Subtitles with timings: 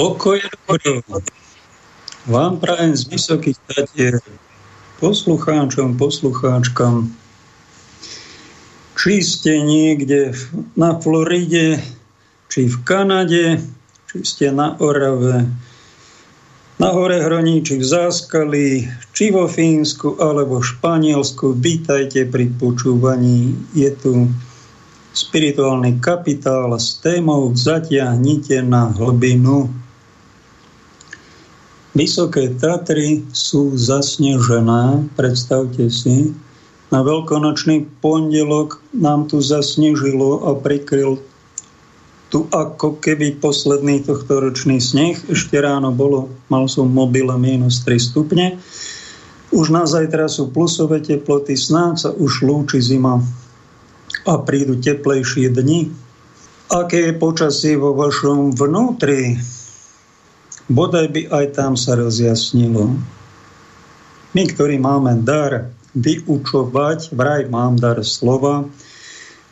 [0.00, 1.20] Pokoj dobro.
[2.24, 4.16] Vám prajem z vysokých tatier
[4.96, 7.12] poslucháčom, poslucháčkam.
[8.96, 10.32] Či ste niekde
[10.72, 11.84] na Floride,
[12.48, 13.60] či v Kanade,
[14.08, 15.44] či ste na Orave,
[16.80, 21.60] na Hore Hroní, či v Záskali, či vo Fínsku, alebo v Španielsku.
[21.60, 23.52] Vítajte pri počúvaní.
[23.76, 24.32] Je tu
[25.12, 29.68] spirituálny kapitál s témou Zatiahnite na hlbinu.
[31.90, 36.30] Vysoké Tatry sú zasnežené, predstavte si.
[36.94, 41.18] Na veľkonočný pondelok nám tu zasnežilo a prikryl
[42.30, 45.18] tu ako keby posledný tohto ročný sneh.
[45.26, 48.54] Ešte ráno bolo, mal som mobile minus 3 stupne.
[49.50, 53.18] Už na zajtra sú plusové teploty, snáď sa už lúči zima
[54.22, 55.90] a prídu teplejšie dni.
[56.70, 59.42] Aké je počasie vo vašom vnútri?
[60.70, 62.94] Bodaj by aj tam sa rozjasnilo.
[64.30, 68.62] My, ktorí máme dar vyučovať, vraj mám dar slova,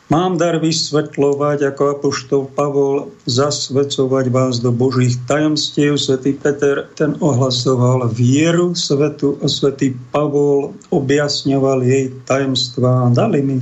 [0.07, 5.99] mám dar vysvetľovať, ako apoštol Pavol, zasvedcovať vás do Božích tajomstiev.
[5.99, 13.11] Svetý Peter ten ohlasoval vieru svetu a svätý Pavol objasňoval jej tajomstvá.
[13.11, 13.59] Dali mi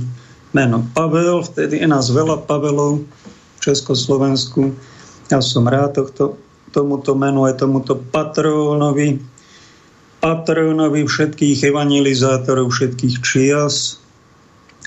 [0.54, 4.70] meno Pavel, vtedy je nás veľa Pavelov v Československu.
[5.26, 6.38] Ja som rád tohto
[6.78, 9.18] tomuto menu aj tomuto patrónovi,
[10.22, 13.98] patrónovi všetkých evangelizátorov všetkých čias.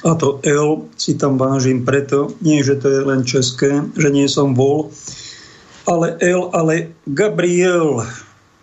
[0.07, 4.25] A to L si tam vážim preto, nie, že to je len české, že nie
[4.31, 4.89] som vol,
[5.85, 8.01] ale L, ale Gabriel,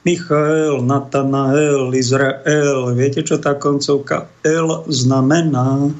[0.02, 2.96] Michael, Natanael, Izrael.
[2.96, 5.92] Viete, čo tá koncovka L znamená?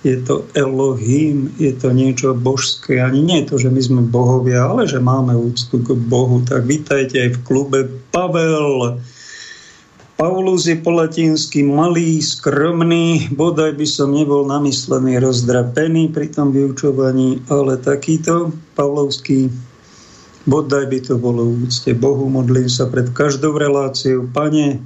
[0.00, 3.04] Je to Elohim, je to niečo božské.
[3.04, 6.40] Ani nie je to, že my sme bohovia, ale že máme úctu k Bohu.
[6.40, 7.78] Tak vítajte aj v klube
[8.08, 8.96] Pavel.
[10.16, 17.40] Paulus je po latinsky malý, skromný, bodaj by som nebol namyslený, rozdrapený pri tom vyučovaní,
[17.48, 19.48] ale takýto Pavlovský
[20.44, 22.28] bodaj by to bolo úcte Bohu.
[22.28, 24.28] Modlím sa pred každou reláciou.
[24.28, 24.80] Pane,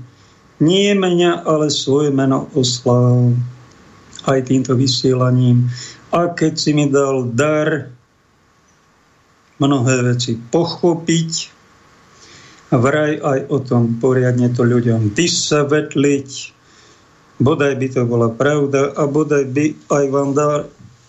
[0.63, 3.35] nie mňa, ale svoje meno osláv
[4.25, 5.69] aj týmto vysielaním.
[6.15, 7.91] A keď si mi dal dar
[9.59, 11.33] mnohé veci pochopiť,
[12.75, 16.31] vraj aj o tom poriadne to ľuďom vysvetliť,
[17.39, 20.61] bodaj by to bola pravda a bodaj by aj vám dar,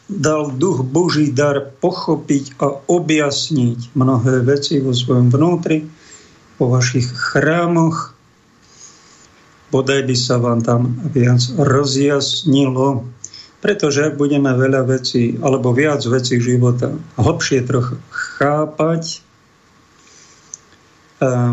[0.06, 5.86] dal duch Boží dar pochopiť a objasniť mnohé veci vo svojom vnútri,
[6.62, 8.15] vo vašich chrámoch,
[9.76, 13.04] bodaj by sa vám tam viac rozjasnilo.
[13.60, 19.26] Pretože ak budeme veľa vecí, alebo viac vecí života hlbšie trochu chápať,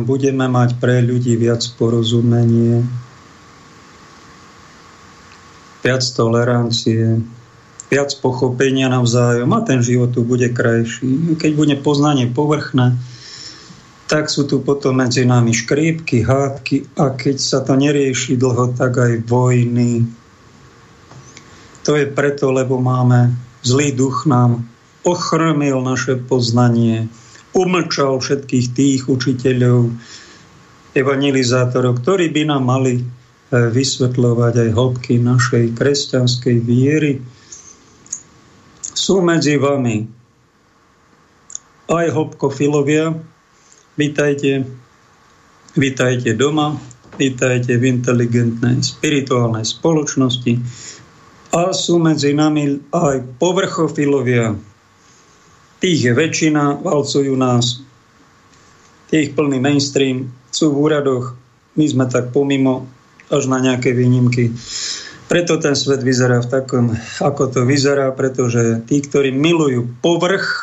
[0.04, 2.84] budeme mať pre ľudí viac porozumenie,
[5.80, 7.24] viac tolerancie,
[7.88, 11.40] viac pochopenia navzájom a ten život tu bude krajší.
[11.40, 13.00] Keď bude poznanie povrchné,
[14.12, 19.00] tak sú tu potom medzi nami škriepky, hádky a keď sa to nerieši dlho, tak
[19.00, 20.04] aj vojny.
[21.88, 23.32] To je preto, lebo máme
[23.64, 24.68] zlý duch nám
[25.08, 27.08] ochromil naše poznanie,
[27.56, 29.88] umlčal všetkých tých učiteľov,
[30.92, 33.04] evangelizátorov, ktorí by nám mali e,
[33.48, 37.16] vysvetľovať aj hĺbky našej kresťanskej viery.
[38.92, 40.04] Sú medzi vami
[41.88, 43.31] aj hĺbkofilovia,
[43.92, 44.64] Vítajte,
[45.76, 46.80] vítajte doma,
[47.20, 50.56] vítajte v inteligentnej spirituálnej spoločnosti.
[51.52, 54.56] A sú medzi nami aj povrchofilovia.
[55.76, 57.84] Tých je väčšina, valcujú nás,
[59.12, 61.36] tých plný mainstream, sú v úradoch,
[61.76, 62.88] my sme tak pomimo,
[63.28, 64.56] až na nejaké výnimky.
[65.28, 70.61] Preto ten svet vyzerá v takom, ako to vyzerá, pretože tí, ktorí milujú povrch,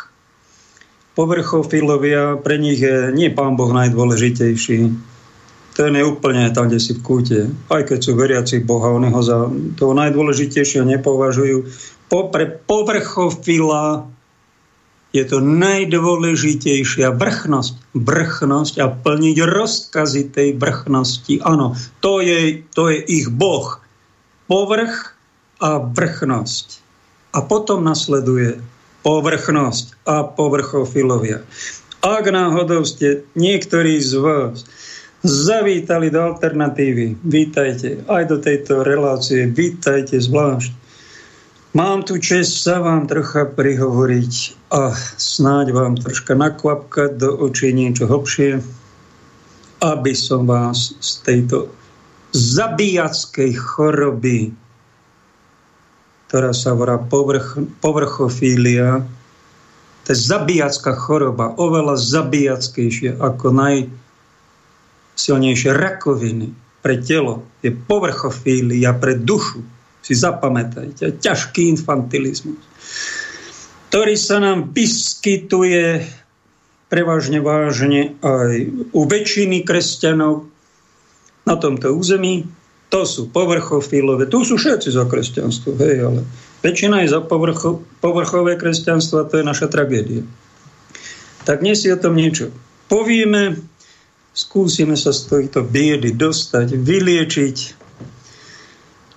[1.19, 4.79] povrchofilovia, pre nich je nie pán Boh najdôležitejší.
[5.75, 7.39] Ten je úplne tam, kde si v kúte.
[7.67, 11.67] Aj keď sú veriaci Boha, oni ho za toho najdôležitejšieho nepovažujú.
[12.07, 14.07] Po, pre povrchofila
[15.11, 17.99] je to najdôležitejšia vrchnosť.
[17.99, 21.43] Vrchnosť a plniť rozkazy tej vrchnosti.
[21.43, 23.75] Áno, to je, to je ich Boh.
[24.47, 25.19] Povrch
[25.59, 26.79] a vrchnosť.
[27.35, 28.63] A potom nasleduje
[29.01, 31.43] povrchnosť a povrchofilovia.
[31.99, 34.63] Ak náhodou ste niektorí z vás
[35.23, 40.71] zavítali do alternatívy, vítajte aj do tejto relácie, vítajte zvlášť.
[41.75, 44.33] Mám tu čest sa vám trocha prihovoriť
[44.73, 48.63] a snáď vám troška nakvapkať do očí niečo hlbšie,
[49.83, 51.69] aby som vás z tejto
[52.33, 54.49] zabíjackej choroby,
[56.29, 59.01] ktorá sa volá povrch, povrchofília,
[60.05, 66.53] to je zabíjacká choroba, oveľa zabíjackejšia ako najsilnejšie rakoviny
[66.85, 67.49] pre telo.
[67.65, 69.65] Je povrchofília pre dušu.
[69.99, 72.63] Si zapamätajte, ťažký infantilizmus,
[73.91, 76.07] ktorý sa nám vyskytuje
[76.89, 78.53] prevažne vážne aj
[78.95, 80.49] u väčšiny kresťanov
[81.45, 82.45] na tomto území.
[82.89, 86.21] To sú povrchofilové, tu sú všetci za kresťanstvo, hej, ale
[86.65, 90.25] väčšina je za povrcho, povrchové kresťanstvo a to je naša tragédia.
[91.45, 92.49] Tak dnes si o tom niečo
[92.89, 93.61] povieme,
[94.33, 97.57] skúsime sa z tejto biedy dostať, vyliečiť.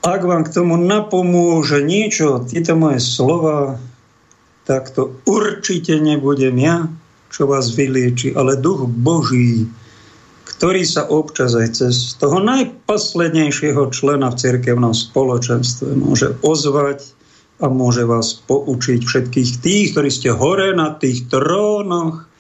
[0.05, 3.81] Ak vám k tomu napomôže niečo, tieto moje slova,
[4.69, 6.87] tak to určite nebudem ja,
[7.33, 9.67] čo vás vylieči, ale duch Boží,
[10.63, 17.03] ktorý sa občas aj cez toho najposlednejšieho člena v cirkevnom spoločenstve môže ozvať
[17.59, 22.31] a môže vás poučiť všetkých tých, ktorí ste hore na tých trónoch,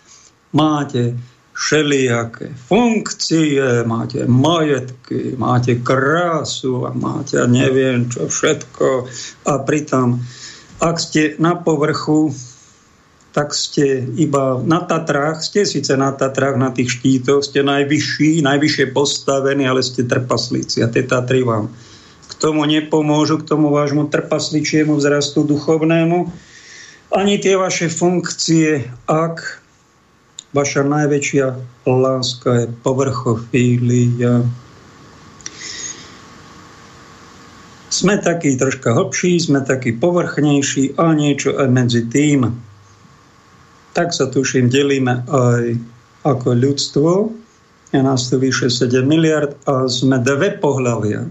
[0.55, 1.19] máte
[1.51, 9.11] všelijaké funkcie, máte majetky, máte krásu a máte neviem čo všetko.
[9.51, 10.23] A pritom
[10.79, 12.31] ak ste na povrchu
[13.32, 18.93] tak ste iba na Tatrách, ste síce na Tatrách, na tých štítoch, ste najvyšší, najvyššie
[18.93, 21.73] postavení, ale ste trpaslíci a tie Tatry vám
[22.29, 26.29] k tomu nepomôžu, k tomu vášmu trpasličiemu vzrastu duchovnému,
[27.12, 29.64] ani tie vaše funkcie, ak
[30.52, 31.46] vaša najväčšia
[31.88, 34.45] láska je povrchofília.
[37.92, 42.72] Sme takí troška hlbší, sme takí povrchnejší a niečo aj medzi tým
[43.92, 45.76] tak sa tuším delíme aj
[46.25, 47.11] ako ľudstvo.
[47.92, 51.28] Je nás tu vyše 7 miliard a sme dve pohľavia.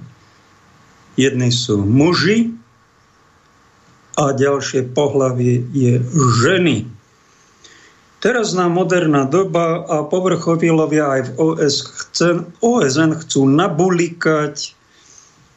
[1.18, 2.54] Jedni sú muži
[4.16, 5.98] a ďalšie pohľavie je
[6.46, 6.86] ženy.
[8.22, 14.78] Teraz nám moderná doba a povrchovilovia aj v OSN, OSN chcú nabulikať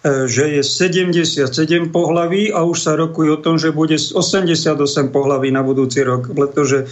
[0.04, 1.48] že je 77
[1.88, 4.76] pohlaví a už sa rokuje o tom, že bude 88
[5.08, 6.84] pohlaví na budúci rok, pretože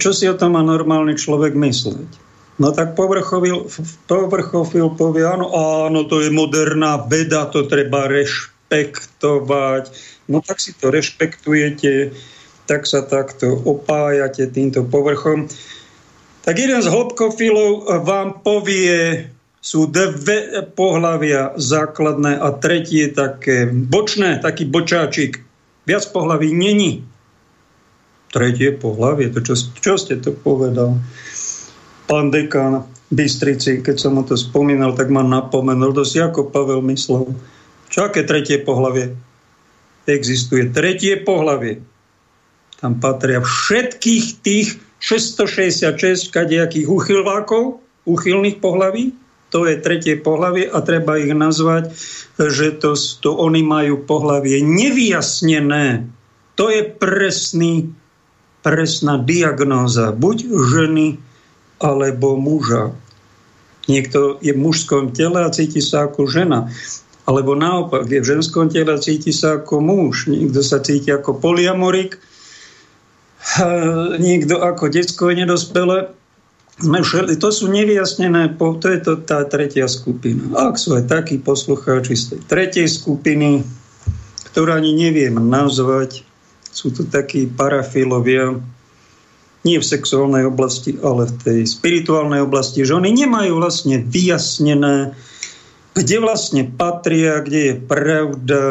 [0.00, 2.08] čo si o tom má normálny človek mysleť?
[2.56, 3.66] No tak povrchovil,
[4.06, 5.50] povrchofil povie, áno,
[5.88, 9.90] áno, to je moderná veda, to treba rešpektovať.
[10.30, 12.14] No tak si to rešpektujete,
[12.64, 15.50] tak sa takto opájate týmto povrchom.
[16.46, 19.32] Tak jeden z hĺbkofilov vám povie,
[19.64, 25.40] sú dve pohlavia základné a tretie také bočné, taký bočáčik.
[25.88, 27.00] Viac pohlaví není.
[28.28, 31.00] Tretie pohlavie, to čo, čo ste to povedal?
[32.04, 37.32] Pán dekán Bystrici, keď som mu to spomínal, tak ma napomenul, dosť ako Pavel myslel.
[37.88, 39.16] Čo aké tretie pohlavie?
[40.04, 41.80] Existuje tretie pohlavie.
[42.84, 49.23] Tam patria všetkých tých 666 kadejakých uchylvákov, uchylných pohlaví,
[49.54, 51.94] to je tretie pohlavie a treba ich nazvať,
[52.34, 56.10] že to, to oni majú pohlavie nevyjasnené.
[56.58, 57.94] To je presný,
[58.66, 61.22] presná diagnóza buď ženy
[61.78, 62.98] alebo muža.
[63.86, 66.66] Niekto je v mužskom tele a cíti sa ako žena.
[67.22, 70.26] Alebo naopak, je v ženskom tele a cíti sa ako muž.
[70.26, 72.18] Niekto sa cíti ako poliamorik,
[74.18, 76.10] niekto ako detsko nedospelé
[76.74, 80.42] sme všeli, to sú nevyjasnené, to je to tá tretia skupina.
[80.58, 83.62] Ak sú aj takí poslucháči z tej tretej skupiny,
[84.50, 86.26] ktorú ani neviem nazvať,
[86.74, 88.58] sú to takí parafilovia,
[89.64, 95.16] nie v sexuálnej oblasti, ale v tej spirituálnej oblasti, že oni nemajú vlastne vyjasnené,
[95.94, 98.62] kde vlastne patria, kde je pravda,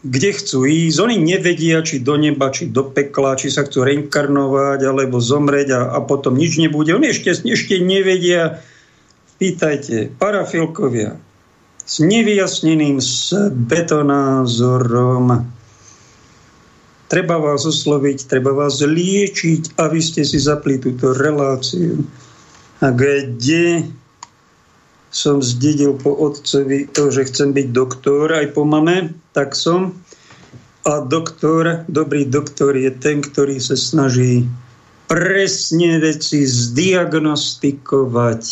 [0.00, 0.96] kde chcú ísť.
[1.04, 5.80] Oni nevedia, či do neba, či do pekla, či sa chcú reinkarnovať, alebo zomrieť a,
[5.96, 6.96] a potom nič nebude.
[6.96, 8.64] Oni ešte, ešte nevedia.
[9.40, 11.16] Pýtajte, parafilkovia
[11.84, 13.02] s nevyjasneným
[13.66, 15.48] betonázorom.
[17.10, 22.06] Treba vás osloviť, treba vás liečiť, aby ste si zapli túto reláciu.
[22.78, 23.90] A kde
[25.10, 29.94] som zdedil po otcovi to, že chcem byť doktor, aj po mame, tak som.
[30.86, 34.48] A doktor, dobrý doktor je ten, ktorý sa snaží
[35.10, 38.44] presne veci zdiagnostikovať.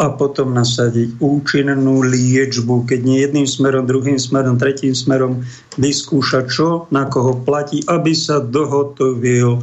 [0.00, 5.44] a potom nasadiť účinnú liečbu, keď nie jedným smerom, druhým smerom, tretím smerom
[5.76, 9.60] vyskúšať, čo na koho platí, aby sa dohotovil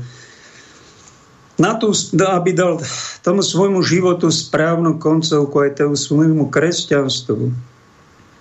[1.57, 2.77] na tú, aby dal
[3.25, 7.49] tomu svojmu životu správnu koncovku, aj tomu svojmu kresťanstvu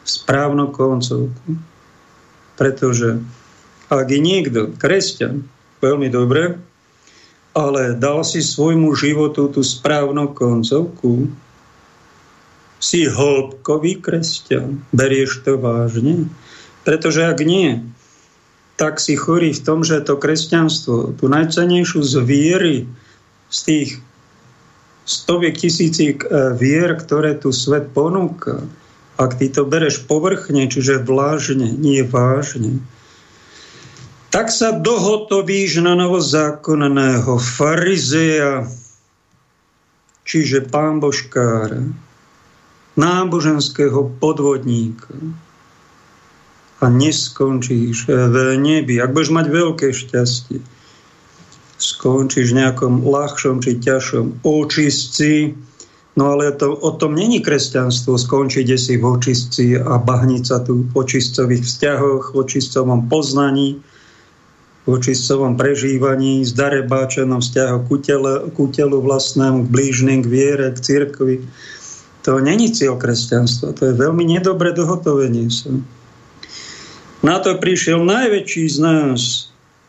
[0.05, 1.57] správnu koncovku.
[2.61, 3.21] Pretože
[3.89, 5.49] ak je niekto kresťan,
[5.81, 6.61] veľmi dobre,
[7.57, 11.33] ale dal si svojmu životu tú správnu koncovku,
[12.77, 16.29] si hĺbkový kresťan, berieš to vážne?
[16.85, 17.81] Pretože ak nie,
[18.77, 22.77] tak si chorý v tom, že to kresťanstvo, tú najcenejšiu z viery,
[23.57, 23.91] z tých
[25.09, 28.61] stoviek tisícik e, vier, ktoré tu svet ponúka,
[29.17, 32.85] ak ty to bereš povrchne, čiže vlážne, nie vážne,
[34.29, 38.69] tak sa dohotovíš na novozákonného farizeja,
[40.29, 41.81] čiže pán Božkára,
[43.01, 45.17] náboženského podvodníka
[46.85, 49.01] a neskončíš v nebi.
[49.01, 50.61] Ak budeš mať veľké šťastie,
[51.77, 55.53] skončíš v nejakom ľahšom či ťažšom očistci,
[56.17, 60.89] no ale to, o tom není kresťanstvo, skončiť si v očistci a bahniť sa tu
[60.89, 63.77] v očistcových vzťahoch, v očistcovom poznaní,
[64.87, 70.79] v očistcovom prežívaní, zdarebáčenom vzťahu ku, tele, ku telu vlastnému, k blížnym, k viere, k
[70.79, 71.37] cirkvi.
[72.23, 75.75] To není cieľ kresťanstva, to je veľmi nedobré dohotovenie sa.
[77.27, 79.21] Na to prišiel najväčší z nás,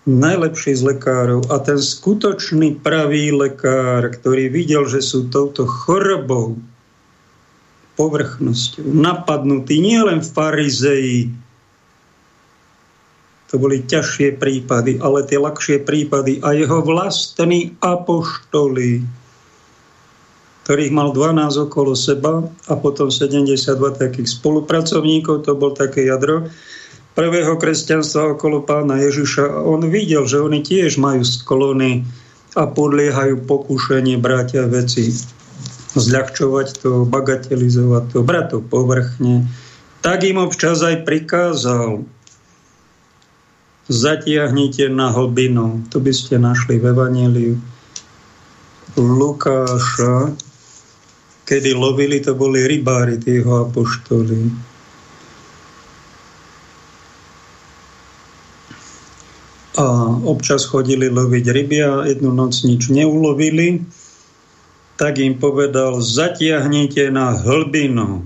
[0.08, 6.56] najlepší z lekárov a ten skutočný pravý lekár, ktorý videl, že sú touto chorobou,
[8.00, 11.34] povrchnosťou napadnutí nielen farizeji,
[13.48, 19.04] to boli ťažšie prípady, ale tie ľahšie prípady a jeho vlastní apoštoli,
[20.68, 26.52] ktorých mal 12 okolo seba a potom 72 takých spolupracovníkov, to bol také jadro
[27.18, 29.66] prvého kresťanstva okolo pána Ježiša.
[29.66, 32.06] On videl, že oni tiež majú sklony
[32.54, 35.10] a podliehajú pokušenie bratia veci
[35.98, 39.50] zľahčovať to, bagatelizovať to, brať to povrchne.
[40.06, 42.06] Tak im občas aj prikázal.
[43.90, 45.90] Zatiahnite na hlbinu.
[45.90, 47.58] To by ste našli v Evangeliu
[48.98, 50.34] Lukáša,
[51.46, 53.70] kedy lovili, to boli rybári, tí jeho.
[59.78, 59.86] A
[60.26, 63.86] občas chodili loviť ryby a jednu noc nič neulovili,
[64.98, 68.26] tak im povedal, zatiahnite na hlbinu.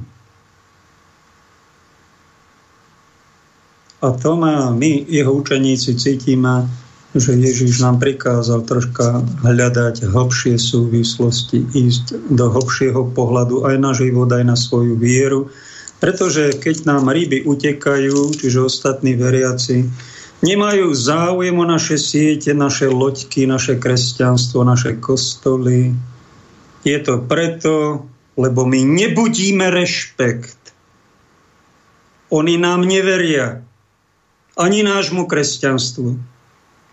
[4.02, 6.66] A to má, my, jeho učeníci, cítime,
[7.12, 14.32] že Ježiš nám prikázal troška hľadať hlbšie súvislosti, ísť do hlbšieho pohľadu aj na život,
[14.32, 15.52] aj na svoju vieru.
[16.00, 19.86] Pretože keď nám ryby utekajú, čiže ostatní veriaci,
[20.42, 25.94] nemajú záujem o naše siete, naše loďky, naše kresťanstvo, naše kostoly.
[26.82, 28.06] Je to preto,
[28.38, 30.60] lebo my nebudíme rešpekt.
[32.34, 33.62] Oni nám neveria.
[34.58, 36.32] Ani nášmu kresťanstvu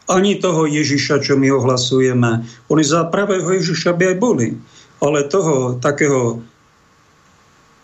[0.08, 2.48] ani toho Ježiša, čo my ohlasujeme.
[2.72, 4.56] Oni za pravého Ježiša by aj boli,
[5.04, 6.40] ale toho takého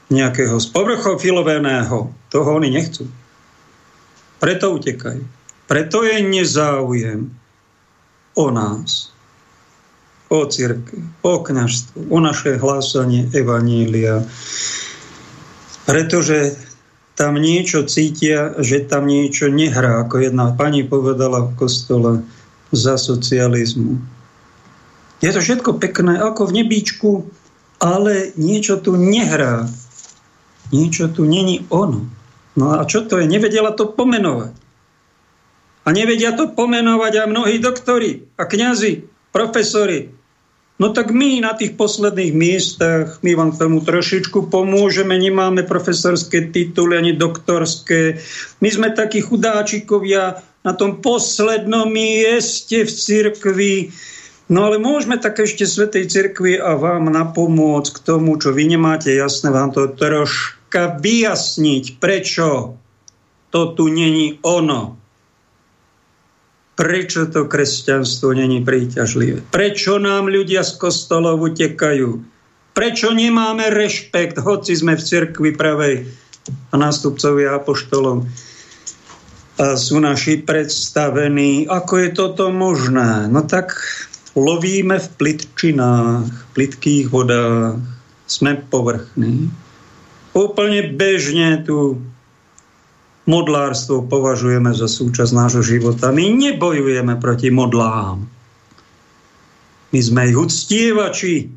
[0.09, 3.05] nejakého spovrchofiloveného, toho oni nechcú.
[4.41, 5.44] Preto utekajú.
[5.65, 7.33] Preto je nezáujem
[8.37, 9.15] o nás,
[10.29, 14.27] o církev, o kniažstvo, o naše hlásanie Evanília.
[15.85, 16.59] Pretože
[17.15, 22.13] tam niečo cítia, že tam niečo nehrá, ako jedna pani povedala v kostole
[22.75, 24.03] za socializmu.
[25.23, 27.11] Je to všetko pekné, ako v nebíčku,
[27.79, 29.71] ale niečo tu nehrá.
[30.75, 32.05] Niečo tu není ono.
[32.59, 33.31] No a čo to je?
[33.31, 34.64] Nevedela to pomenovať.
[35.85, 40.25] A nevedia to pomenovať aj mnohí doktori a kňazi, profesori,
[40.75, 46.99] No tak my na tých posledných miestach, my vám tomu trošičku pomôžeme, nemáme profesorské tituly
[46.99, 48.19] ani doktorské.
[48.59, 53.95] My sme takí chudáčikovia na tom poslednom mieste v cirkvi.
[54.51, 59.15] No ale môžeme tak ešte Svetej cirkvi a vám napomôcť k tomu, čo vy nemáte
[59.15, 62.75] jasné, vám to troška vyjasniť, prečo
[63.55, 65.04] to tu není ono.
[66.75, 69.47] Prečo to kresťanstvo není príťažlivé?
[69.55, 72.19] Prečo nám ľudia z kostolov utekajú?
[72.75, 76.11] Prečo nemáme rešpekt, hoci sme v cirkvi pravej
[76.45, 78.27] a nástupcovia apoštolom?
[79.55, 81.71] A sú naši predstavení.
[81.71, 83.31] Ako je toto možné?
[83.31, 83.79] No tak
[84.35, 87.79] lovíme v plitčinách, v plitkých vodách.
[88.27, 89.47] sme povrchní.
[90.35, 92.03] Úplne bežne tu
[93.25, 96.13] modlárstvo považujeme za súčasť nášho života.
[96.13, 98.25] My nebojujeme proti modlám.
[99.95, 101.49] My sme ich uctievači.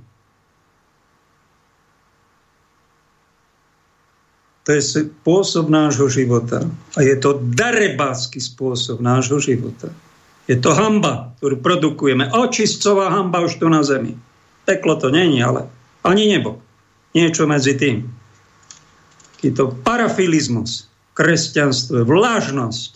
[4.68, 6.68] To je spôsob nášho života.
[6.96, 9.92] A je to darebácky spôsob nášho života.
[10.48, 12.32] Je to hamba, ktorú produkujeme.
[12.32, 14.16] Očistcová hamba už tu na zemi.
[14.68, 15.68] Peklo to není, ale
[16.04, 16.60] ani nebo.
[17.16, 18.08] Niečo medzi tým.
[19.40, 22.92] Je to parafilizmus, kresťanstvo, vlážnosť,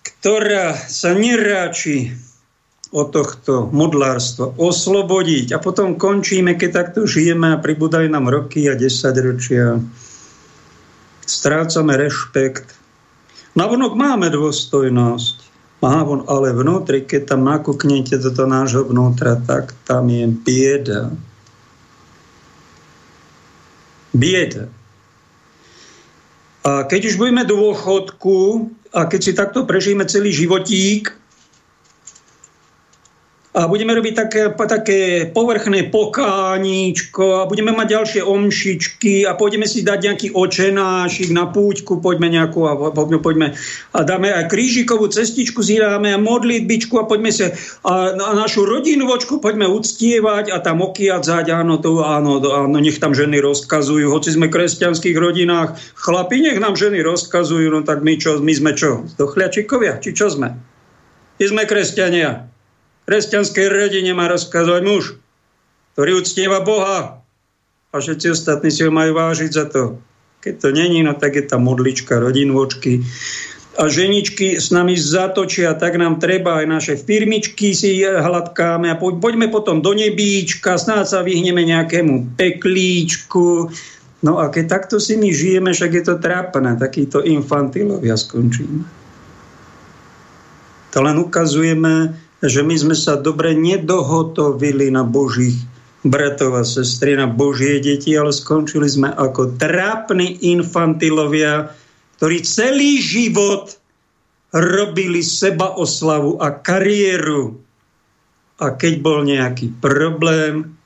[0.00, 2.16] ktorá sa neráči
[2.88, 5.52] o tohto modlárstva, oslobodiť.
[5.52, 9.84] A potom končíme, keď takto žijeme a pribúdajú nám roky a desaťročia.
[11.28, 12.72] Strácame rešpekt.
[13.52, 15.36] Navonok máme dôstojnosť,
[15.84, 21.12] ale vnútri, keď tam nakúknete do toho nášho vnútra, tak tam je bieda.
[24.16, 24.72] Bieda.
[26.64, 31.12] A keď už budeme do dôchodku a keď si takto prežijeme celý životík,
[33.54, 39.86] a budeme robiť také, také povrchné pokáníčko a budeme mať ďalšie omšičky a pôjdeme si
[39.86, 43.54] dať nejaký očenášik na púťku, poďme nejakú a poďme,
[43.94, 47.54] a dáme aj krížikovú cestičku, zíráme a modlitbičku a poďme sa
[47.86, 52.98] a, a našu rodinovočku poďme uctievať a tam okiadzať, áno, to, áno, to, áno, nech
[52.98, 58.02] tam ženy rozkazujú, hoci sme v kresťanských rodinách, chlapi, nech nám ženy rozkazujú, no tak
[58.02, 60.58] my čo, my sme čo, dochľačikovia, či čo sme?
[61.38, 62.53] My sme kresťania
[63.04, 65.04] kresťanskej rodine má rozkazovať muž,
[65.94, 67.20] ktorý uctieva Boha
[67.90, 70.02] a všetci ostatní si ho majú vážiť za to.
[70.42, 73.00] Keď to není, no tak je tá modlička, rodinvočky.
[73.74, 79.50] A ženičky s nami zatočia, tak nám treba aj naše firmičky si hladkáme a poďme
[79.50, 83.72] potom do nebíčka, snáď sa vyhneme nejakému peklíčku.
[84.22, 88.86] No a keď takto si my žijeme, však je to trápne, takýto infantilovia skončíme.
[90.94, 92.14] To len ukazujeme,
[92.44, 95.56] že my sme sa dobre nedohotovili na Božích
[96.04, 101.72] bratov a sestry, na Božie deti, ale skončili sme ako trápni infantilovia,
[102.20, 103.72] ktorí celý život
[104.52, 107.56] robili seba oslavu a kariéru.
[108.62, 110.76] A keď bol nejaký problém,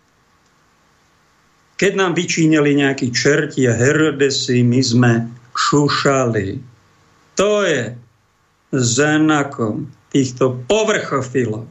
[1.76, 5.12] keď nám vyčínili nejakí čerti a Herodesy, my sme
[5.52, 6.58] šušali.
[7.38, 7.92] To je
[8.72, 11.70] znakom týchto povrchofilov,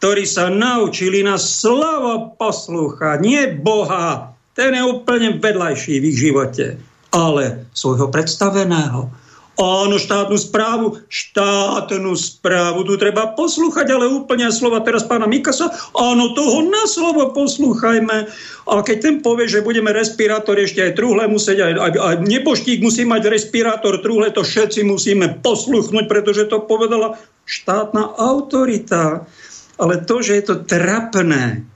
[0.00, 6.80] ktorí sa naučili na slovo poslúchať, nie Boha, ten je úplne vedľajší v ich živote,
[7.12, 9.12] ale svojho predstaveného,
[9.58, 15.66] Áno, štátnu správu, štátnu správu, tu treba poslúchať, ale úplne slova teraz pána Mikasa,
[15.98, 18.30] áno, toho na slovo poslúchajme.
[18.70, 22.78] A keď ten povie, že budeme respirátor ešte aj truhle musieť, aj, aj, aj neboštík
[22.86, 29.26] musí mať respirátor truhle, to všetci musíme posluchnúť, pretože to povedala štátna autorita.
[29.74, 31.66] Ale to, že je to trapné,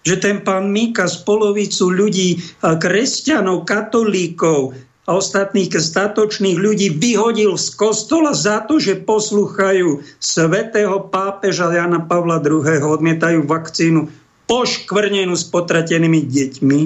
[0.00, 7.74] že ten pán Mika z polovicu ľudí, kresťanov, katolíkov, a ostatných statočných ľudí vyhodil z
[7.74, 12.62] kostola za to, že poslúchajú svetého pápeža Jana Pavla II.
[12.62, 14.06] odmietajú vakcínu
[14.46, 16.80] poškvrnenú s potratenými deťmi.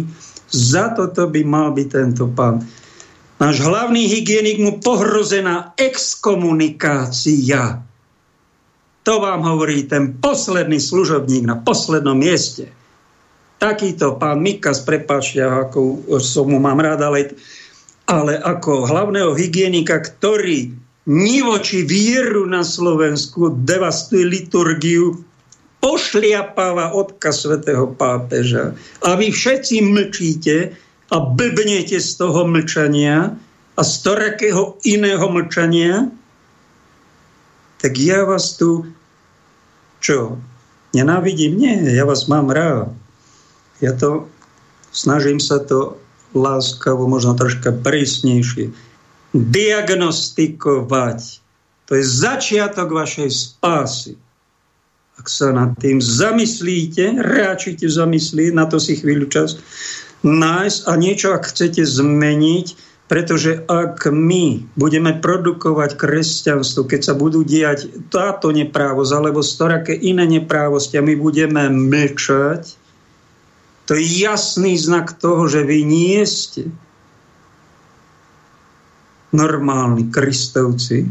[0.49, 2.65] Za toto by mal byť tento pán.
[3.37, 7.85] Náš hlavný hygienik mu pohrozená exkomunikácia.
[9.05, 12.73] To vám hovorí ten posledný služobník na poslednom mieste.
[13.61, 17.37] Takýto pán Mikas, prepáčte, ako som mu mám rád, ale
[18.07, 20.71] ale ako hlavného hygienika, ktorý
[21.07, 25.23] nivoči vieru na Slovensku devastuje liturgiu,
[25.79, 28.75] pošliapáva odkaz svätého pápeža.
[29.07, 30.75] A vy všetci mlčíte
[31.15, 33.31] a blbnete z toho mlčania
[33.79, 36.11] a z torakého iného mlčania,
[37.79, 38.89] tak ja vás tu
[40.03, 40.39] čo?
[40.97, 41.61] Nenávidím?
[41.61, 42.91] Nie, ja vás mám rád.
[43.85, 44.27] Ja to
[44.97, 46.01] snažím sa to
[46.35, 48.73] láskavo, možno troška prísnejšie.
[49.37, 51.21] Diagnostikovať.
[51.87, 54.19] To je začiatok vašej spásy.
[55.17, 59.57] Ak sa nad tým zamyslíte, ráčite zamyslieť, na to si chvíľu čas,
[60.27, 62.67] nájsť a niečo, ak chcete zmeniť,
[63.07, 70.27] pretože ak my budeme produkovať kresťanstvo, keď sa budú diať táto neprávosť alebo storaké iné
[70.27, 72.86] neprávosti a my budeme mlčať,
[73.87, 76.69] to je jasný znak toho, že vy nie ste
[79.31, 81.11] normálni kristovci,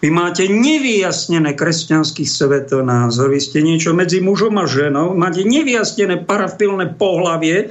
[0.00, 6.96] Vy máte nevyjasnené kresťanský svetonázor, vy ste niečo medzi mužom a ženou, máte nevyjasnené parafilné
[6.96, 7.68] pohlavie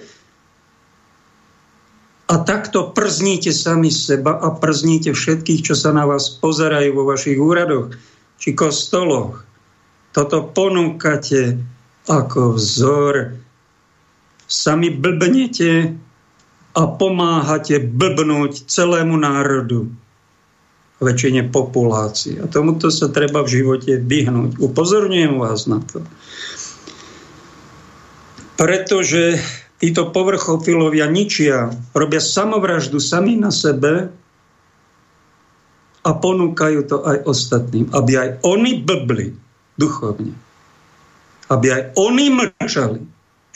[2.30, 7.42] a takto przníte sami seba a przníte všetkých, čo sa na vás pozerajú vo vašich
[7.42, 7.98] úradoch
[8.38, 9.42] či kostoloch.
[10.14, 11.58] Toto ponúkate
[12.06, 13.42] ako vzor.
[14.50, 15.94] Sami blbnete
[16.74, 19.86] a pomáhate blbnúť celému národu
[21.00, 22.42] väčšine populácie.
[22.44, 24.60] A tomuto sa treba v živote vyhnúť.
[24.60, 26.04] Upozorňujem vás na to.
[28.60, 29.40] Pretože
[29.80, 34.12] títo povrchofilovia ničia, robia samovraždu sami na sebe
[36.04, 39.32] a ponúkajú to aj ostatným, aby aj oni blbli
[39.80, 40.36] duchovne.
[41.48, 43.00] Aby aj oni mlčali.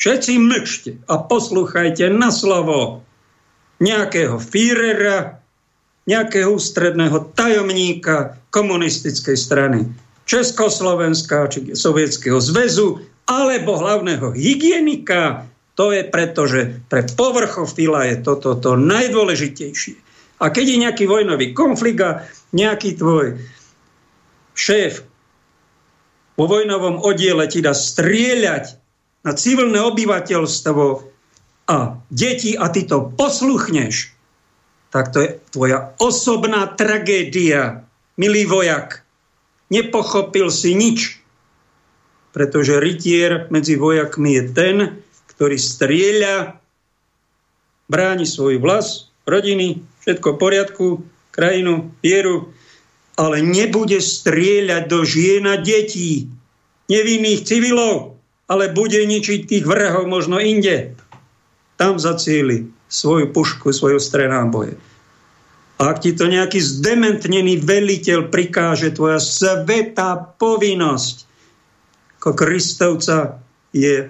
[0.03, 3.07] Všetci mlčte a poslúchajte na slovo
[3.79, 5.39] nejakého Führera,
[6.03, 9.87] nejakého ústredného tajomníka komunistickej strany
[10.27, 12.99] Československa či Sovietskeho zväzu
[13.31, 15.47] alebo hlavného hygienika.
[15.79, 19.95] To je preto, že pre povrchofila je toto to najdôležitejšie.
[20.43, 23.39] A keď je nejaký vojnový konflikt a nejaký tvoj
[24.51, 24.99] šéf
[26.35, 28.82] vo vojnovom oddiele ti dá strieľať
[29.23, 30.86] na civilné obyvateľstvo
[31.71, 31.77] a
[32.12, 34.12] deti a ty to posluchneš,
[34.91, 37.88] tak to je tvoja osobná tragédia,
[38.19, 39.01] milý vojak.
[39.71, 41.17] Nepochopil si nič,
[42.36, 44.77] pretože rytier medzi vojakmi je ten,
[45.33, 46.62] ktorý strieľa,
[47.89, 50.88] bráni svoj vlas, rodiny, všetko v poriadku,
[51.33, 52.53] krajinu, vieru,
[53.17, 56.29] ale nebude strieľať do žien a detí,
[56.86, 58.12] nevinných civilov,
[58.53, 60.93] ale bude ničiť tých vrhov možno inde.
[61.81, 63.97] Tam zacieli svoju pušku, svoju
[64.53, 64.77] boje.
[65.81, 71.33] A ak ti to nejaký zdementnený veliteľ prikáže, tvoja svetá povinnosť
[72.23, 73.43] ako Kristovca
[73.75, 74.07] je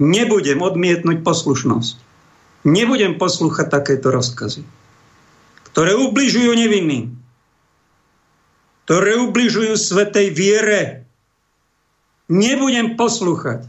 [0.00, 2.00] nebudem odmietnúť poslušnosť.
[2.64, 4.64] Nebudem poslúchať takéto rozkazy,
[5.68, 7.12] ktoré ubližujú nevinným,
[8.88, 11.01] ktoré ubližujú svetej viere.
[12.32, 13.68] Nebudem poslúchať.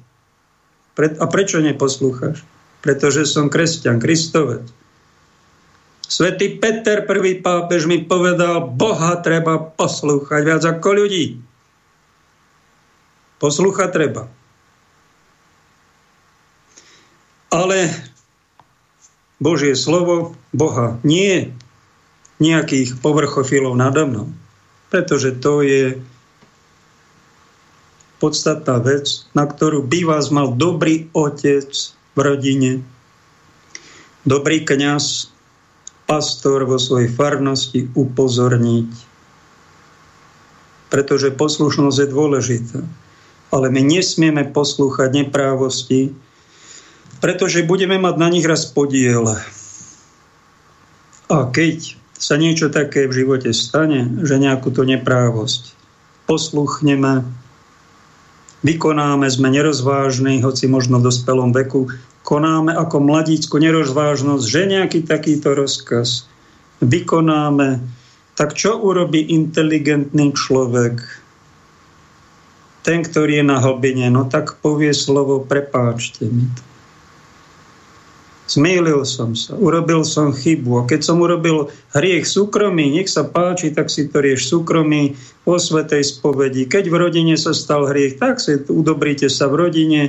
[0.95, 2.47] A prečo neposlúchaš?
[2.83, 4.67] pretože som kresťan, kristovec.
[6.03, 11.39] Svetý Peter, prvý pápež, mi povedal, Boha treba poslúchať viac ako ľudí.
[13.39, 14.23] Poslúchať treba.
[17.47, 17.87] Ale
[19.39, 21.55] Božie slovo Boha nie
[22.43, 24.27] nejakých povrchofilov nado mnou.
[24.91, 26.03] Pretože to je
[28.23, 31.67] podstatná vec, na ktorú by vás mal dobrý otec
[32.15, 32.79] v rodine,
[34.23, 35.27] dobrý kňaz,
[36.07, 38.91] pastor vo svojej farnosti upozorniť.
[40.87, 42.79] Pretože poslušnosť je dôležitá.
[43.51, 46.15] Ale my nesmieme poslúchať neprávosti,
[47.19, 49.35] pretože budeme mať na nich raz podiel.
[51.27, 55.75] A keď sa niečo také v živote stane, že nejakú to neprávosť
[56.23, 57.42] posluchneme,
[58.63, 61.91] vykonáme, sme nerozvážni, hoci možno v dospelom veku,
[62.23, 66.25] konáme ako mladícku nerozvážnosť, že nejaký takýto rozkaz
[66.79, 67.83] vykonáme,
[68.33, 71.03] tak čo urobí inteligentný človek?
[72.83, 76.72] Ten, ktorý je na hlbine, no tak povie slovo, prepáčte mi to.
[78.53, 80.85] Zmýlil som sa, urobil som chybu.
[80.85, 85.57] A keď som urobil hriech súkromí, nech sa páči, tak si to rieš súkromí vo
[85.57, 86.69] svetej spovedi.
[86.69, 90.01] Keď v rodine sa stal hriech, tak si udobrite sa v rodine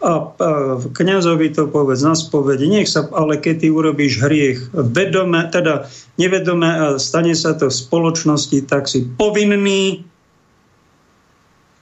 [0.00, 0.48] a, a
[0.80, 2.72] kniazovi to povedz na spovedi.
[2.72, 5.84] Nech sa, ale keď ty urobíš hriech vedome, teda
[6.16, 10.08] nevedome a stane sa to v spoločnosti, tak si povinný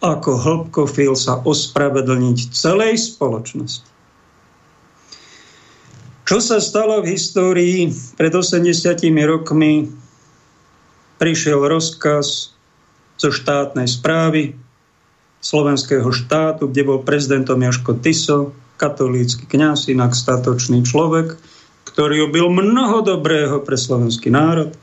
[0.02, 3.97] ako hĺbkofil sa ospravedlniť celej spoločnosti.
[6.28, 7.88] Čo sa stalo v histórii?
[8.20, 8.68] Pred 80
[9.24, 9.88] rokmi
[11.16, 12.52] prišiel rozkaz
[13.16, 14.52] zo štátnej správy
[15.40, 21.40] slovenského štátu, kde bol prezidentom Joško Tiso, katolícky kňaz, inak statočný človek,
[21.88, 24.76] ktorý ubil mnoho dobrého pre slovenský národ.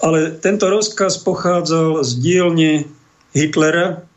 [0.00, 2.88] Ale tento rozkaz pochádzal z dielne
[3.36, 4.08] Hitlera,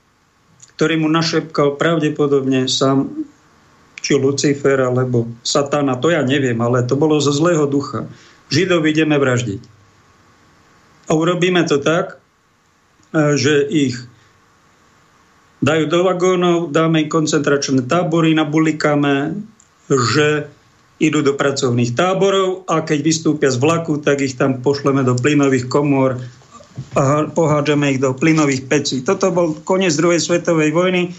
[0.79, 3.27] ktorý mu našepkal pravdepodobne sám
[4.09, 8.09] či Lucifer alebo Satana, to ja neviem, ale to bolo zo zlého ducha.
[8.49, 9.61] Židov ideme vraždiť.
[11.05, 12.17] A urobíme to tak,
[13.13, 14.01] e, že ich
[15.61, 19.37] dajú do vagónov, dáme im koncentračné tábory, nabulikáme,
[19.93, 20.49] že
[20.97, 25.69] idú do pracovných táborov a keď vystúpia z vlaku, tak ich tam pošleme do plynových
[25.69, 26.17] komôr
[26.97, 29.05] a pohádžame ich do plynových pecí.
[29.05, 31.13] Toto bol koniec druhej svetovej vojny.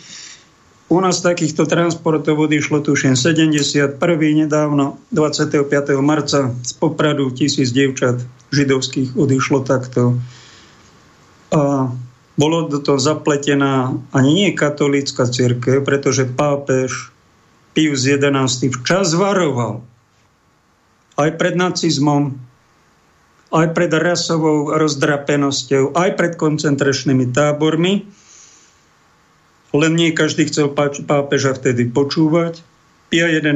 [0.91, 3.95] U nás takýchto transportov odišlo tuším 71.
[4.19, 5.71] nedávno 25.
[6.03, 8.19] marca z Popradu tisíc dievčat
[8.51, 10.19] židovských odišlo takto.
[11.55, 11.95] A
[12.35, 17.15] bolo do toho zapletená ani nie katolícka církev, pretože pápež
[17.71, 19.87] Pius XI včas varoval
[21.15, 22.35] aj pred nacizmom,
[23.55, 28.11] aj pred rasovou rozdrapenosťou, aj pred koncentračnými tábormi.
[29.71, 30.75] Len nie každý chcel
[31.07, 32.63] pápeža vtedy počúvať.
[33.11, 33.55] Pia 11.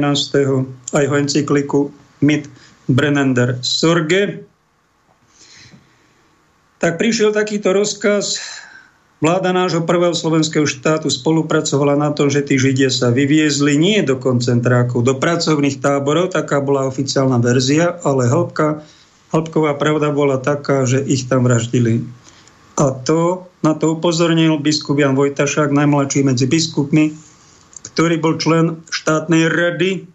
[0.95, 1.79] aj ho encykliku
[2.23, 2.47] Mit
[2.87, 4.43] Brennender Sorge.
[6.79, 8.39] Tak prišiel takýto rozkaz
[9.23, 14.19] Vláda nášho prvého slovenského štátu spolupracovala na tom, že tí Židia sa vyviezli nie do
[14.19, 18.83] koncentrákov, do pracovných táborov, taká bola oficiálna verzia, ale hĺbka,
[19.31, 22.03] hĺbková pravda bola taká, že ich tam vraždili.
[22.75, 27.17] A to, na to upozornil biskup Jan Vojtašák, najmladší medzi biskupmi,
[27.89, 30.05] ktorý bol člen štátnej rady.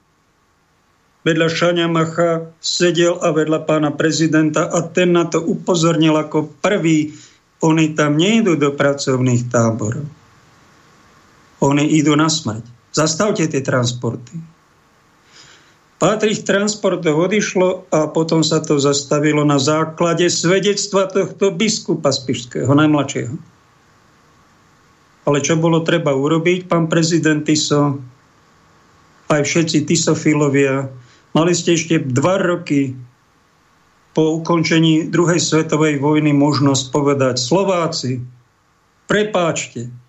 [1.27, 7.13] Vedľa Šania Macha sedel a vedľa pána prezidenta a ten na to upozornil ako prvý
[7.61, 10.09] oni tam nejdú do pracovných táborov.
[11.61, 12.65] Oni idú na smrť.
[12.97, 14.60] Zastavte tie transporty.
[16.01, 23.37] Patrich transportov odišlo a potom sa to zastavilo na základe svedectva tohto biskupa Spišského, najmladšieho.
[25.29, 28.01] Ale čo bolo treba urobiť, pán prezident Tiso,
[29.29, 30.89] aj všetci Tisofilovia,
[31.37, 32.97] mali ste ešte dva roky
[34.17, 38.25] po ukončení druhej svetovej vojny možnosť povedať Slováci,
[39.05, 40.00] prepáčte.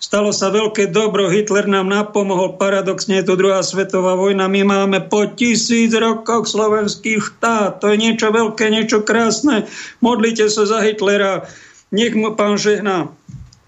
[0.00, 4.98] Stalo sa veľké dobro, Hitler nám napomohol, paradoxne je to druhá svetová vojna, my máme
[5.12, 9.68] po tisíc rokoch slovenský štát, to je niečo veľké, niečo krásne,
[10.00, 11.44] modlite sa za Hitlera,
[11.92, 13.12] nech mu pán žehná.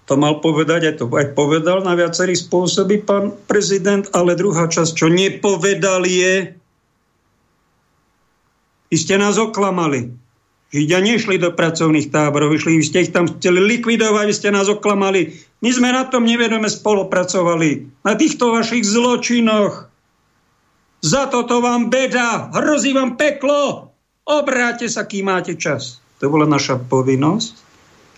[0.09, 4.89] To mal povedať, aj to aj povedal na viacerý spôsoby pán prezident, ale druhá časť,
[4.89, 6.57] čo nepovedal je,
[8.89, 10.22] vy ste nás oklamali.
[10.73, 14.65] Židia nešli do pracovných táborov, vyšli, vy ste ich tam chceli likvidovať, vy ste nás
[14.65, 15.29] oklamali.
[15.61, 18.01] My sme na tom nevedome spolupracovali.
[18.01, 19.85] Na týchto vašich zločinoch.
[21.05, 23.93] Za toto vám beda, hrozí vám peklo.
[24.25, 26.01] Obráte sa, kým máte čas.
[26.17, 27.53] To bola naša povinnosť.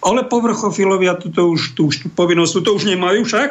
[0.05, 3.49] Ale povrchofilovia túto už, tú, tú povinnosť túto už nemajú však.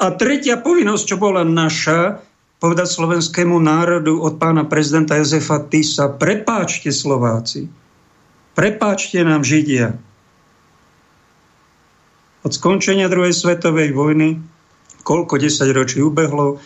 [0.00, 2.22] A tretia povinnosť, čo bola naša,
[2.62, 7.66] povedať slovenskému národu od pána prezidenta Jozefa Tisa, prepáčte Slováci,
[8.52, 9.96] prepáčte nám Židia.
[12.42, 14.42] Od skončenia druhej svetovej vojny,
[15.06, 16.58] koľko desať ročí ubehlo,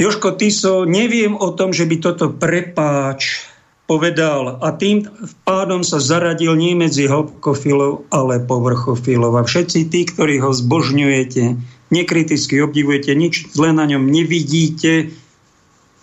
[0.00, 3.44] Joško Tiso, neviem o tom, že by toto prepáč
[3.84, 5.04] povedal a tým
[5.44, 9.34] pádom sa zaradil nie medzi hĺbkofilov, ale povrchofilov.
[9.34, 11.58] A všetci tí, ktorí ho zbožňujete,
[11.90, 15.10] nekriticky obdivujete, nič zle na ňom nevidíte,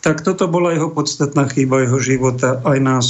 [0.03, 3.07] tak toto bola jeho podstatná chyba jeho života, aj nás.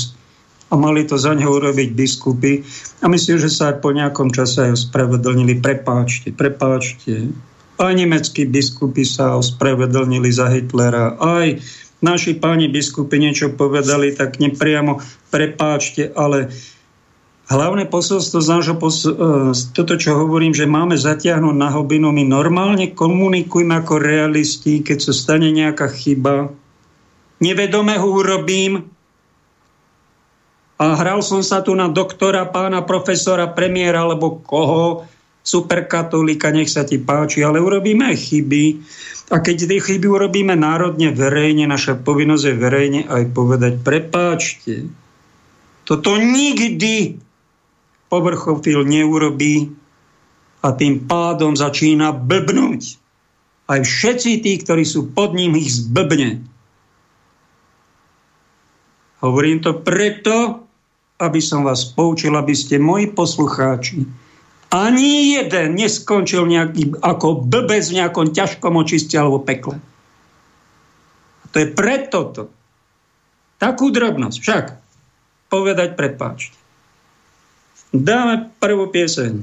[0.67, 2.63] A mali to za neho urobiť biskupy.
[2.99, 5.63] A myslím, že sa aj po nejakom čase aj ospravedlnili.
[5.63, 7.32] Prepáčte, prepáčte.
[7.77, 11.15] Aj nemeckí biskupy sa ospravedlnili za Hitlera.
[11.21, 11.47] Aj
[12.03, 14.99] naši páni biskupy niečo povedali, tak nepriamo
[15.32, 16.51] prepáčte, ale
[17.47, 19.15] Hlavné posolstvo z nášho pos- e,
[19.71, 25.13] toto, čo hovorím, že máme zatiahnuť na hobinu, my normálne komunikujeme ako realisti, keď sa
[25.15, 26.51] stane nejaká chyba.
[27.39, 28.91] Nevedome ho urobím.
[30.78, 35.10] A hral som sa tu na doktora, pána profesora, premiéra alebo koho,
[35.42, 38.66] superkatolika, nech sa ti páči, ale urobíme chyby.
[39.34, 44.92] A keď tie chyby urobíme národne, verejne, naša povinnosť je verejne aj povedať, prepáčte,
[45.88, 47.16] toto nikdy
[48.12, 49.72] povrchofil neurobí
[50.60, 53.00] a tým pádom začína blbnúť.
[53.72, 56.44] Aj všetci tí, ktorí sú pod ním, ich zblbne.
[59.24, 60.66] Hovorím to preto,
[61.17, 64.06] aby som vás poučil, aby ste moji poslucháči
[64.67, 69.80] ani jeden neskončil nejaký, ako blbec v nejakom ťažkom očiste alebo pekle.
[71.43, 72.43] A to je preto to.
[73.58, 74.65] Takú drobnosť však
[75.47, 76.53] povedať prepáčte.
[77.95, 79.39] Dáme prvú pieseň.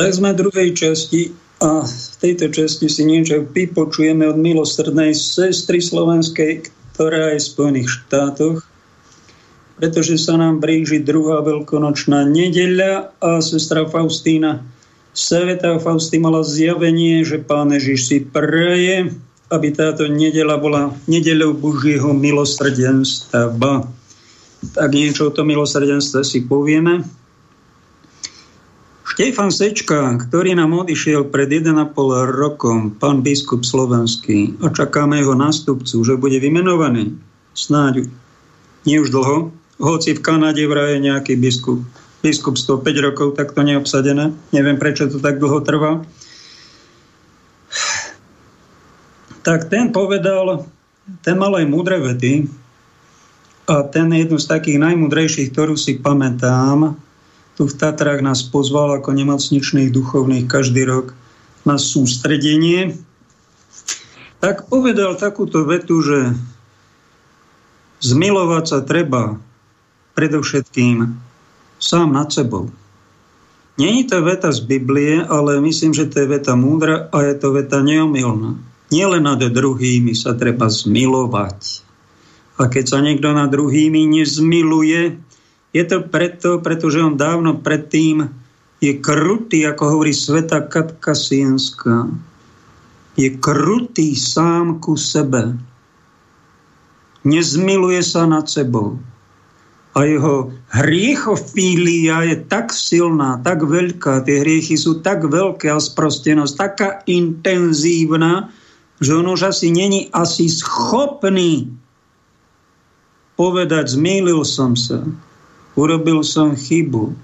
[0.00, 1.28] Tak sme v druhej časti
[1.60, 7.88] a v tejto časti si niečo vypočujeme od milosrdnej sestry slovenskej, ktorá je v Spojených
[8.00, 8.64] štátoch,
[9.76, 14.64] pretože sa nám blíži druhá veľkonočná nedeľa a sestra Faustína
[15.12, 19.12] Sveta Fausty mala zjavenie, že pán Ježiš si praje,
[19.52, 23.84] aby táto nedela bola nedeľou Božieho milosrdenstva.
[24.64, 27.19] Tak niečo o tom milosrdenstve si povieme.
[29.20, 31.92] Štefan Sečka, ktorý nám odišiel pred 1,5
[32.24, 37.20] rokom, pán biskup slovenský, a čakáme jeho nástupcu, že bude vymenovaný.
[37.52, 38.08] Snáď
[38.88, 41.84] nie už dlho, hoci v Kanade vraj je nejaký biskup.
[42.24, 44.32] Biskup 105 rokov, tak to neobsadené.
[44.56, 46.00] Neviem, prečo to tak dlho trvá.
[49.44, 50.64] Tak ten povedal,
[51.20, 52.48] ten mal aj múdre vety
[53.68, 56.96] a ten je jednu z takých najmudrejších, ktorú si pamätám,
[57.60, 61.12] tu v Tatrách nás pozval ako nemocničných duchovných každý rok
[61.68, 62.96] na sústredenie,
[64.40, 66.32] tak povedal takúto vetu, že
[68.00, 69.36] zmilovať sa treba
[70.16, 71.20] predovšetkým
[71.76, 72.72] sám nad sebou.
[73.76, 77.52] Není to veta z Biblie, ale myslím, že to je veta múdra a je to
[77.52, 78.56] veta neomilná.
[78.88, 81.84] Nielen nad druhými sa treba zmilovať.
[82.56, 85.28] A keď sa niekto nad druhými nezmiluje,
[85.70, 88.26] je to preto, pretože on dávno predtým
[88.82, 92.10] je krutý, ako hovorí sveta Katka Sienská.
[93.14, 95.54] Je krutý sám ku sebe.
[97.22, 98.96] Nezmiluje sa nad sebou.
[99.90, 106.54] A jeho hriechofília je tak silná, tak veľká, tie hriechy sú tak veľké a sprostenosť
[106.54, 108.54] taká intenzívna,
[109.02, 111.74] že on už asi není asi schopný
[113.34, 115.02] povedať, zmýlil som sa
[115.80, 117.16] urobil som chybu,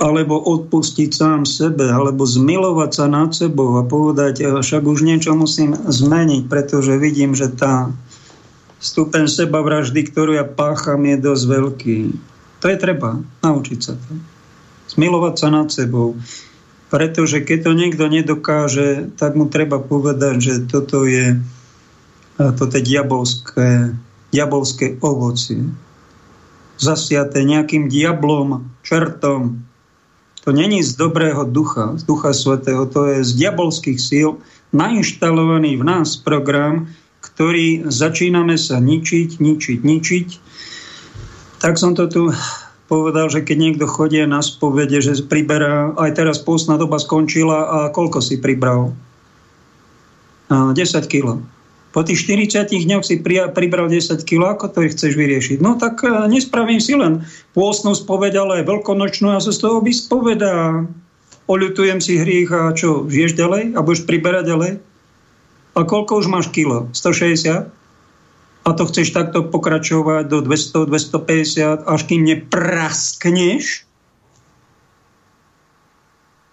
[0.00, 5.76] alebo odpustiť sám sebe, alebo zmilovať sa nad sebou a povedať, však už niečo musím
[5.76, 7.92] zmeniť, pretože vidím, že tá
[8.82, 11.98] stupen seba vraždy, ktorú ja pácham, je dosť veľký.
[12.62, 14.10] To je treba, naučiť sa to.
[14.90, 16.18] Zmilovať sa nad sebou.
[16.90, 21.38] Pretože keď to niekto nedokáže, tak mu treba povedať, že toto je,
[22.36, 23.96] toto je diabolské,
[24.34, 25.62] diabolské ovocie
[26.82, 29.62] zasiaté nejakým diablom, čertom.
[30.42, 34.42] To není z dobrého ducha, z ducha svetého, to je z diabolských síl
[34.74, 36.90] nainštalovaný v nás program,
[37.22, 40.28] ktorý začíname sa ničiť, ničiť, ničiť.
[41.62, 42.34] Tak som to tu
[42.90, 47.78] povedal, že keď niekto chodí na spovede, že priberá, aj teraz pôstna doba skončila a
[47.94, 48.92] koľko si pribral?
[50.50, 50.76] 10
[51.08, 51.40] kg.
[51.92, 55.60] Po tých 40 dňoch si pribral 10 kg, ako to chceš vyriešiť?
[55.60, 60.88] No tak e, nespravím si len pôstnu spoveď, ale veľkonočnú a sa z toho vyspovedá.
[61.52, 63.76] Oľutujem si hriech a čo, žiješ ďalej?
[63.76, 64.72] A budeš priberať ďalej?
[65.76, 66.88] A koľko už máš kilo?
[66.96, 67.68] 160?
[68.62, 73.84] A to chceš takto pokračovať do 200, 250, až kým nepraskneš?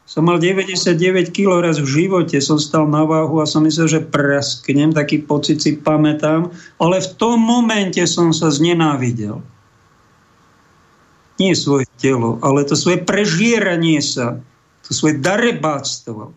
[0.10, 0.98] Som mal 99
[1.30, 5.62] kg raz v živote, som stal na váhu a som myslel, že prasknem, taký pocit
[5.62, 6.50] si pamätám,
[6.82, 9.38] ale v tom momente som sa znenávidel.
[11.38, 14.42] Nie svoje telo, ale to svoje prežieranie sa,
[14.82, 16.34] to svoje darebáctvo.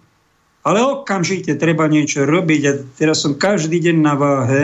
[0.69, 4.63] Ale okamžite treba niečo robiť a teraz som každý deň na váhe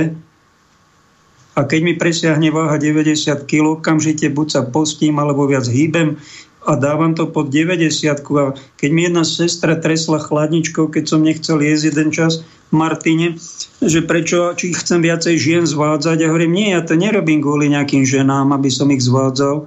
[1.57, 6.21] a keď mi presiahne váha 90 kg, okamžite buď sa postím alebo viac hýbem,
[6.67, 8.45] a dávam to pod 90 a
[8.77, 12.43] keď mi jedna sestra tresla chladničkou, keď som nechcel jesť jeden čas
[12.75, 13.39] Martine,
[13.81, 16.21] že prečo, či chcem viacej žien zvádzať.
[16.21, 19.65] Ja hovorím, nie, ja to nerobím kvôli nejakým ženám, aby som ich zvádzal,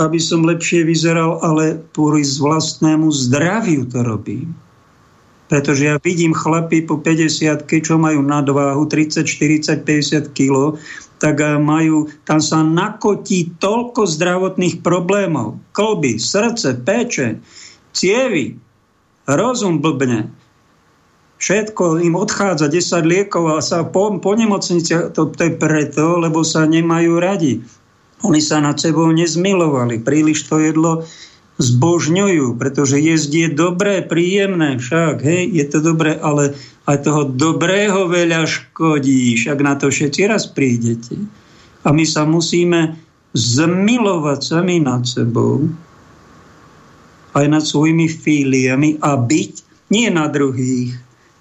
[0.00, 4.50] aby som lepšie vyzeral, ale kvôli vlastnému zdraviu to robím.
[5.52, 10.80] Pretože ja vidím chlapy po 50 čo majú nadváhu 30, 40, 50 kg
[11.22, 15.62] tak eh, majú, tam sa nakotí toľko zdravotných problémov.
[15.70, 17.38] Kolby, srdce, péče,
[17.94, 18.58] cievy,
[19.30, 20.34] rozum blbne.
[21.38, 26.46] Všetko im odchádza 10 liekov a sa po, po nemocnici, to, to je preto, lebo
[26.46, 27.62] sa nemajú radi.
[28.22, 29.98] Oni sa nad sebou nezmilovali.
[30.02, 31.02] Príliš to jedlo
[31.62, 36.58] zbožňujú, pretože jesť je dobré, príjemné, však, hej, je to dobré, ale
[36.90, 41.14] aj toho dobrého veľa škodí, však na to všetci raz prídete.
[41.86, 42.98] A my sa musíme
[43.32, 45.70] zmilovať sami nad sebou,
[47.32, 49.52] aj nad svojimi fíliami a byť
[49.88, 50.92] nie na druhých.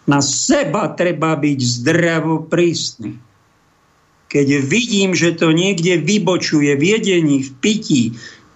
[0.08, 3.20] Na seba treba byť zdravo prísny.
[4.32, 8.04] Keď vidím, že to niekde vybočuje v jedení, v pití,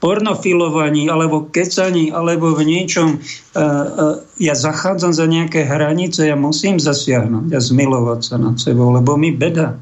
[0.05, 6.77] pornofilovaní, alebo kecaní, alebo v niečom, uh, uh, ja zachádzam za nejaké hranice, ja musím
[6.77, 9.73] zasiahnuť a zmilovať sa nad sebou, lebo mi beda.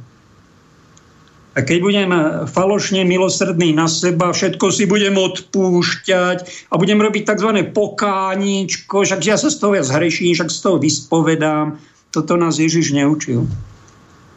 [1.54, 2.10] A keď budem
[2.50, 7.70] falošne milosrdný na seba, všetko si budem odpúšťať a budem robiť tzv.
[7.70, 11.78] pokáničko, však ja sa z toho ja zhreším, však z toho vyspovedám.
[12.10, 13.46] Toto nás Ježiš neučil.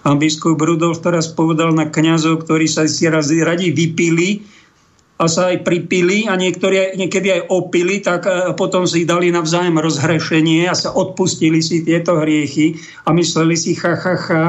[0.04, 4.44] Pán biskup Rudolf teraz povedal na kňazov, ktorí sa si raz radi vypili
[5.16, 9.80] a sa aj pripili a niektorí niekedy aj opili, tak e, potom si dali navzájom
[9.80, 12.76] rozhrešenie a sa odpustili si tieto hriechy
[13.08, 14.42] a mysleli si ha, ha, ha,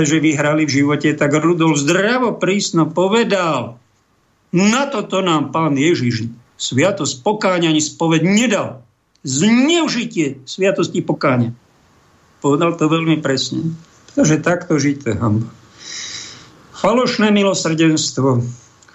[0.00, 1.12] že vyhrali v živote.
[1.12, 3.76] Tak Rudolf zdravo prísno povedal,
[4.56, 8.80] na toto nám pán Ježiš sviatosť pokáňa ani spoved nedal.
[9.28, 11.52] Zneužitie sviatosti pokáňa.
[12.40, 13.76] Povedal to veľmi presne.
[14.16, 15.52] Takže takto žite hamba.
[16.72, 18.44] Falošné milosrdenstvo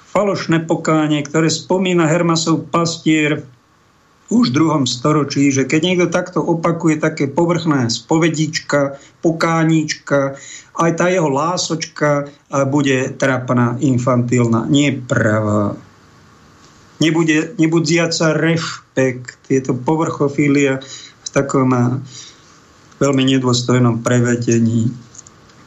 [0.09, 3.45] falošné pokánie, ktoré spomína Hermasov pastier
[4.29, 10.37] už v druhom storočí, že keď niekto takto opakuje také povrchné spovedička, pokánička,
[10.77, 12.29] aj tá jeho lásočka
[12.69, 15.73] bude trapná, infantilná, nie pravá.
[17.01, 20.77] Nebude, nebudziaca rešpekt, je to povrchofília
[21.25, 21.73] v takom
[23.01, 24.93] veľmi nedôstojnom prevedení.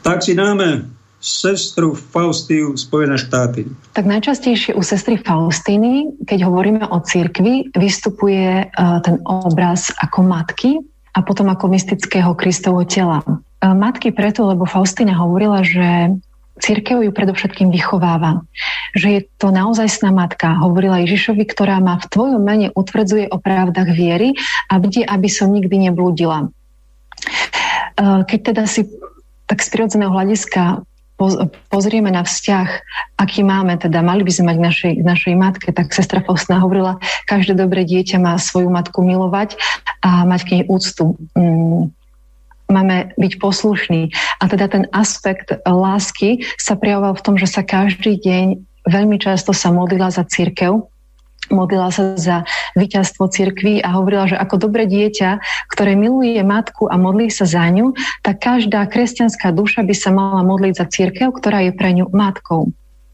[0.07, 0.92] Tak si dáme
[1.23, 3.63] sestru Faustiu Spojené štáty?
[3.95, 10.83] Tak najčastejšie u sestry Faustiny, keď hovoríme o cirkvi, vystupuje uh, ten obraz ako matky
[11.15, 13.23] a potom ako mystického Kristovho tela.
[13.23, 16.11] Uh, matky preto, lebo Faustina hovorila, že
[16.53, 18.45] Církev ju predovšetkým vychováva.
[18.93, 20.53] Že je to naozaj matka.
[20.61, 24.37] Hovorila Ježišovi, ktorá ma v tvojom mene utvrdzuje o pravdách viery
[24.69, 26.53] a bude, aby som nikdy neblúdila.
[27.97, 28.85] Keď teda si
[29.49, 30.85] tak z prirodzeného hľadiska
[31.69, 32.69] pozrieme na vzťah,
[33.21, 36.97] aký máme, teda mali by sme mať našej, našej matke, tak sestra Faustna hovorila,
[37.29, 39.55] každé dobré dieťa má svoju matku milovať
[40.01, 41.15] a mať k nej úctu.
[41.37, 41.93] Mm,
[42.71, 44.09] máme byť poslušní.
[44.41, 48.45] A teda ten aspekt lásky sa prejavoval v tom, že sa každý deň
[48.89, 50.92] veľmi často sa modlila za církev,
[51.51, 52.37] modlila sa za
[52.77, 55.41] víťazstvo cirkví a hovorila, že ako dobré dieťa,
[55.73, 60.45] ktoré miluje matku a modlí sa za ňu, tak každá kresťanská duša by sa mala
[60.45, 62.71] modliť za církev, ktorá je pre ňu matkou.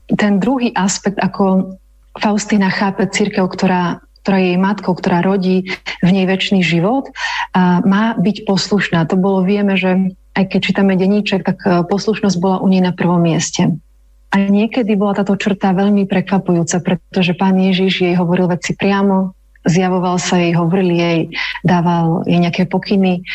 [0.09, 1.77] Ten druhý aspekt, ako
[2.17, 5.69] Faustina chápe církev, ktorá, ktorá je jej matkou, ktorá rodí
[6.01, 7.13] v nej väčší život,
[7.53, 9.05] a má byť poslušná.
[9.09, 12.93] To bolo, vieme, že aj keď čítame denníček, tak e, poslušnosť bola u nej na
[12.93, 13.81] prvom mieste.
[14.29, 19.33] A niekedy bola táto črta veľmi prekvapujúca, pretože pán Ježiš jej hovoril veci priamo,
[19.65, 21.19] zjavoval sa jej, hovoril jej,
[21.65, 23.25] dával jej nejaké pokyny.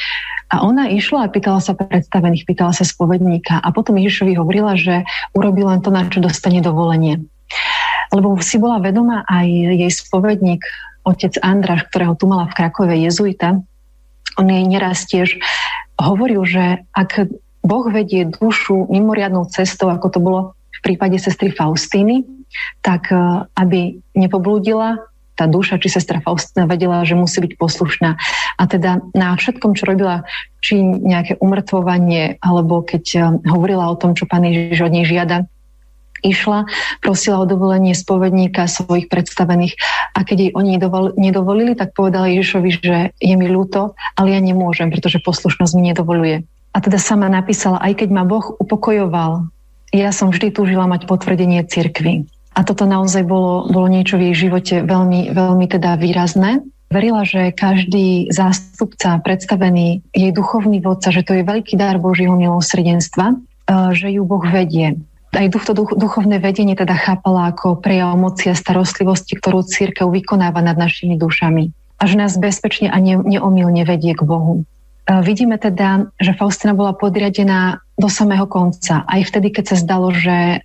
[0.55, 3.59] A ona išla a pýtala sa predstavených, pýtala sa spovedníka.
[3.59, 5.03] A potom Ježišovi hovorila, že
[5.35, 7.27] urobil len to, na čo dostane dovolenie.
[8.15, 10.63] Lebo si bola vedomá aj jej spovedník,
[11.03, 13.59] otec Andraš, ktorého tu mala v Krakove jezuita.
[14.39, 15.43] On jej neraz tiež
[15.99, 17.29] hovoril, že ak
[17.65, 20.41] Boh vedie dušu mimoriadnou cestou, ako to bolo
[20.83, 22.25] prípade sestry Faustíny,
[22.81, 23.17] tak e,
[23.55, 24.99] aby nepoblúdila
[25.35, 28.15] tá duša, či sestra Faustina vedela, že musí byť poslušná.
[28.55, 30.23] A teda na všetkom, čo robila,
[30.63, 33.19] či nejaké umrtvovanie, alebo keď e,
[33.51, 35.51] hovorila o tom, čo pán Ježiš od nej žiada,
[36.25, 36.65] išla,
[37.05, 39.77] prosila o dovolenie spovedníka svojich predstavených
[40.17, 40.81] a keď jej oni
[41.21, 46.49] nedovolili, tak povedala Ježišovi, že je mi ľúto, ale ja nemôžem, pretože poslušnosť mi nedovoluje.
[46.75, 49.47] A teda sama napísala, aj keď ma Boh upokojoval
[49.95, 52.27] ja som vždy túžila mať potvrdenie cirkvy.
[52.55, 56.63] A toto naozaj bolo, bolo niečo v jej živote veľmi, veľmi teda výrazné.
[56.91, 63.35] Verila, že každý zástupca, predstavený jej duchovný vodca, že to je veľký dar Božieho milosrdenstva,
[63.35, 63.37] e,
[63.99, 65.03] že ju Boh vedie.
[65.35, 70.63] Aj to duch, duchovné vedenie teda chápala ako prejav moci a starostlivosti, ktorú církev vykonáva
[70.63, 71.75] nad našimi dušami.
[71.99, 74.63] A že nás bezpečne a ne, neomilne vedie k Bohu.
[75.05, 79.05] E, vidíme teda, že Faustina bola podriadená do samého konca.
[79.05, 80.65] Aj vtedy, keď sa zdalo, že,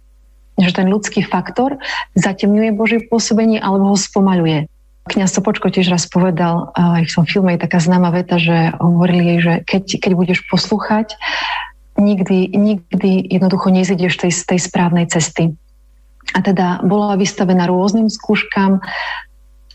[0.55, 1.77] že ten ľudský faktor
[2.15, 4.71] zatemňuje Božie pôsobenie alebo ho spomaluje.
[5.09, 9.23] Kňaz Sopočko tiež raz povedal, aj v tom filme je taká známa veta, že hovorili
[9.25, 11.17] jej, že keď, keď budeš poslúchať,
[11.97, 15.57] nikdy, nikdy jednoducho nezídeš tej, tej správnej cesty.
[16.37, 18.85] A teda bola vystavená rôznym skúškam,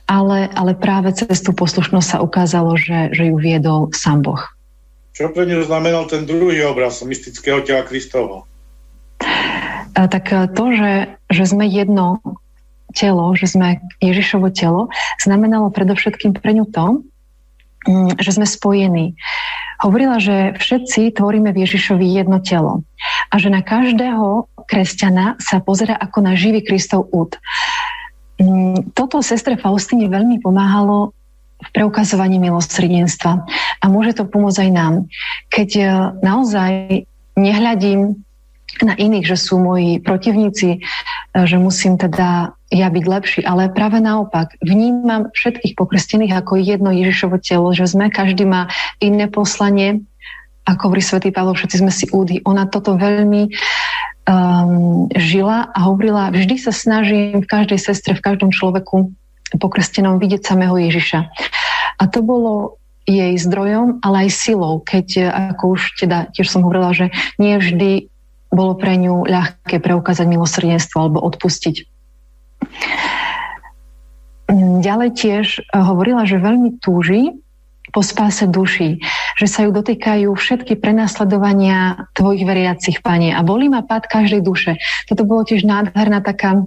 [0.06, 4.53] ale, ale práve cez tú poslušnosť sa ukázalo, že, že ju viedol sám Boh.
[5.14, 8.50] Čo pre ňu znamenal ten druhý obraz mystického tela Kristovho?
[9.94, 10.26] Tak
[10.58, 10.92] to, že,
[11.30, 12.18] že sme jedno
[12.98, 14.90] telo, že sme Ježišovo telo,
[15.22, 16.86] znamenalo predovšetkým pre ňu to,
[17.86, 19.14] mm, že sme spojení.
[19.86, 22.82] Hovorila, že všetci tvoríme v Ježišovi jedno telo
[23.30, 27.38] a že na každého kresťana sa pozera ako na živý Kristov úd.
[28.42, 31.14] mm, toto sestre Faustine veľmi pomáhalo
[31.61, 33.46] v preukazovaní milosrdenstva.
[33.80, 34.94] A môže to pomôcť aj nám.
[35.48, 35.84] Keď e,
[36.20, 36.72] naozaj
[37.38, 38.18] nehľadím
[38.82, 40.78] na iných, že sú moji protivníci, e,
[41.46, 47.38] že musím teda ja byť lepší, ale práve naopak vnímam všetkých pokrstených ako jedno Ježišovo
[47.38, 48.66] telo, že sme, každý má
[48.98, 50.02] iné poslanie,
[50.66, 52.40] ako hovorí svätý Pavol, všetci sme si údy.
[52.48, 53.52] Ona toto veľmi
[54.26, 59.12] um, žila a hovorila, vždy sa snažím v každej sestre, v každom človeku
[59.59, 61.20] pokrstenom vidieť samého Ježiša.
[62.00, 66.96] A to bolo jej zdrojom, ale aj silou, keď, ako už teda tiež som hovorila,
[66.96, 68.09] že nie vždy
[68.48, 71.84] bolo pre ňu ľahké preukázať milosrdenstvo alebo odpustiť.
[74.80, 77.34] Ďalej tiež hovorila, že veľmi túži
[77.94, 78.98] po spáse duší,
[79.38, 83.30] že sa ju dotýkajú všetky prenasledovania tvojich veriacich, Pane.
[83.30, 84.80] A bolí ma pád každej duše.
[85.07, 86.66] Toto bolo tiež nádherná taká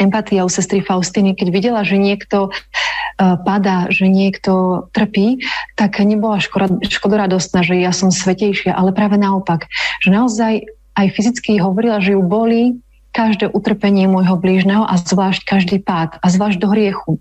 [0.00, 5.42] empatia u sestry Faustiny, keď videla, že niekto uh, padá, že niekto trpí,
[5.78, 6.42] tak nebola
[6.82, 9.70] škodoradostná, že ja som svetejšia, ale práve naopak,
[10.02, 12.78] že naozaj aj fyzicky hovorila, že ju boli
[13.14, 17.12] každé utrpenie môjho blížneho a zvlášť každý pád a zvlášť do hriechu.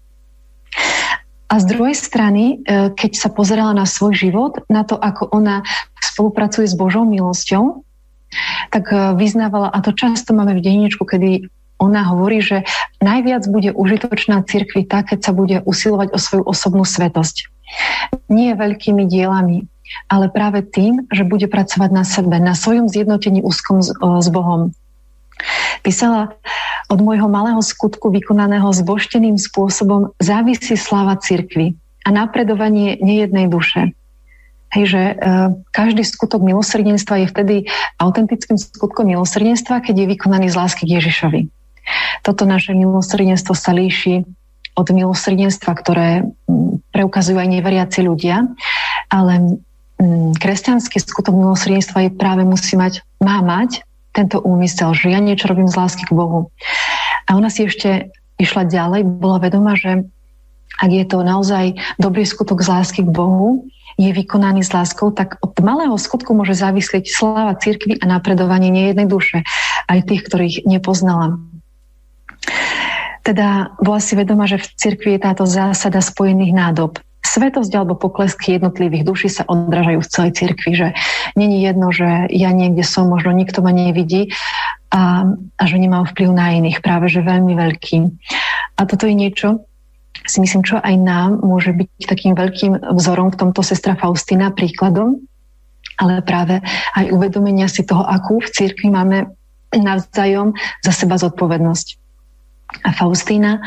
[1.54, 5.62] A z druhej strany, e, keď sa pozerala na svoj život, na to, ako ona
[6.02, 7.86] spolupracuje s Božou milosťou,
[8.74, 11.46] tak e, vyznávala, a to často máme v dejničku, kedy
[11.82, 12.64] ona hovorí, že
[13.04, 17.50] najviac bude užitočná cirkvi tak, keď sa bude usilovať o svoju osobnú svetosť.
[18.30, 19.66] Nie veľkými dielami,
[20.08, 24.72] ale práve tým, že bude pracovať na sebe, na svojom zjednotení úzkom s, s Bohom.
[25.84, 26.32] Písala,
[26.88, 33.92] od môjho malého skutku vykonaného zbošteným spôsobom závisí sláva cirkvy a napredovanie nejednej duše.
[34.74, 35.16] Hej, že e,
[35.70, 37.56] každý skutok milosrdenstva je vtedy
[38.02, 41.42] autentickým skutkom milosrdenstva, keď je vykonaný z lásky k Ježišovi.
[42.24, 44.24] Toto naše milosrdenstvo sa líši
[44.74, 48.48] od milosrdenstva, ktoré m, preukazujú aj neveriaci ľudia,
[49.14, 49.60] ale
[50.02, 55.50] m, kresťanský skutok milosrdenstva je práve musí mať, má mať tento úmysel, že ja niečo
[55.50, 56.54] robím z lásky k Bohu.
[57.26, 60.06] A ona si ešte išla ďalej, bola vedomá, že
[60.82, 65.38] ak je to naozaj dobrý skutok z lásky k Bohu, je vykonaný s láskou, tak
[65.46, 69.46] od malého skutku môže závislieť sláva cirkvi a napredovanie nejednej duše,
[69.86, 71.38] aj tých, ktorých nepoznala.
[73.24, 77.00] Teda bola si vedomá, že v cirkvi je táto zásada spojených nádob
[77.34, 80.88] svetosť alebo poklesky jednotlivých duší sa odrážajú v celej cirkvi, že
[81.34, 84.30] není jedno, že ja niekde som, možno nikto ma nevidí
[84.94, 85.26] a,
[85.58, 87.98] a že nemám vplyv na iných, práve že veľmi veľký.
[88.78, 89.66] A toto je niečo,
[90.30, 95.18] si myslím, čo aj nám môže byť takým veľkým vzorom v tomto sestra Faustina príkladom,
[95.98, 96.62] ale práve
[96.94, 99.34] aj uvedomenia si toho, akú v cirkvi máme
[99.74, 100.54] navzájom
[100.86, 102.03] za seba zodpovednosť.
[102.82, 103.62] A Faustína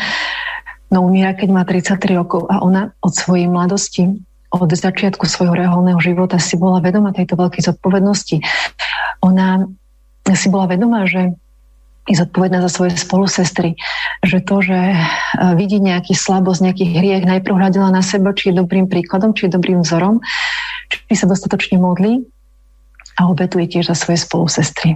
[0.91, 4.23] no umiera, keď má 33 rokov a ona od svojej mladosti,
[4.55, 8.39] od začiatku svojho reholného života si bola vedomá tejto veľkej zodpovednosti.
[9.27, 9.67] Ona
[10.33, 11.35] si bola vedomá, že
[12.07, 13.75] je zodpovedná za svoje spolusestry.
[14.23, 14.97] Že to, že e,
[15.59, 19.59] vidí nejaký slabosť, nejaký hriech, najprv hľadila na seba, či je dobrým príkladom, či je
[19.59, 20.23] dobrým vzorom,
[20.87, 22.23] či sa dostatočne modlí
[23.19, 24.95] a obetuje tiež za svoje spolusestry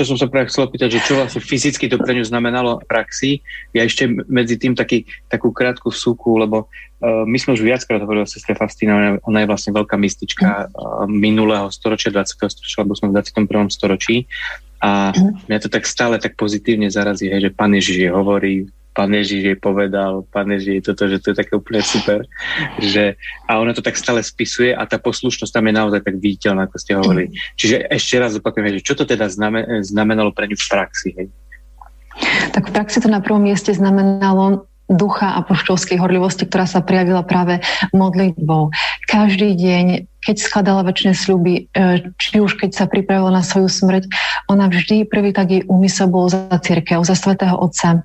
[0.00, 2.88] to som sa práve chcel opýtať, že čo vlastne fyzicky to pre ňu znamenalo v
[2.88, 3.44] praxi.
[3.76, 6.72] Ja ešte medzi tým taký, takú krátku súku, lebo
[7.04, 10.72] uh, my sme už viackrát hovorili o sestre Fastina, ona, ona je vlastne veľká mystička
[10.72, 12.32] uh, minulého storočia, 20.
[12.32, 13.68] storočia, lebo sme v 21.
[13.68, 14.24] storočí.
[14.80, 15.12] A
[15.52, 19.58] mňa to tak stále tak pozitívne zarazí, hej, že Pán Ježiš hovorí, pán Ježiš jej
[19.58, 22.26] povedal, pán Ježiš toto, že to je také úplne super.
[22.82, 23.14] Že,
[23.46, 26.76] a ona to tak stále spisuje a tá poslušnosť tam je naozaj tak viditeľná, ako
[26.78, 27.28] ste hovorili.
[27.54, 29.30] Čiže ešte raz opakujem, že čo to teda
[29.82, 31.08] znamenalo pre ňu v praxi?
[31.14, 31.26] Hej?
[32.50, 37.22] Tak v praxi to na prvom mieste znamenalo ducha a poštovskej horlivosti, ktorá sa prijavila
[37.22, 37.62] práve
[37.94, 38.74] modlitbou.
[39.06, 44.10] Každý deň, keď skladala väčšie sľuby, e, či už keď sa pripravila na svoju smrť,
[44.50, 48.02] ona vždy prvý tak jej úmysel bol za církev, za svätého Otca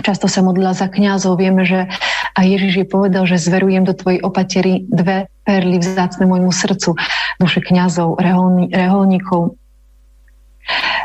[0.00, 1.36] Často sa modlila za kňazov.
[1.36, 1.84] Vieme, že
[2.32, 6.96] aj Ježiš je povedal, že zverujem do tvojej opatery dve perly vzácne môjmu srdcu.
[7.36, 9.52] Duše kňazov, reholní, reholníkov.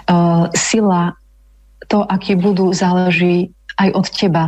[0.08, 1.20] Uh, sila,
[1.92, 4.44] to, aký budú, záleží aj od teba,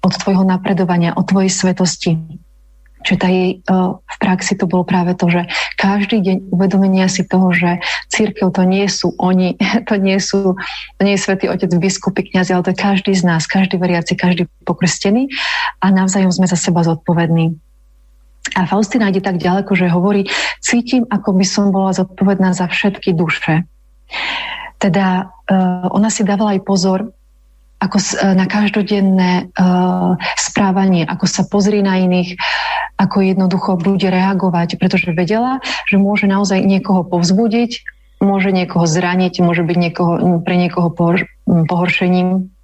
[0.00, 2.16] od tvojho napredovania, od tvojej svetosti.
[3.02, 7.50] Čiže tá jej v praxi to bolo práve to, že každý deň uvedomenia si toho,
[7.50, 10.54] že církev to nie sú oni, to nie sú,
[10.96, 14.14] to nie je svätý otec, biskupy, kniazy, ale to je každý z nás, každý veriaci,
[14.14, 15.28] každý pokrstený
[15.82, 17.58] a navzájom sme za seba zodpovední.
[18.58, 20.28] A Faustina ide tak ďaleko, že hovorí,
[20.58, 23.64] cítim, ako by som bola zodpovedná za všetky duše.
[24.82, 27.14] Teda uh, ona si dávala aj pozor,
[27.82, 27.98] ako
[28.38, 32.38] na každodenné uh, správanie, ako sa pozrie na iných,
[32.94, 35.58] ako jednoducho bude reagovať, pretože vedela,
[35.90, 37.82] že môže naozaj niekoho povzbudiť,
[38.22, 40.12] môže niekoho zraniť, môže byť niekoho,
[40.46, 42.54] pre niekoho pohor, pohoršením.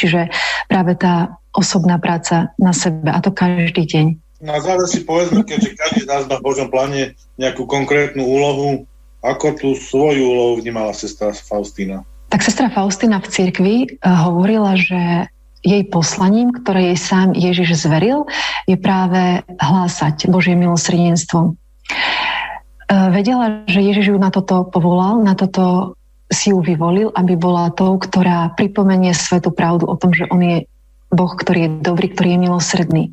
[0.00, 0.32] Čiže
[0.72, 4.06] práve tá osobná práca na sebe, a to každý deň.
[4.40, 8.88] Na záver si povedzme, keďže každý z nás má v Božom pláne nejakú konkrétnu úlohu,
[9.20, 12.04] ako tú svoju úlohu vnímala sestra Faustína?
[12.28, 15.30] Tak sestra Faustina v cirkvi eh, hovorila, že
[15.66, 18.30] jej poslaním, ktoré jej sám Ježiš zveril,
[18.70, 21.58] je práve hlásať Božie milosrdenstvo.
[22.86, 25.98] Eh, vedela, že Ježiš ju na toto povolal, na toto
[26.30, 30.58] si ju vyvolil, aby bola tou, ktorá pripomenie svetu pravdu o tom, že on je
[31.14, 33.04] Boh, ktorý je dobrý, ktorý je milosrdný.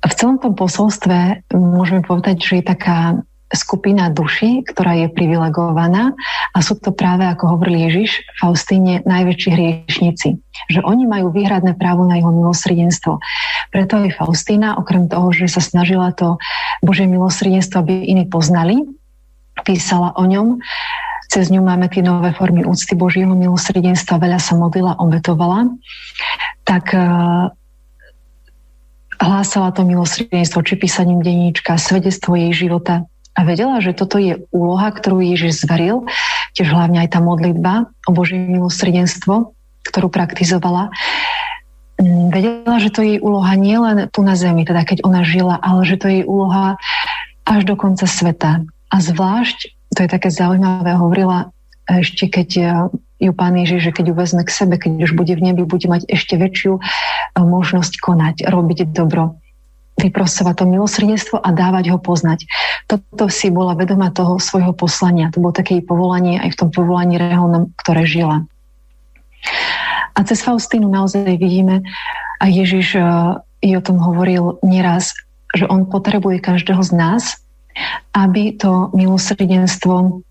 [0.00, 3.20] V celom tom posolstve môžeme povedať, že je taká
[3.50, 6.14] skupina duši, ktorá je privilegovaná
[6.54, 10.38] a sú to práve, ako hovoril Ježiš, Faustíne, najväčší hriešnici.
[10.70, 13.18] Že oni majú výhradné právo na jeho milosrdenstvo.
[13.74, 16.38] Preto aj Faustína, okrem toho, že sa snažila to
[16.82, 18.86] Božie milosrdenstvo, aby iní poznali,
[19.66, 20.62] písala o ňom,
[21.30, 25.70] cez ňu máme tie nové formy úcty Božieho milosrdenstva, veľa sa modlila, obetovala,
[26.66, 27.54] tak uh,
[29.20, 34.90] hlásala to milosrdenstvo, či písaním denníčka, svedectvo jej života, a vedela, že toto je úloha,
[34.90, 36.04] ktorú Ježiš zveril,
[36.58, 39.54] tiež hlavne aj tá modlitba o Božie milosrdenstvo,
[39.86, 40.90] ktorú praktizovala.
[42.02, 45.56] Mm, vedela, že to je jej úloha nielen tu na zemi, teda keď ona žila,
[45.62, 46.74] ale že to je jej úloha
[47.46, 48.66] až do konca sveta.
[48.90, 51.54] A zvlášť, to je také zaujímavé, hovorila
[51.90, 52.62] ešte keď e,
[53.18, 55.90] ju pán Ježiš, že keď ju vezme k sebe, keď už bude v nebi, bude
[55.90, 56.80] mať ešte väčšiu e,
[57.42, 59.42] možnosť konať, robiť dobro
[60.00, 62.48] vyprosovať to milosrdenstvo a dávať ho poznať.
[62.88, 65.30] Toto si bola vedoma toho svojho poslania.
[65.30, 68.48] To bolo také povolanie aj v tom povolaní reholnom, ktoré žila.
[70.16, 71.84] A cez Faustínu naozaj vidíme,
[72.40, 73.00] a Ježiš e,
[73.60, 75.12] i o tom hovoril nieraz,
[75.52, 77.24] že on potrebuje každého z nás,
[78.16, 80.24] aby to milosrdenstvo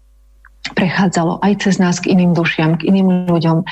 [0.73, 3.63] prechádzalo aj cez nás k iným dušiam, k iným ľuďom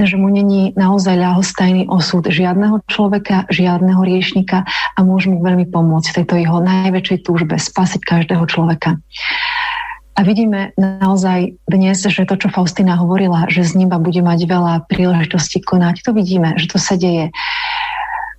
[0.00, 6.06] že mu není naozaj ľahostajný osud žiadneho človeka, žiadneho riešnika a môže mu veľmi pomôcť
[6.08, 8.96] v tejto jeho najväčšej túžbe spasiť každého človeka.
[10.12, 14.74] A vidíme naozaj dnes, že to, čo Faustina hovorila, že z neba bude mať veľa
[14.84, 17.32] príležitostí konať, to vidíme, že to sa deje.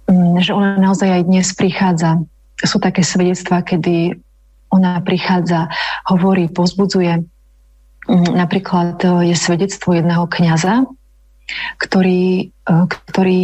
[0.05, 2.21] Mm, že ona naozaj aj dnes prichádza.
[2.61, 4.21] Sú také svedectvá, kedy
[4.69, 5.73] ona prichádza,
[6.05, 7.25] hovorí, pozbudzuje.
[8.05, 10.85] Mm, napríklad e, je svedectvo jedného kňaza,
[11.77, 12.73] ktorý, e,
[13.09, 13.43] ktorý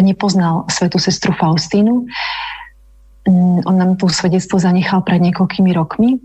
[0.00, 2.04] nepoznal svetu sestru Faustínu.
[3.26, 6.20] Mm, on nám tú svedectvo zanechal pred niekoľkými rokmi.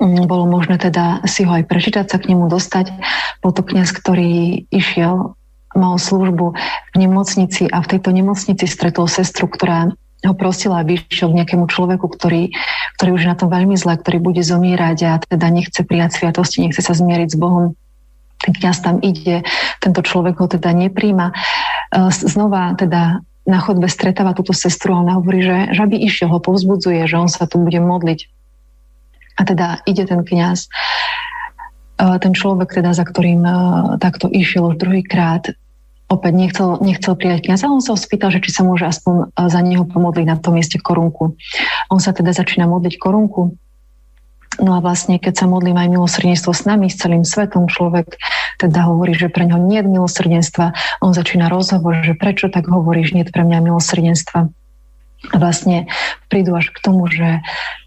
[0.00, 2.92] Mm, bolo možné teda si ho aj prečítať, sa k nemu dostať.
[3.44, 5.36] Bol to kniaz, ktorý išiel,
[5.70, 6.58] mal službu
[6.94, 11.64] v nemocnici a v tejto nemocnici stretol sestru, ktorá ho prosila, aby išiel k nejakému
[11.70, 12.52] človeku, ktorý,
[12.98, 16.66] ktorý už je na tom veľmi zle, ktorý bude zomierať a teda nechce prijať sviatosti,
[16.66, 17.78] nechce sa zmieriť s Bohom
[18.40, 19.44] ten kniaz tam ide,
[19.84, 21.30] tento človek ho teda nepríjma.
[21.30, 21.34] E,
[22.10, 26.40] znova teda na chodbe stretáva túto sestru a ona hovorí, že, že aby išiel, ho
[26.40, 28.20] povzbudzuje, že on sa tu bude modliť.
[29.40, 30.68] A teda ide ten kniaz.
[32.00, 33.52] E, ten človek, teda, za ktorým e,
[34.00, 35.52] takto išiel už druhýkrát,
[36.10, 39.60] opäť nechcel, nechcel prijať kniaza, on sa ho spýtal, že či sa môže aspoň za
[39.62, 41.38] neho pomodliť na tom mieste korunku.
[41.86, 43.54] On sa teda začína modliť korunku
[44.60, 48.20] No a vlastne, keď sa modlím aj milosrdenstvo s nami, s celým svetom, človek
[48.60, 50.76] teda hovorí, že pre ňo nie je milosrdenstva.
[51.00, 54.52] On začína rozhovor, že prečo tak hovoríš, nie pre mňa milosrdenstva.
[55.32, 55.88] A vlastne
[56.28, 57.40] prídu až k tomu, že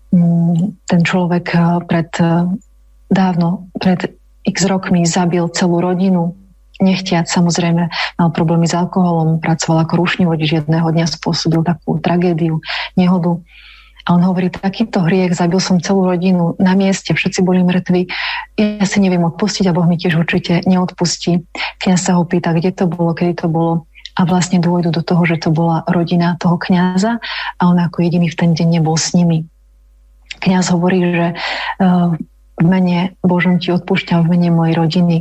[0.09, 2.49] mm, ten človek eh, pred eh,
[3.13, 4.09] dávno, pred
[4.43, 6.33] x rokmi zabil celú rodinu,
[6.81, 7.83] nechtiať samozrejme
[8.17, 12.59] mal problémy s alkoholom, pracoval ako rušný vodič, jedného dňa spôsobil takú tragédiu,
[12.97, 13.39] nehodu
[14.03, 18.11] a on hovorí, takýto hriech, zabil som celú rodinu na mieste, všetci boli mŕtvi.
[18.59, 21.47] Ja si neviem odpustiť a Boh mi tiež určite neodpustí.
[21.79, 25.25] Kňaz sa ho pýta, kde to bolo, kedy to bolo a vlastne dôjdu do toho,
[25.25, 27.17] že to bola rodina toho kňaza
[27.57, 29.49] a on ako jediný v ten deň nebol s nimi.
[30.37, 32.13] Kňaz hovorí, že uh,
[32.59, 35.17] v mene Božom ti odpúšťam, v mene mojej rodiny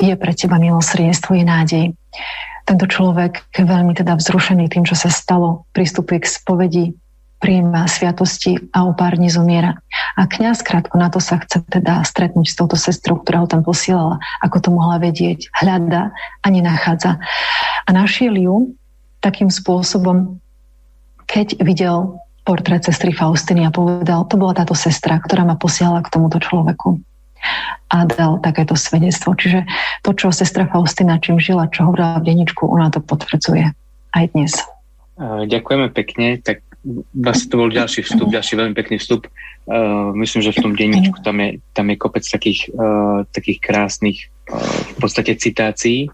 [0.00, 1.84] je pre teba milosrdenstvo, je nádej.
[2.64, 6.84] Tento človek, veľmi teda vzrušený tým, čo sa stalo, pristupuje k spovedi,
[7.40, 9.80] príjma sviatosti a o pár dní zomiera.
[10.14, 13.64] A kňaz krátko na to sa chce teda stretnúť s touto sestrou, ktorá ho tam
[13.64, 17.16] posielala, ako to mohla vedieť, hľada a nenachádza.
[17.84, 18.76] A našiel ju
[19.24, 20.36] takým spôsobom,
[21.24, 26.12] keď videl portrét sestry Faustiny a povedal, to bola táto sestra, ktorá ma posielala k
[26.12, 27.00] tomuto človeku.
[27.90, 29.34] a dal takéto svedectvo.
[29.34, 29.66] Čiže
[30.06, 33.74] to, čo sestra Faustina čím žila, čo hovorila v deničku, ona to potvrdzuje
[34.14, 34.54] aj dnes.
[35.20, 36.40] Ďakujeme pekne.
[36.40, 36.64] Tak
[37.12, 39.28] vlastne to bol ďalší vstup, ďalší veľmi pekný vstup.
[39.68, 44.18] Uh, myslím, že v tom denníčku tam je, tam je kopec takých, uh, takých krásnych
[44.48, 44.58] uh,
[44.96, 46.08] v podstate citácií.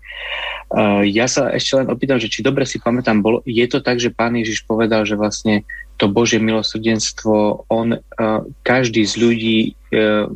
[0.75, 4.03] Uh, ja sa ešte len opýtam, že či dobre si pamätám, bol, je to tak,
[4.03, 5.63] že pán Ježiš povedal, že vlastne
[5.97, 9.59] to Božie milosrdenstvo, on, uh, každý z ľudí
[9.95, 10.29] uh,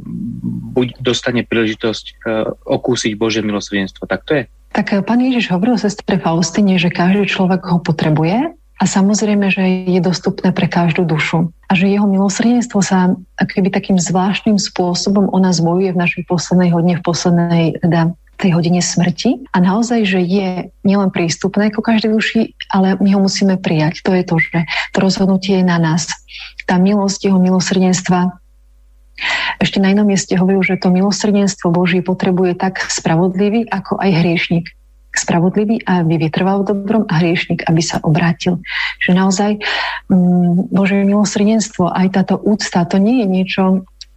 [0.73, 4.07] buď dostane príležitosť uh, okúsiť Božie milosrdenstvo.
[4.07, 4.45] Tak to je?
[4.71, 10.01] Tak pán Ježiš hovoril sestre Faustine, že každý človek ho potrebuje a samozrejme, že je
[10.01, 11.53] dostupné pre každú dušu.
[11.69, 16.73] A že jeho milosrdenstvo sa akoby takým zvláštnym spôsobom o nás bojuje v našej poslednej
[16.73, 22.11] hodine, v poslednej teda tej hodine smrti a naozaj, že je nielen prístupné ako každej
[22.17, 22.41] duši,
[22.73, 24.01] ale my ho musíme prijať.
[24.01, 24.65] To je to, že
[24.97, 26.09] to rozhodnutie je na nás.
[26.65, 28.33] Tá milosť jeho milosrdenstva
[29.61, 34.73] ešte na inom mieste hovoril, že to milosrdenstvo Boží potrebuje tak spravodlivý, ako aj hriešnik
[35.15, 38.63] spravodlivý aby vytrval v dobrom a hriešnik, aby sa obrátil.
[39.03, 39.51] Že naozaj
[40.07, 43.63] mm, Bože milosrdenstvo, aj táto úcta, to nie je niečo,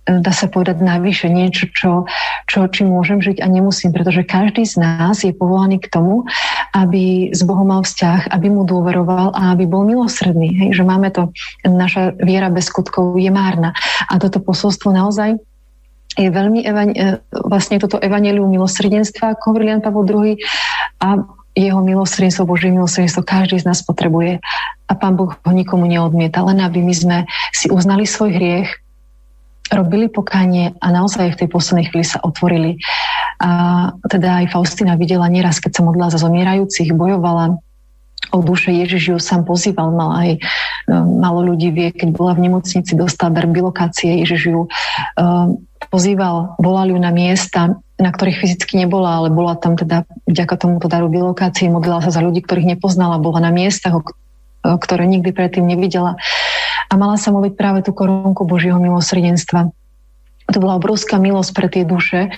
[0.06, 2.06] e, dá sa povedať navyše, niečo, čo,
[2.46, 6.30] čo, čím môžem žiť a nemusím, pretože každý z nás je povolaný k tomu,
[6.78, 10.54] aby s Bohom mal vzťah, aby mu dôveroval a aby bol milosrdný.
[10.62, 10.82] Hej?
[10.82, 11.34] Že máme to,
[11.66, 13.74] naša viera bez skutkov je márna.
[14.10, 15.42] A toto posolstvo naozaj
[16.18, 20.34] je veľmi evan- e, vlastne toto evanelium milosrdenstva, ako hovoril Jan Pavel II,
[21.02, 21.08] a
[21.54, 24.42] jeho milosrdenstvo, Božie milosrdenstvo každý z nás potrebuje.
[24.90, 27.18] A Pán Boh ho nikomu neodmieta, len aby my sme
[27.54, 28.70] si uznali svoj hriech,
[29.74, 32.78] robili pokanie a naozaj v tej poslednej chvíli sa otvorili.
[33.42, 33.50] A
[34.06, 37.58] teda aj Faustina videla nieraz, keď sa modlila za zomierajúcich, bojovala
[38.34, 38.74] o duše.
[38.74, 40.30] Ježiš ju sám pozýval, mal aj
[40.88, 45.60] um, malo ľudí vie, keď bola v nemocnici, dostala dar bilokácie, Ježiš ju um,
[45.94, 50.90] pozýval, volal ju na miesta, na ktorých fyzicky nebola, ale bola tam teda vďaka tomuto
[50.90, 53.94] daru bilokácie, modlila sa za ľudí, ktorých nepoznala, bola na miestach,
[54.66, 56.18] ktoré nikdy predtým nevidela
[56.90, 59.70] a mala sa modliť práve tú korunku Božieho milosrdenstva.
[60.50, 62.34] To bola obrovská milosť pre tie duše,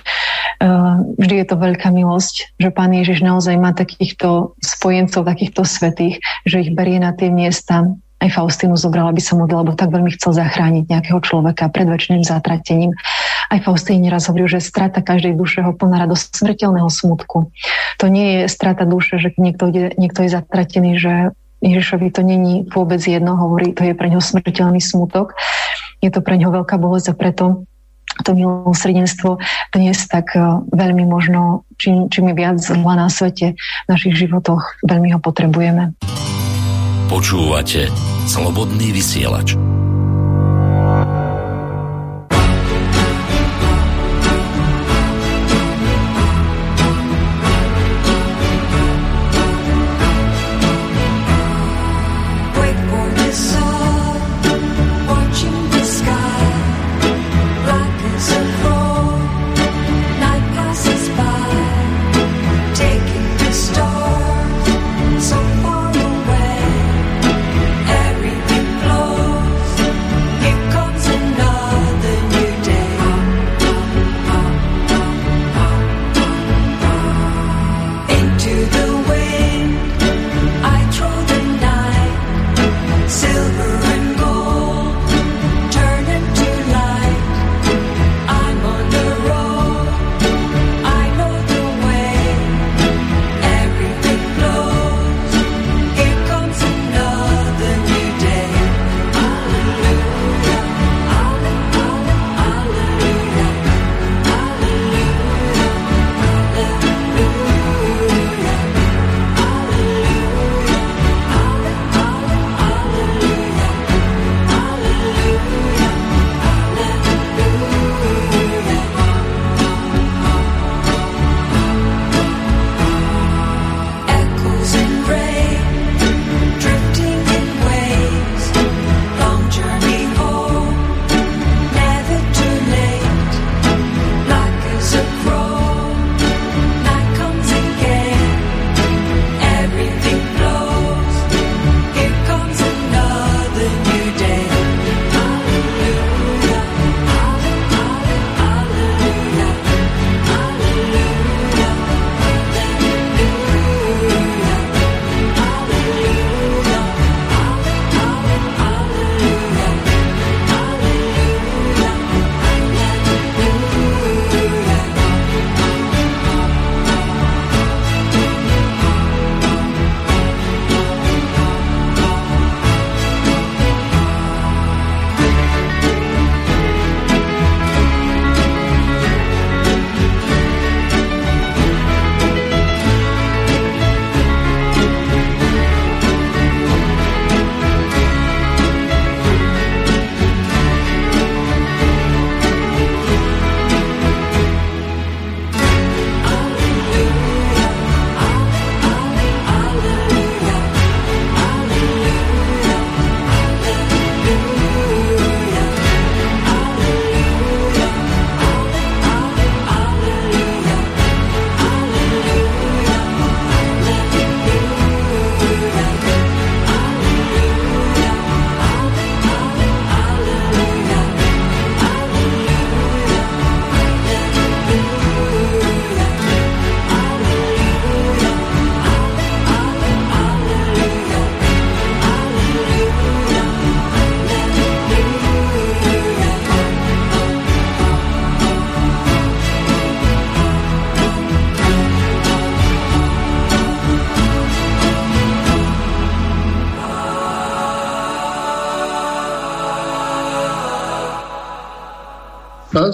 [0.56, 6.16] Ehm, vždy je to veľká milosť, že Pán Ježiš naozaj má takýchto spojencov, takýchto svetých,
[6.48, 7.92] že ich berie na tie miesta.
[8.16, 12.24] Aj Faustinu zobral, aby sa modlil, lebo tak veľmi chcel zachrániť nejakého človeka pred väčšným
[12.24, 12.96] zatratením.
[13.46, 17.52] Aj Faustín raz hovoril, že strata každej duše ho plná radosť smrteľného smutku.
[18.02, 21.12] To nie je strata duše, že niekto, je, niekto je zatratený, že
[21.64, 25.32] Ježišovi to není vôbec jedno, hovorí, to je pre neho smrteľný smutok.
[26.04, 27.64] Je to pre neho veľká bolesť a preto
[28.24, 29.36] to milosrdenstvo
[29.76, 30.40] dnes tak e,
[30.72, 35.92] veľmi možno, čím, čím je viac zla na svete v našich životoch, veľmi ho potrebujeme.
[37.12, 37.92] Počúvate
[38.26, 39.54] Slobodný vysielač.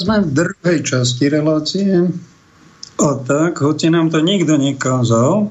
[0.02, 2.10] Sme v druhej časti relácie.
[2.98, 5.46] A tak, hoci nám to nikto nekázal,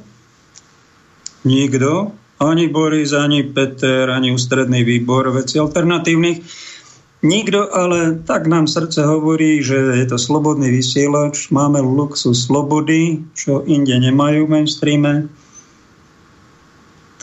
[1.48, 6.44] nikto, ani Boris, ani Peter, ani ústredný výbor veci alternatívnych,
[7.24, 13.64] nikto, ale tak nám srdce hovorí, že je to slobodný vysielač, máme luxus slobody, čo
[13.64, 15.14] inde nemajú v mainstreame,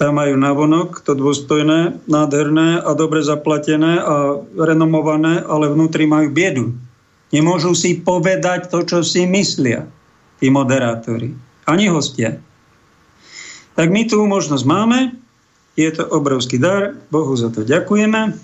[0.01, 6.88] tam majú navonok to dôstojné, nádherné a dobre zaplatené a renomované, ale vnútri majú biedu.
[7.29, 9.85] Nemôžu si povedať to, čo si myslia
[10.41, 11.37] tí moderátori.
[11.69, 12.41] Ani hostia.
[13.77, 15.13] Tak my tu možnosť máme,
[15.79, 18.35] je to obrovský dar, Bohu za to ďakujeme.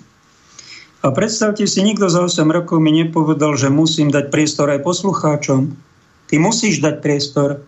[1.05, 5.75] A predstavte si, nikto za 8 rokov mi nepovedal, že musím dať priestor aj poslucháčom.
[6.25, 7.61] Ty musíš dať priestor.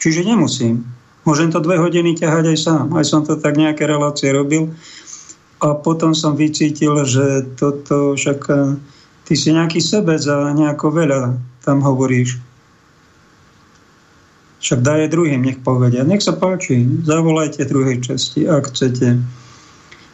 [0.00, 0.88] Čiže nemusím.
[1.28, 2.86] Môžem to dve hodiny ťahať aj sám.
[2.96, 4.72] Aj som to tak nejaké relácie robil.
[5.62, 8.40] A potom som vycítil, že toto však
[9.32, 12.36] ty si nejaký sebec a nejako veľa tam hovoríš.
[14.60, 16.04] Však daj druhým, nech povedia.
[16.04, 19.24] Nech sa páči, zavolajte druhej časti, ak chcete.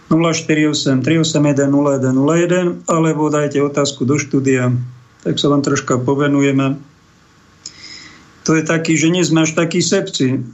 [0.06, 4.70] 048 381 0101 alebo dajte otázku do štúdia,
[5.26, 6.78] tak sa vám troška povenujeme.
[8.46, 10.46] To je taký, že nie sme až takí sebci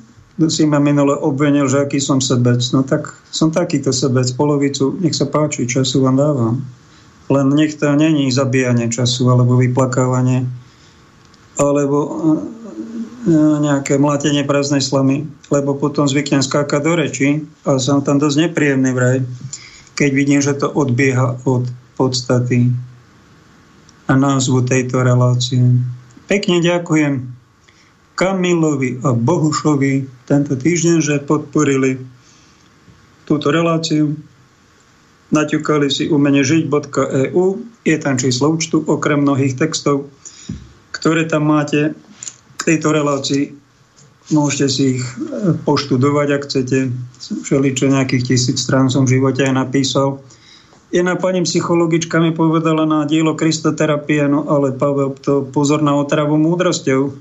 [0.49, 2.65] si ma minule obvenil, že aký som sebec.
[2.73, 6.65] No tak som takýto sebec, polovicu, nech sa páči, času vám dávam.
[7.33, 10.45] Len nech to není zabíjanie času, alebo vyplakávanie,
[11.57, 12.13] alebo e,
[13.33, 17.29] e, nejaké mlatenie prázdnej slamy, lebo potom zvyknem skákať do reči
[17.65, 19.19] a som tam dosť nepríjemný vraj,
[19.97, 21.65] keď vidím, že to odbieha od
[21.97, 22.75] podstaty
[24.05, 25.65] a názvu tejto relácie.
[26.29, 27.25] Pekne ďakujem
[28.15, 31.99] Kamilovi a Bohušovi tento týždeň, že podporili
[33.25, 34.15] túto reláciu.
[35.35, 37.45] Naťukali si umene žiť.eu,
[37.83, 40.07] je tam číslo účtu, okrem mnohých textov,
[40.95, 41.99] ktoré tam máte
[42.55, 43.59] k tejto relácii.
[44.31, 46.79] Môžete si ich e, poštudovať, ak chcete.
[47.19, 50.23] Všeličo nejakých tisíc strán som v živote aj napísal.
[50.95, 56.39] Jedna pani psychologička mi povedala na dielo Kristoterapie, no ale Pavel, to pozor na otravu
[56.41, 57.13] múdrosťou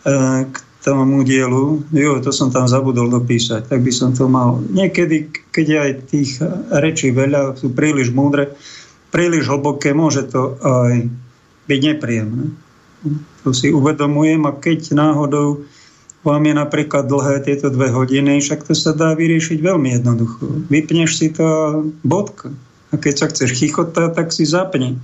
[0.00, 0.44] E,
[0.80, 1.84] tomu dielu.
[1.92, 4.60] Jo, to som tam zabudol dopísať, tak by som to mal.
[4.60, 6.40] Niekedy, keď aj tých
[6.72, 8.56] rečí veľa, sú príliš múdre,
[9.12, 11.08] príliš hlboké, môže to aj
[11.68, 12.56] byť nepríjemné.
[13.44, 15.64] To si uvedomujem a keď náhodou
[16.20, 20.68] vám je napríklad dlhé tieto dve hodiny, však to sa dá vyriešiť veľmi jednoducho.
[20.68, 22.52] Vypneš si to bodka.
[22.92, 25.00] A keď sa chceš chichotať, tak si zapni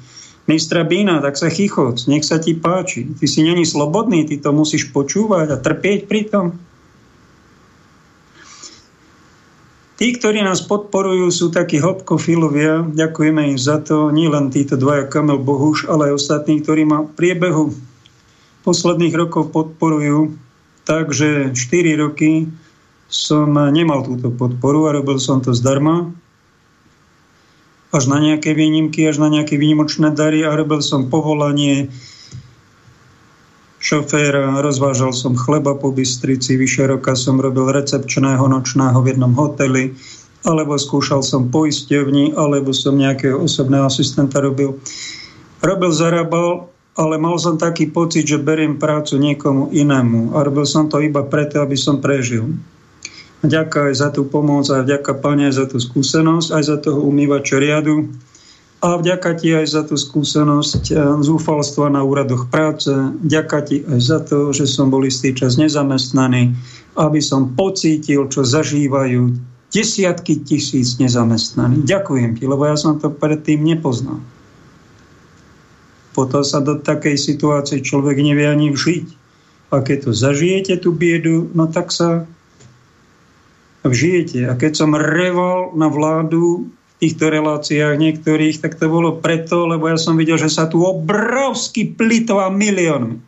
[0.47, 3.07] mistra Bína, tak sa chichoc, nech sa ti páči.
[3.19, 6.47] Ty si není slobodný, ty to musíš počúvať a trpieť pri tom.
[9.97, 12.85] Tí, ktorí nás podporujú, sú takí hĺbkofilovia.
[12.93, 14.13] Ďakujeme im za to.
[14.13, 17.73] Nie len títo dvaja Kamel Bohuš, ale aj ostatní, ktorí ma v priebehu
[18.61, 20.37] posledných rokov podporujú.
[20.85, 22.45] Takže 4 roky
[23.09, 26.13] som nemal túto podporu a robil som to zdarma
[27.95, 31.91] až na nejaké výnimky, až na nejaké výnimočné dary a robil som povolanie
[33.79, 39.95] šoféra, rozvážal som chleba po Bystrici, vyše roka som robil recepčného nočného v jednom hoteli,
[40.43, 44.79] alebo skúšal som poisťovni, alebo som nejakého osobného asistenta robil.
[45.63, 50.89] Robil, zarábal, ale mal som taký pocit, že beriem prácu niekomu inému a robil som
[50.89, 52.57] to iba preto, aby som prežil.
[53.45, 57.61] Ďaká aj za tú pomoc a vďaka Pane za tú skúsenosť, aj za toho umývača
[57.61, 58.09] riadu.
[58.81, 62.93] A vďaka ti aj za tú skúsenosť eh, zúfalstva na úradoch práce.
[63.25, 66.57] Ďaká ti aj za to, že som bol istý čas nezamestnaný,
[66.97, 69.37] aby som pocítil, čo zažívajú
[69.73, 71.85] desiatky tisíc nezamestnaných.
[71.85, 74.23] Ďakujem ti, lebo ja som to predtým nepoznal.
[76.17, 79.07] Potom sa do takej situácie človek nevie ani vžiť.
[79.75, 82.25] A keď to zažijete, tú biedu, no tak sa
[83.89, 84.47] vžijete.
[84.51, 89.91] A keď som reval na vládu v týchto reláciách niektorých, tak to bolo preto, lebo
[89.91, 93.19] ja som videl, že sa tu obrovsky plitová miliónmi.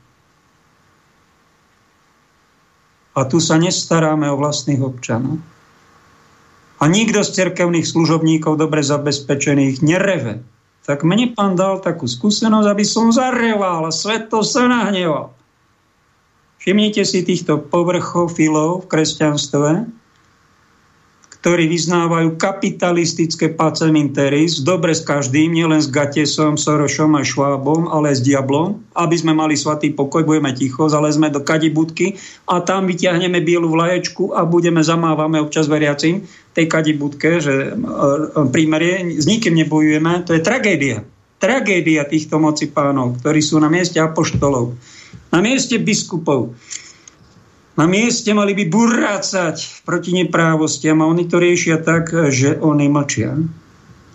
[3.18, 5.42] A tu sa nestaráme o vlastných občanov.
[6.78, 10.46] A nikto z cerkevných služobníkov dobre zabezpečených nereve.
[10.86, 15.34] Tak mne pán dal takú skúsenosť, aby som zareval a svet to sa nahneval.
[16.62, 19.97] Všimnite si týchto povrchov filov v kresťanstve,
[21.48, 28.20] ktorí vyznávajú kapitalistické paceminteris, dobre s každým, nielen s Gatesom, Sorošom a Švábom, ale s
[28.20, 32.20] diablom, aby sme mali svatý pokoj, budeme ticho, zalezme do kadibudky
[32.52, 38.44] a tam vyťahneme bielu vlaječku a budeme zamávame občas veriacim tej kadibudke, že e, e,
[38.52, 41.00] prímerie, s nikým nebojujeme, to je tragédia.
[41.40, 44.76] Tragédia týchto moci pánov, ktorí sú na mieste apoštolov,
[45.32, 46.52] na mieste biskupov,
[47.78, 53.38] na mieste mali by burácať proti neprávostiam a oni to riešia tak, že oni mlčia.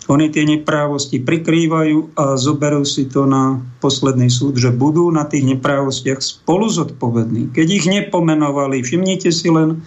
[0.04, 5.48] Oni tie neprávosti prikrývajú a zoberú si to na posledný súd, že budú na tých
[5.56, 7.56] neprávostiach spolu zodpovední.
[7.56, 9.80] Keď ich nepomenovali, všimnite si len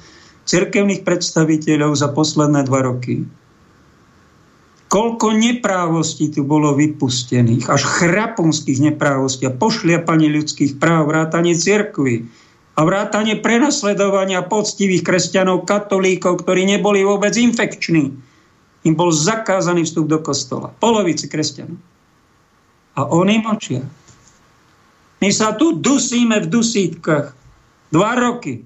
[0.49, 3.30] cirkevných predstaviteľov za posledné dva roky.
[4.89, 12.25] Koľko neprávostí tu bolo vypustených, až chrapunských neprávostí a pošliapanie ľudských práv, vrátanie cirkvy,
[12.78, 18.13] a vrátanie prenasledovania poctivých kresťanov, katolíkov, ktorí neboli vôbec infekční.
[18.86, 20.69] Im bol zakázaný vstup do kostola.
[20.78, 21.82] Polovici kresťanov.
[22.93, 23.82] A oni močia.
[25.17, 27.34] My sa tu dusíme v dusítkach.
[27.89, 28.61] Dva roky.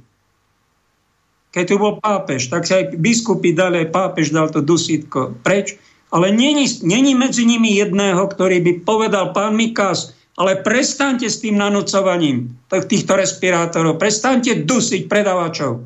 [1.56, 5.80] Keď tu bol pápež, tak sa aj biskupy dali, aj pápež dal to dusítko preč.
[6.12, 10.12] Ale není, není medzi nimi jedného, ktorý by povedal, pán Mikas,
[10.42, 14.02] ale prestaňte s tým nanúcovaním týchto respirátorov.
[14.02, 15.86] Prestaňte dusiť predavačov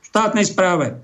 [0.00, 0.96] v štátnej správe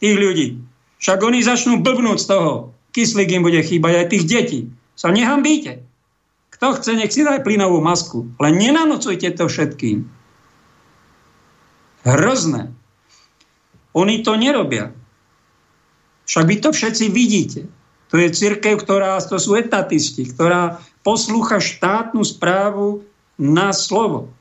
[0.00, 0.48] tých ľudí.
[0.96, 2.72] Však oni začnú blbnúť z toho.
[2.96, 4.60] Kyslík im bude chýbať aj tých detí.
[4.96, 5.84] Sa nehambíte.
[6.56, 8.32] Kto chce, nech si daj plynovú masku.
[8.40, 10.08] Ale nenanocujte to všetkým.
[12.08, 12.72] Hrozné.
[13.92, 14.96] Oni to nerobia.
[16.24, 17.68] Však vy to všetci vidíte.
[18.08, 23.06] To je církev, ktorá, to sú etatisti, ktorá poslúcha štátnu správu
[23.38, 24.34] na slovo.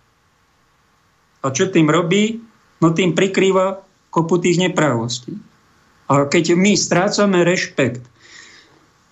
[1.46, 2.42] A čo tým robí?
[2.82, 5.38] No tým prikrýva kopu tých neprávostí.
[6.10, 8.02] A keď my strácame rešpekt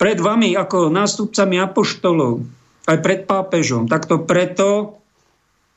[0.02, 2.42] pred vami ako nástupcami apoštolov,
[2.90, 5.00] aj pred pápežom, tak to preto,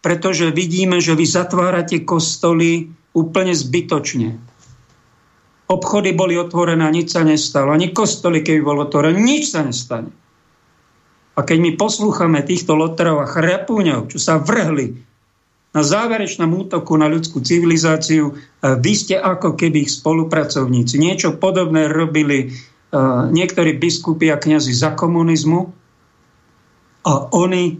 [0.01, 4.41] pretože vidíme, že vy zatvárate kostoly úplne zbytočne.
[5.67, 7.75] Obchody boli otvorené a nič sa nestalo.
[7.75, 10.26] Ani kostoly, keby bolo otvorené, nič sa nestane.
[11.37, 14.97] A keď my poslúchame týchto loterov a chrapúňov, čo sa vrhli
[15.77, 18.33] na záverečnom útoku na ľudskú civilizáciu,
[18.65, 20.97] vy ste ako keby ich spolupracovníci.
[20.97, 22.57] Niečo podobné robili
[23.29, 25.61] niektorí biskupy a kniazy za komunizmu
[27.05, 27.77] a oni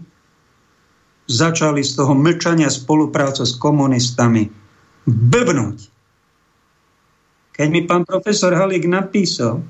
[1.25, 4.45] začali z toho mlčania spolupráce s komunistami
[5.09, 5.77] bebnúť.
[7.57, 9.65] Keď mi pán profesor Halík napísal,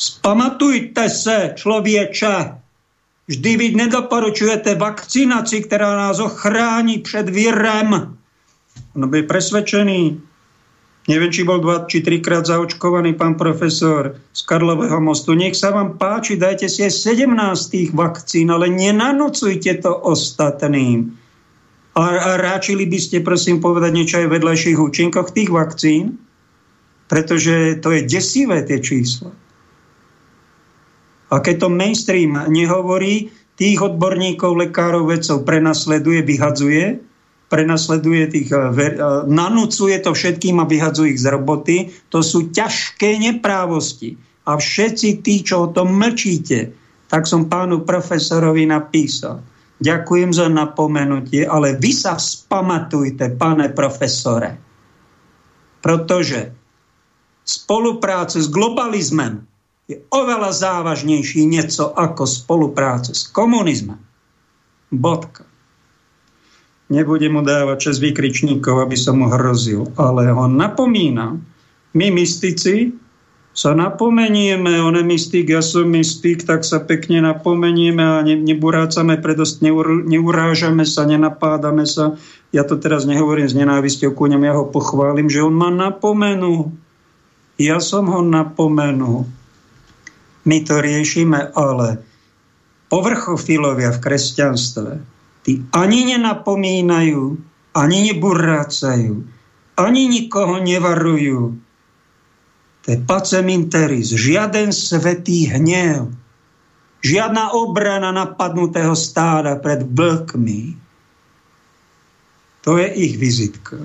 [0.00, 2.56] spamatujte sa, človeča,
[3.30, 8.18] vždy vy nedoporučujete vakcinaci, ktorá nás ochráni před virem.
[8.98, 10.18] On byl presvedčený,
[11.06, 15.38] neviem, či bol dva či trikrát zaočkovaný pán profesor z Karlového mostu.
[15.38, 21.14] Nech sa vám páči, dajte si aj 17 vakcín, ale nenanocujte to ostatným.
[21.94, 26.18] A, a ráčili by ste, prosím, povedať niečo aj vedľajších účinkoch tých vakcín?
[27.10, 29.34] Pretože to je desivé tie čísla.
[31.30, 36.96] A keď to mainstream nehovorí, tých odborníkov, lekárov, vedcov prenasleduje, vyhadzuje,
[37.52, 38.96] prenasleduje tých, eh, eh,
[39.28, 41.76] nanúcuje to všetkým a vyhadzuje ich z roboty.
[42.08, 44.16] To sú ťažké neprávosti.
[44.48, 46.72] A všetci tí, čo o tom mlčíte,
[47.10, 49.44] tak som pánu profesorovi napísal.
[49.82, 54.56] Ďakujem za napomenutie, ale vy sa spamatujte, pane profesore.
[55.80, 56.52] Pretože
[57.44, 59.49] spolupráce s globalizmem
[59.90, 63.98] je oveľa závažnejší niečo ako spolupráce s komunizmom.
[64.94, 65.42] Bodka.
[66.90, 71.42] Nebudem mu dávať čas vykričníkov, aby som mu hrozil, ale ho napomínam.
[71.94, 72.94] My mystici
[73.50, 79.18] sa napomenieme, on je mystik, ja som mystik, tak sa pekne napomenieme a ne, neburácame,
[79.18, 82.14] predost neur, neurážame sa, nenapádame sa.
[82.54, 86.74] Ja to teraz nehovorím s nenávisťou ku ňom, ja ho pochválim, že on ma napomenul.
[87.58, 89.39] Ja som ho napomenul.
[90.48, 92.00] My to riešime, ale
[92.88, 94.92] povrchofilovia v kresťanstve,
[95.44, 97.22] tí ani nenapomínajú,
[97.76, 99.14] ani neburácajú,
[99.78, 101.54] ani nikoho nevarujú.
[102.80, 106.10] To je paceminteris, žiaden svetý hnev,
[107.04, 110.76] žiadna obrana napadnutého stáda pred blkmi.
[112.64, 113.76] To je ich vizitka.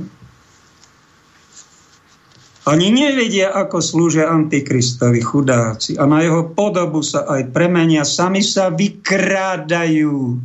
[2.65, 6.01] Ani nevedia, ako slúžia Antikristovi chudáci.
[6.01, 8.01] A na jeho podobu sa aj premenia.
[8.01, 10.41] Sami sa vykrádajú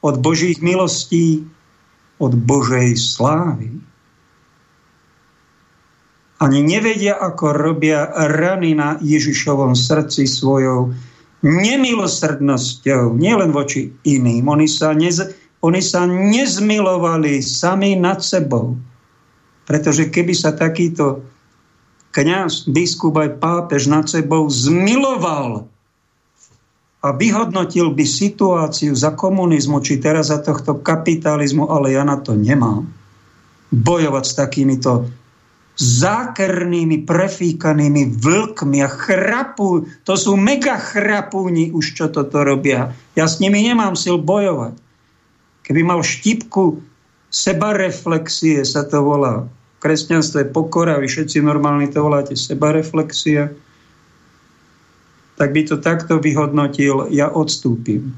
[0.00, 1.44] od Božích milostí,
[2.16, 3.68] od Božej slávy.
[6.40, 10.96] Ani nevedia, ako robia rany na Ježišovom srdci svojou
[11.44, 14.48] nemilosrdnosťou, nielen voči iným.
[14.48, 15.20] Oni sa, nez,
[15.60, 18.72] oni sa nezmilovali sami nad sebou.
[19.70, 21.22] Pretože keby sa takýto
[22.10, 25.70] kňaz, biskup aj pápež nad sebou zmiloval
[27.00, 32.34] a vyhodnotil by situáciu za komunizmu, či teraz za tohto kapitalizmu, ale ja na to
[32.34, 32.90] nemám.
[33.70, 35.06] Bojovať s takýmito
[35.78, 42.90] zákernými, prefíkanými vlkmi a chrapu, to sú mega chrapúni už, čo toto robia.
[43.14, 44.76] Ja s nimi nemám sil bojovať.
[45.64, 46.82] Keby mal štipku
[47.32, 49.48] sebareflexie, sa to volá.
[49.80, 53.48] Kresťanstvo je pokora, vy všetci normálni to voláte sebareflexia.
[55.40, 58.12] Tak by to takto vyhodnotil, ja odstúpim.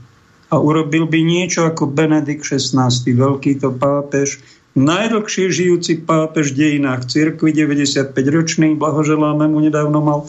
[0.51, 4.43] A urobil by niečo ako Benedikt XVI, veľký to pápež,
[4.75, 10.21] najdlhšie žijúci pápež v dejinách cirkvi, 95-ročný, blahoželáme mu, nedávno mal,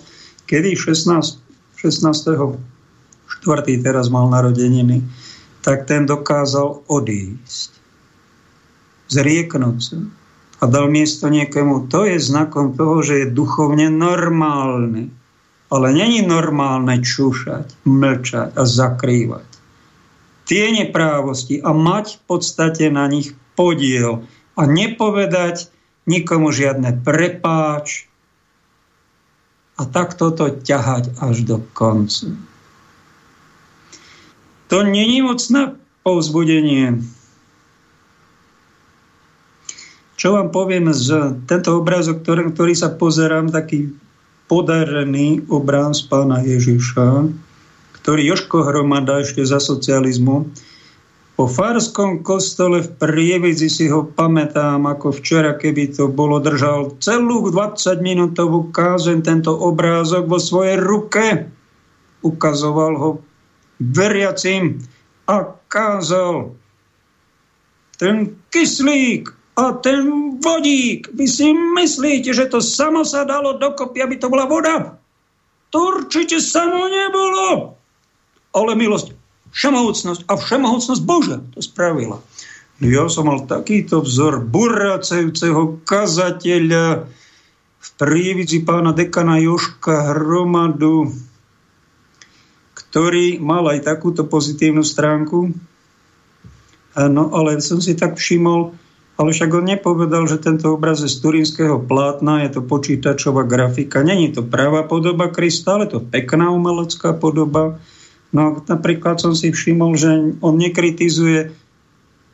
[0.46, 1.42] kedy 16,
[1.82, 2.62] 16.
[3.44, 3.84] 4.
[3.84, 5.02] teraz mal narodeniny,
[5.66, 7.74] tak ten dokázal odísť.
[9.10, 9.98] Zrieknúť sa.
[10.64, 11.92] A dal miesto niekomu.
[11.92, 15.12] To je znakom toho, že je duchovne normálny.
[15.68, 19.44] Ale není normálne čúšať, mlčať a zakrývať.
[20.48, 24.24] Tie neprávosti a mať v podstate na nich podiel
[24.56, 25.68] a nepovedať
[26.08, 28.08] nikomu žiadne prepáč
[29.80, 32.32] a tak toto ťahať až do konca.
[34.70, 35.76] To není mocné
[36.06, 37.02] povzbudenie.
[40.24, 43.92] Čo vám poviem z tento obrázok, ktorý, ktorý sa pozerám, taký
[44.48, 47.28] podarený obráz pána Ježiša,
[48.00, 50.48] ktorý Joško Hromada ešte za socializmu
[51.36, 57.50] po farskom kostole v Prievidzi si ho pamätám, ako včera, keby to bolo, držal celú
[57.52, 61.52] 20-minútovú kázen tento obrázok vo svojej ruke.
[62.24, 63.10] Ukazoval ho
[63.82, 64.80] veriacim
[65.28, 66.56] a kázal
[68.00, 71.14] ten kyslík a ten vodík.
[71.14, 74.98] Vy si myslíte, že to samo sa dalo dokopy, aby to bola voda?
[75.70, 77.78] To určite samo nebolo.
[78.54, 79.14] Ale milosť
[79.54, 82.18] všemohúcnosť a všemohúcnosť Božia to spravila.
[82.82, 87.06] No ja som mal takýto vzor buracajúceho kazateľa
[87.84, 91.14] v prívidzi pána dekana Joška Hromadu,
[92.74, 95.54] ktorý mal aj takúto pozitívnu stránku.
[96.98, 98.74] No ale som si tak všimol,
[99.14, 104.02] ale však on nepovedal, že tento obraz je z turínskeho plátna, je to počítačová grafika.
[104.02, 107.78] Není to pravá podoba Krista, ale to pekná umelecká podoba.
[108.34, 110.10] No napríklad som si všimol, že
[110.42, 111.54] on nekritizuje,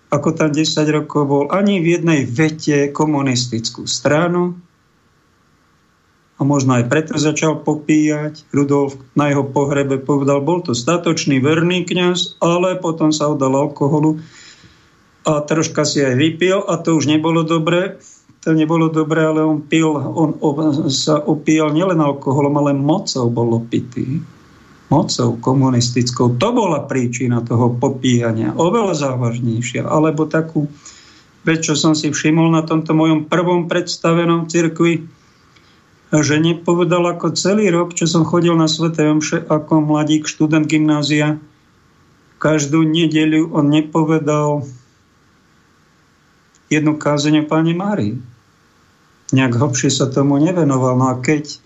[0.08, 0.64] ako tam 10
[0.96, 4.56] rokov bol, ani v jednej vete komunistickú stranu.
[6.40, 8.48] A možno aj preto začal popíjať.
[8.56, 14.24] Rudolf na jeho pohrebe povedal, bol to statočný verný kňaz, ale potom sa oddal alkoholu
[15.28, 18.00] a troška si aj vypil a to už nebolo dobré.
[18.48, 20.40] To nebolo dobré, ale on pil, on
[20.88, 24.24] sa opíjal nielen alkoholom, ale mocou bol opitý
[24.90, 26.40] mocou komunistickou.
[26.42, 29.86] To bola príčina toho popíjania, oveľa závažnejšia.
[29.86, 30.66] Alebo takú
[31.46, 35.06] vec, čo som si všimol na tomto mojom prvom predstavenom cirkvi,
[36.10, 41.38] že nepovedal ako celý rok, čo som chodil na Svete Omše ako mladík, študent gymnázia,
[42.42, 44.66] každú nedeľu on nepovedal
[46.70, 48.16] jednu kázeň o Páni Márii.
[49.30, 50.98] Nejak hlbšie sa tomu nevenoval.
[50.98, 51.62] No a keď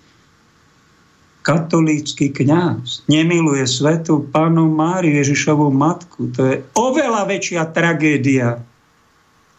[1.43, 8.63] katolícky kňaz nemiluje svetu pánu Máriu Ježišovú matku, to je oveľa väčšia tragédia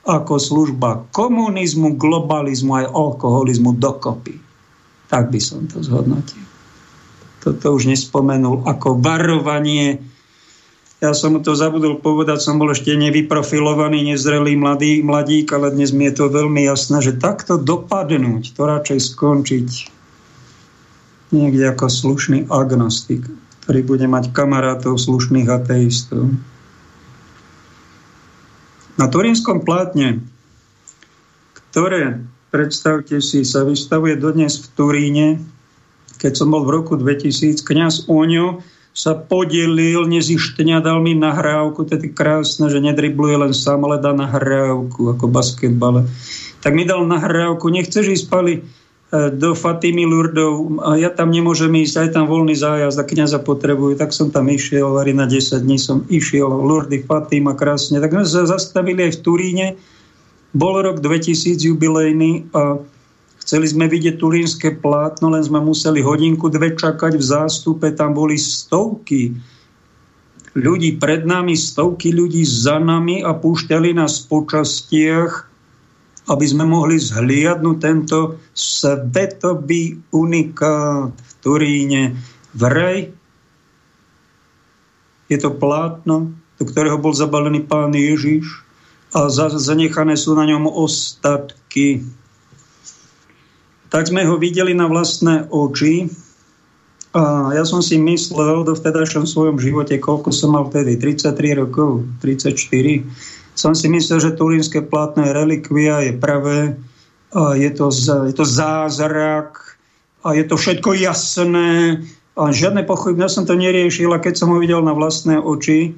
[0.04, 4.36] ako služba komunizmu, globalizmu aj alkoholizmu dokopy.
[5.08, 6.44] Tak by som to zhodnotil.
[7.40, 10.00] Toto už nespomenul ako varovanie.
[11.04, 15.92] Ja som mu to zabudol povedať, som bol ešte nevyprofilovaný, nezrelý mladý, mladík, ale dnes
[15.92, 19.68] mi je to veľmi jasné, že takto dopadnúť, to radšej skončiť
[21.28, 23.20] niekde ako slušný agnostik,
[23.68, 26.32] ktorý bude mať kamarátov slušných ateistov.
[28.96, 30.24] Na Turínskom plátne,
[31.52, 35.28] ktoré, predstavte si, sa vystavuje dodnes v Turíne,
[36.16, 38.64] keď som bol v roku 2000, kňaz Oňo
[38.94, 44.14] sa podelil, nezištňa, dal mi nahrávku, to je krásne, že nedribluje len sám, ale dá
[44.14, 46.06] nahrávku, ako basketbale.
[46.62, 48.62] Tak mi dal nahrávku, nechceš ísť pali
[49.14, 53.38] E, do Fatimy Lurdov a ja tam nemôžem ísť, aj tam voľný zájazd a kniaza
[53.38, 58.02] potrebujú, tak som tam išiel, vari na 10 dní som išiel, Lurdy, Fatima, krásne.
[58.02, 59.66] Tak sme sa zastavili aj v Turíne,
[60.50, 62.82] bol rok 2000 jubilejný a
[63.44, 67.92] Chceli sme vidieť turínske plátno, len sme museli hodinku, dve čakať v zástupe.
[67.92, 69.36] Tam boli stovky
[70.56, 75.50] ľudí pred nami, stovky ľudí za nami a púšťali nás po častiach,
[76.24, 82.16] aby sme mohli zhliadnúť tento svetový unikát v Turíne.
[82.56, 83.12] Vraj
[85.28, 88.64] je to plátno, do ktorého bol zabalený pán Ježiš
[89.12, 92.00] a zanechané sú na ňom ostatky
[93.94, 96.10] tak sme ho videli na vlastné oči.
[97.14, 102.02] A ja som si myslel do vtedajšom svojom živote, koľko som mal vtedy, 33 rokov,
[102.18, 102.58] 34,
[103.54, 106.74] som si myslel, že turínske platné relikvia je pravé,
[107.30, 107.94] a je, to,
[108.26, 109.78] je to zázrak
[110.26, 112.02] a je to všetko jasné
[112.34, 115.94] a žiadne pochybné, ja som to neriešil a keď som ho videl na vlastné oči,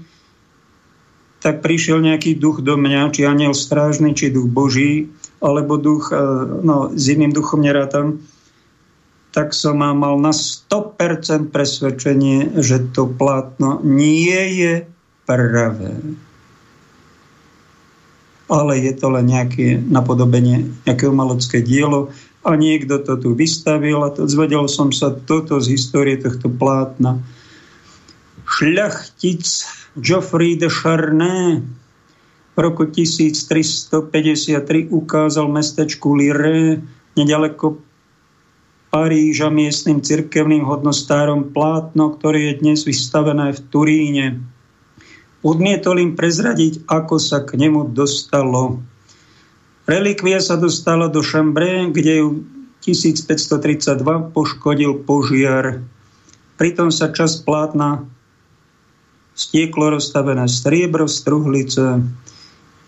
[1.41, 5.09] tak prišiel nejaký duch do mňa, či aniel strážny, či duch Boží
[5.41, 6.19] alebo duch, e,
[6.65, 8.21] no s iným duchom nerátam,
[9.37, 14.75] tak som mal na 100% presvedčenie, že to plátno nie je
[15.29, 15.93] pravé.
[18.49, 22.09] Ale je to len nejaké napodobenie, nejaké umalocké dielo
[22.47, 27.21] a niekto to tu vystavil a to, zvedel som sa toto z histórie tohto plátna.
[28.47, 29.45] Šľachtic
[30.01, 31.61] Geoffrey de Charnay
[32.57, 36.81] v roku 1353 ukázal mestečku Lire
[37.13, 37.85] nedaleko
[38.89, 44.27] Paríža miestnym cirkevným hodnostárom plátno, ktoré je dnes vystavené v Turíne.
[45.45, 48.81] Odmietol im prezradiť, ako sa k nemu dostalo.
[49.85, 52.29] Relikvia sa dostala do Chambray, kde ju
[52.89, 55.85] 1532 poškodil požiar.
[56.57, 58.09] Pritom sa čas plátna
[59.37, 62.01] stieklo rozstavené striebro, struhlice,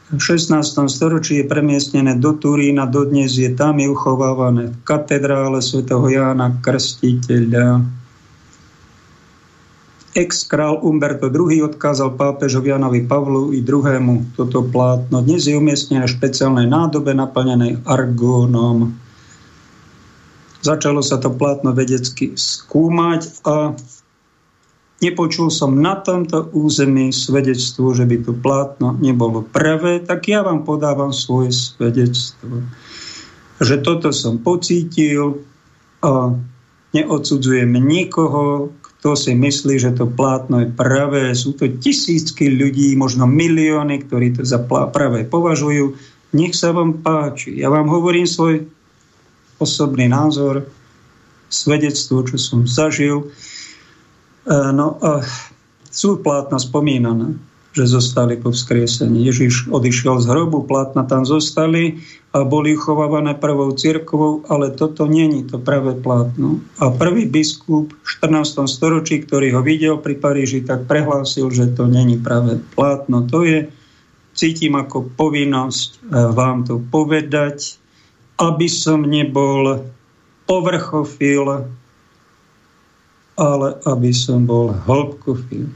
[0.09, 0.89] v 16.
[0.89, 7.85] storočí je premiestnené do Turína, dodnes je tam je uchovávané v katedrále svätého Jána Krstiteľa.
[10.17, 14.33] Ex-král Umberto II odkázal pápežovi Janovi Pavlu i II.
[14.33, 15.21] toto plátno.
[15.21, 18.97] Dnes je umiestnené v špeciálnej nádobe naplnenej argónom.
[20.65, 23.77] Začalo sa to plátno vedecky skúmať a
[24.99, 30.67] nepočul som na tomto území svedectvo, že by to plátno nebolo pravé, tak ja vám
[30.67, 32.67] podávam svoje svedectvo.
[33.59, 35.43] Že toto som pocítil
[36.03, 36.35] a
[36.95, 41.31] neodsudzujem nikoho, kto si myslí, že to plátno je pravé.
[41.35, 45.95] Sú to tisícky ľudí, možno milióny, ktorí to za pravé považujú.
[46.35, 47.55] Nech sa vám páči.
[47.63, 48.67] Ja vám hovorím svoj
[49.63, 50.67] osobný názor,
[51.49, 53.31] svedectvo, čo som zažil.
[54.49, 55.21] E, no a
[55.93, 57.37] sú plátna spomínané,
[57.77, 59.29] že zostali po vzkriesení.
[59.29, 62.01] Ježiš odišiel z hrobu, plátna tam zostali
[62.33, 66.65] a boli uchovávané prvou cirkvou, ale toto není to pravé plátno.
[66.81, 68.65] A prvý biskup v 14.
[68.67, 73.29] storočí, ktorý ho videl pri Paríži, tak prehlásil, že to není pravé plátno.
[73.29, 73.69] To je,
[74.33, 75.99] cítim ako povinnosť e,
[76.33, 77.77] vám to povedať,
[78.39, 79.83] aby som nebol
[80.49, 81.69] povrchofil,
[83.39, 85.71] ale aby som bol hĺbkový.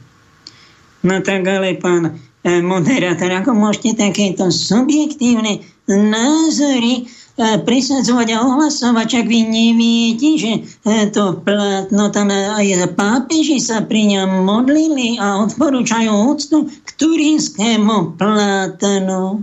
[1.02, 9.06] No tak ale pán eh, moderátor, ako môžete takéto subjektívne názory eh, presadzovať a ohlasovať,
[9.06, 15.42] čak vy neviete, že eh, to plátno tam aj pápeži sa pri ňom modlili a
[15.42, 19.42] odporúčajú úctu k turínskému plátanu.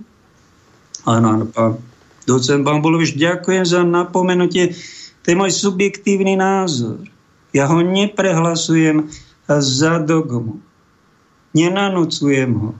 [1.07, 1.79] Áno, áno, pán
[2.23, 4.77] docent Bambulovič, ďakujem za napomenutie.
[5.23, 7.03] To je môj subjektívny názor.
[7.55, 9.09] Ja ho neprehlasujem
[9.49, 10.61] za dogmu.
[11.57, 12.71] Nenanúcujem ho.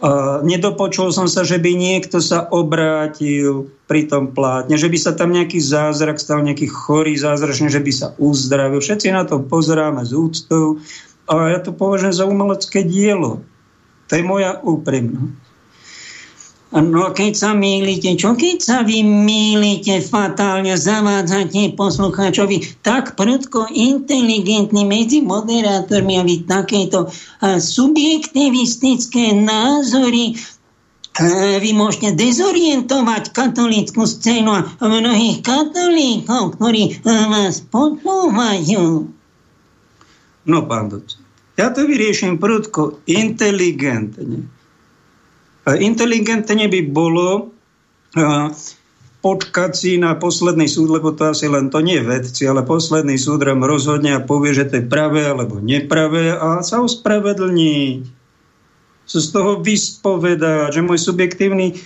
[0.00, 5.12] A nedopočul som sa, že by niekto sa obrátil pri tom plátne, že by sa
[5.12, 8.80] tam nejaký zázrak stal, nejaký chorý zázračne, že by sa uzdravil.
[8.80, 10.80] Všetci na to pozeráme z úctou
[11.28, 13.44] a ja to považujem za umelecké dielo.
[14.08, 15.49] To je moja úprimnosť.
[16.70, 24.86] No keď sa mýlite, čo keď sa vy mýlite, fatálne zavádzate poslucháčovi tak prudko inteligentný
[24.86, 27.10] medzi moderátormi a vy takéto
[27.42, 30.38] subjektivistické názory
[31.58, 39.10] vy môžete dezorientovať katolickú scénu a mnohých katolíkov, ktorí vás počúvajú.
[40.46, 41.18] No, pán docent,
[41.58, 44.59] ja to vyrieším prudko inteligentne
[45.78, 47.54] Inteligentne by bolo
[49.20, 53.44] počkať si na posledný súd, lebo to asi len to nie vedci, ale posledný súd
[53.44, 58.18] rozhodne a povie, že to je pravé alebo nepravé a sa ospravedlniť.
[59.10, 61.76] Z toho vyspovedať, že môj subjektívny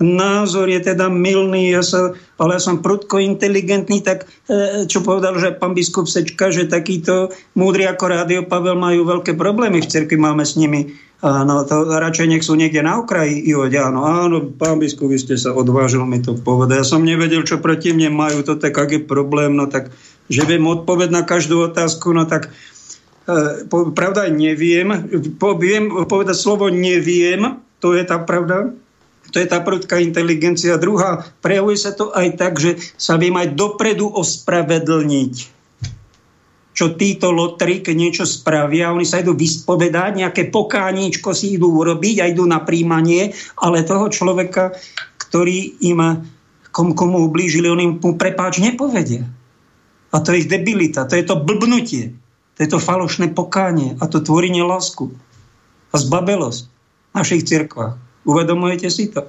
[0.00, 5.36] názor je teda milný, ja sa, ale ja som prudko inteligentný, tak e, čo povedal,
[5.36, 10.16] že pán biskup Sečka, že takýto múdry ako Rádio Pavel majú veľké problémy v cerkvi,
[10.16, 14.80] máme s nimi Áno, to radšej nech sú niekde na okraji Ihoď, áno, áno, pán
[14.80, 16.80] biskup, vy ste sa odvážil mi to povedať.
[16.80, 19.92] Ja som nevedel, čo proti mne majú, to tak, aký problém, no tak,
[20.32, 22.48] že viem odpovedať na každú otázku, no tak
[23.28, 28.72] e, pravda neviem, poviem, povedať slovo neviem, to je tá pravda,
[29.28, 30.80] to je tá prudká inteligencia.
[30.80, 35.59] Druhá, prejavuje sa to aj tak, že sa viem aj dopredu ospravedlniť
[36.80, 42.24] čo títo lotry, keď niečo spravia, oni sa idú vyspovedať, nejaké pokáničko si idú urobiť
[42.24, 44.72] a idú na príjmanie, ale toho človeka,
[45.20, 46.24] ktorý im
[46.72, 49.28] kom, komu ublížili, on im prepáč nepovedia.
[50.08, 52.16] A to je ich debilita, to je to blbnutie,
[52.56, 55.12] to je to falošné pokánie a to tvorí nelásku
[55.92, 58.00] a zbabelosť v našich cirkvách.
[58.24, 59.28] Uvedomujete si to?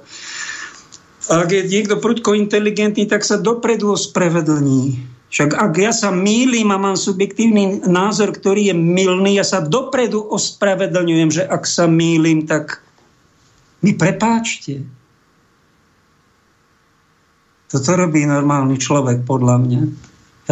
[1.28, 6.68] A ak je niekto prudko inteligentný, tak sa dopredu ospravedlní však ak ja sa mýlim
[6.68, 12.44] a mám subjektívny názor, ktorý je milný, ja sa dopredu ospravedlňujem, že ak sa mýlim,
[12.44, 12.84] tak
[13.80, 14.84] mi prepáčte.
[17.72, 19.82] Toto robí normálny človek, podľa mňa.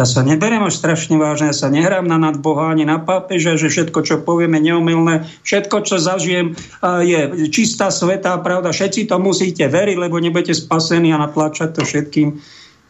[0.01, 3.69] Ja sa neberiem až strašne vážne, ja sa nehrám na nadboha ani na pápeža, že
[3.69, 6.57] všetko, čo povieme, neomilné, všetko, čo zažijem,
[7.05, 7.19] je
[7.53, 8.73] čistá svetá pravda.
[8.73, 12.41] Všetci to musíte veriť, lebo nebudete spasení a natlačať to všetkým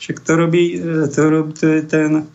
[0.01, 1.21] však to robí, e, to,
[1.53, 2.25] to je ten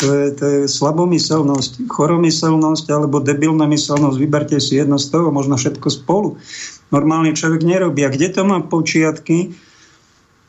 [0.00, 4.16] to je, to je slabomyselnosť, choromyselnosť alebo debilná myselnosť.
[4.16, 6.40] Vyberte si jedno z toho, možno všetko spolu.
[6.88, 8.00] Normálny človek nerobí.
[8.08, 9.52] A kde to má počiatky?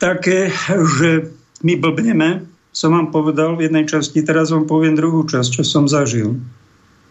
[0.00, 0.48] Také,
[0.96, 5.62] že my blbneme, som vám povedal v jednej časti, teraz vám poviem druhú časť, čo
[5.68, 6.40] som zažil.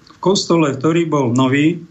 [0.10, 1.86] V kostole, ktorý bol nový,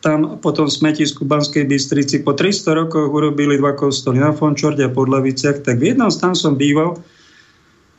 [0.00, 4.92] tam potom v smetisku Banskej Bystrici po 300 rokoch urobili dva kostoly na Fončorde a
[4.92, 6.96] pod Laviciach, tak v jednom tam som býval.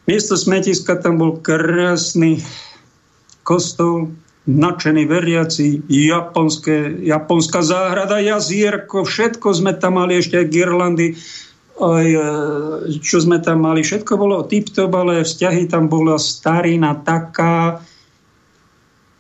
[0.10, 2.42] Miesto smetiska tam bol krásny
[3.46, 4.10] kostol,
[4.50, 11.08] nadšení veriaci, japonské, japonská záhrada, jazierko, všetko sme tam mali, ešte aj girlandy,
[11.78, 12.30] aj, e,
[12.98, 17.86] čo sme tam mali, všetko bolo tip-top, ale vzťahy tam bola starina taká,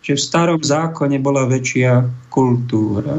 [0.01, 3.17] že v starom zákone bola väčšia kultúra.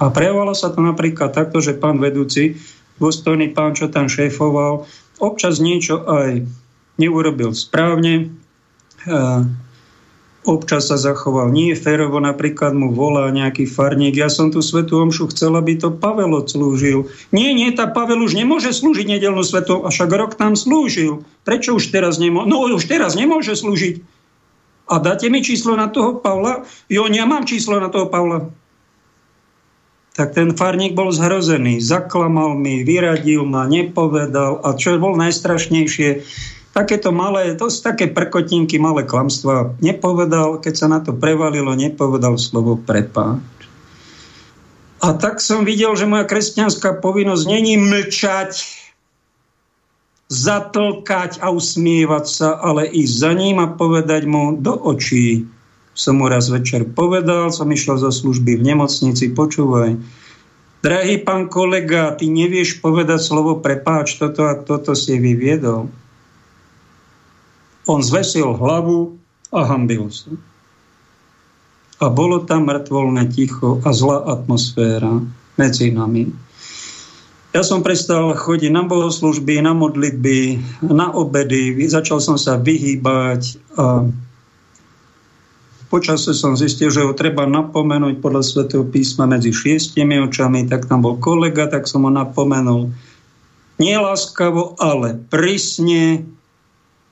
[0.00, 2.56] A prejavovalo sa to napríklad takto, že pán vedúci,
[3.00, 4.84] dôstojný pán, čo tam šéfoval,
[5.20, 6.44] občas niečo aj
[7.00, 8.32] neurobil správne,
[10.44, 15.32] občas sa zachoval nie férovo, napríklad mu volá nejaký farník, ja som tu svetu omšu
[15.32, 17.08] chcel, aby to Pavel odslúžil.
[17.32, 21.24] Nie, nie, tá Pavel už nemôže slúžiť nedelnú svetu, a však rok tam slúžil.
[21.44, 22.48] Prečo už teraz nemôže?
[22.48, 24.19] No už teraz nemôže slúžiť
[24.90, 26.66] a dáte mi číslo na toho Pavla?
[26.90, 28.50] Jo, nemám číslo na toho Pavla.
[30.18, 31.78] Tak ten farník bol zhrozený.
[31.78, 34.58] Zaklamal mi, vyradil ma, nepovedal.
[34.66, 36.26] A čo bol najstrašnejšie,
[36.74, 39.78] takéto malé, to sú také prkotinky, malé klamstva.
[39.78, 43.38] Nepovedal, keď sa na to prevalilo, nepovedal slovo prepáč.
[45.00, 48.79] A tak som videl, že moja kresťanská povinnosť není mlčať,
[50.30, 55.50] zatlkať a usmievať sa, ale ísť za ním a povedať mu do očí.
[55.90, 59.98] Som mu raz večer povedal, som išiel zo služby v nemocnici, počúvaj,
[60.86, 65.90] drahý pán kolega, ty nevieš povedať slovo prepáč, toto a toto si vyviedol.
[67.90, 69.18] On zvesil hlavu
[69.50, 70.30] a hambil sa.
[72.00, 75.20] A bolo tam mŕtvolné ticho a zlá atmosféra
[75.58, 76.30] medzi nami.
[77.50, 84.06] Ja som prestal chodiť na bohoslužby, na modlitby, na obedy, začal som sa vyhýbať a
[85.90, 91.02] počasie som zistil, že ho treba napomenúť podľa svätého písma medzi šiestimi očami, tak tam
[91.02, 92.94] bol kolega, tak som ho napomenul.
[93.82, 96.22] Nie láskavo, ale prísne,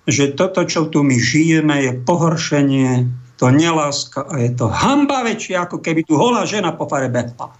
[0.06, 3.10] že toto, čo tu my žijeme, je pohoršenie,
[3.42, 7.50] to neláska a je to hamba väčšia, ako keby tu holá žena po fare behla.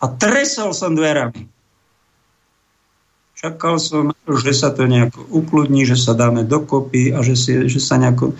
[0.00, 1.53] A tresol som dverami.
[3.44, 7.76] Čakal som, že sa to nejako ukludní, že sa dáme dokopy a že, si, že
[7.76, 8.32] sa nejako...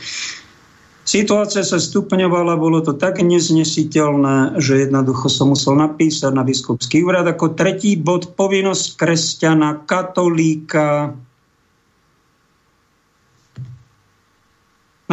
[1.05, 7.29] Situácia sa stupňovala, bolo to tak neznesiteľné, že jednoducho som musel napísať na biskupský úrad
[7.29, 11.13] ako tretí bod povinnosť kresťana, katolíka,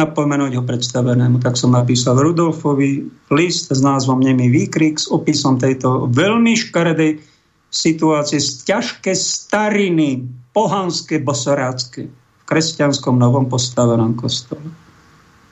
[0.00, 1.36] napomenúť ho predstavenému.
[1.44, 7.31] Tak som napísal Rudolfovi list s názvom Nemý výkrik s opisom tejto veľmi škaredej
[7.72, 14.68] situácie ťažké stariny, pohanské, bosorácké v kresťanskom novom postavenom kostole,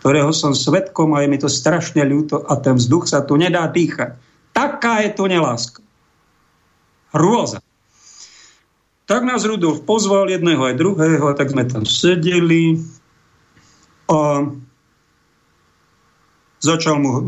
[0.04, 3.64] ktorého som svetkom a je mi to strašne ľúto a ten vzduch sa tu nedá
[3.64, 4.20] dýchať.
[4.52, 5.80] Taká je to neláska.
[7.16, 7.64] Hrôza.
[9.08, 12.78] Tak nás Rudolf pozval jedného aj druhého, tak sme tam sedeli
[14.06, 14.46] a
[16.62, 17.10] začal mu...
[17.18, 17.22] E,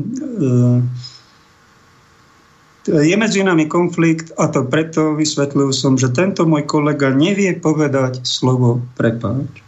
[2.86, 8.26] je medzi nami konflikt a to preto vysvetlil som, že tento môj kolega nevie povedať
[8.26, 9.62] slovo prepáč.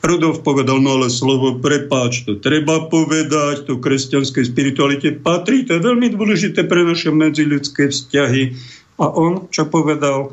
[0.00, 5.84] Rudolf povedal, no ale slovo prepáč, to treba povedať, to kresťanskej spiritualite patrí, to je
[5.84, 8.56] veľmi dôležité pre naše medziľudské vzťahy.
[8.96, 10.32] A on, čo povedal?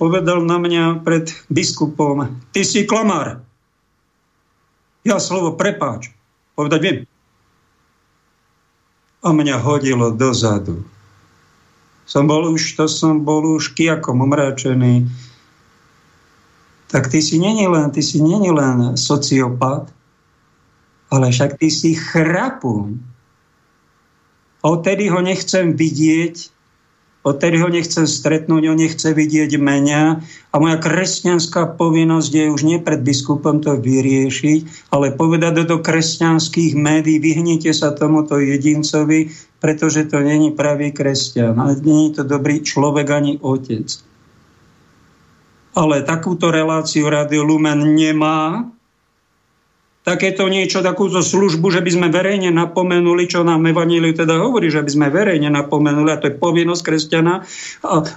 [0.00, 3.44] Povedal na mňa pred biskupom, ty si klamár.
[5.04, 6.08] Ja slovo prepáč
[6.56, 6.98] povedať viem.
[9.24, 10.84] A mňa hodilo dozadu.
[12.04, 15.08] Som bol už, to som bol už kiakom omráčený
[16.94, 19.90] tak ty si není len, ty si není len sociopat,
[21.10, 22.94] ale však ty si chrapu.
[24.62, 26.53] A odtedy ho nechcem vidieť,
[27.24, 30.02] odtedy ho nechcem stretnúť, on nechce vidieť mňa
[30.52, 36.76] a moja kresťanská povinnosť je už nie pred biskupom to vyriešiť, ale povedať do kresťanských
[36.76, 41.56] médií, vyhnite sa tomuto jedincovi, pretože to není pravý kresťan.
[41.56, 44.04] A není to dobrý človek ani otec
[45.74, 48.70] ale takúto reláciu Radio Lumen nemá.
[50.04, 54.84] Takéto niečo, takúto službu, že by sme verejne napomenuli, čo nám Evaníliu teda hovorí, že
[54.84, 57.40] by sme verejne napomenuli, a to je povinnosť kresťana.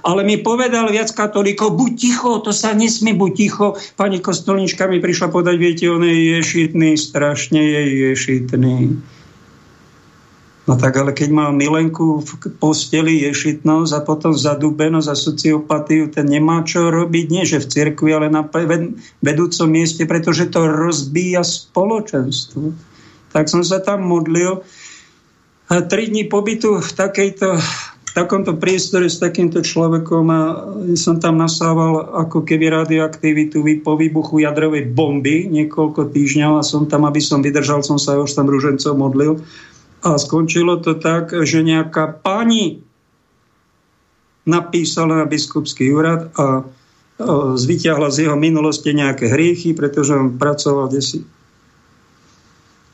[0.04, 3.66] Ale mi povedal viac katolíkov, buď ticho, to sa nesmie, buď ticho.
[3.96, 7.82] Pani kostolnička mi prišla podať, viete, on je ješitný, strašne je
[8.12, 9.00] ješitný.
[10.68, 16.28] No tak ale keď mal Milenku v posteli ješitnosť a potom zadúbenosť a sociopatiu, ten
[16.28, 18.44] nemá čo robiť, nie že v cirkvi, ale na
[19.24, 22.76] vedúcom mieste, pretože to rozbíja spoločenstvo.
[23.32, 24.60] Tak som sa tam modlil.
[25.72, 27.56] A tri dní pobytu v takejto
[28.08, 30.40] v takomto priestore s takýmto človekom a
[30.96, 37.04] som tam nasával ako keby radioaktivitu po výbuchu jadrovej bomby niekoľko týždňov a som tam,
[37.04, 39.44] aby som vydržal, som sa už tam ružencov modlil.
[40.02, 42.86] A skončilo to tak, že nejaká pani
[44.46, 46.64] napísala na biskupský úrad a
[47.58, 51.26] zvyťahla z jeho minulosti nejaké hriechy, pretože on pracoval desi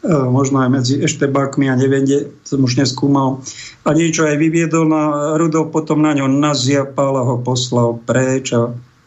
[0.09, 3.41] možno aj medzi eštebákmi a neviem, kde som už neskúmal.
[3.89, 8.53] A niečo aj vyviedol na Rudolf, potom na ňo naziapal a ho poslal preč.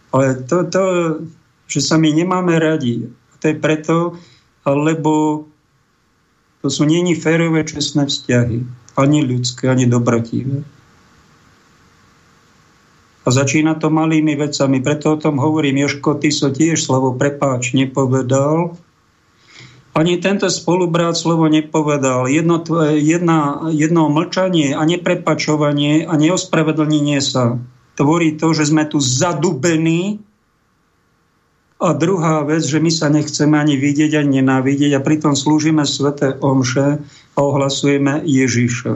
[0.10, 0.84] Ale to, to,
[1.70, 3.06] že sa my nemáme radi,
[3.38, 4.18] to je preto,
[4.66, 5.46] lebo
[6.68, 8.68] to sú není férové čestné vzťahy.
[9.00, 10.68] Ani ľudské, ani dobrotivé.
[13.24, 14.84] A začína to malými vecami.
[14.84, 15.88] Preto o tom hovorím.
[15.88, 18.76] Joško, ty so tiež slovo prepáč nepovedal.
[19.96, 22.28] Ani tento spolubrat slovo nepovedal.
[22.28, 22.60] Jedno,
[23.00, 27.64] jedna, jedno mlčanie a neprepačovanie a neospravedlnenie sa
[27.96, 30.20] tvorí to, že sme tu zadubení
[31.78, 36.34] a druhá vec, že my sa nechceme ani vidieť, ani nenávidieť a pritom slúžime sveté
[36.42, 36.98] omše
[37.34, 38.96] a ohlasujeme Ježiša.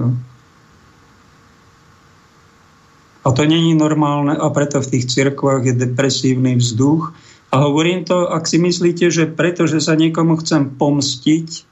[3.21, 7.13] A to není normálne a preto v tých cirkvách je depresívny vzduch.
[7.53, 11.69] A hovorím to, ak si myslíte, že preto, že sa niekomu chcem pomstiť,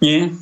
[0.00, 0.32] nie,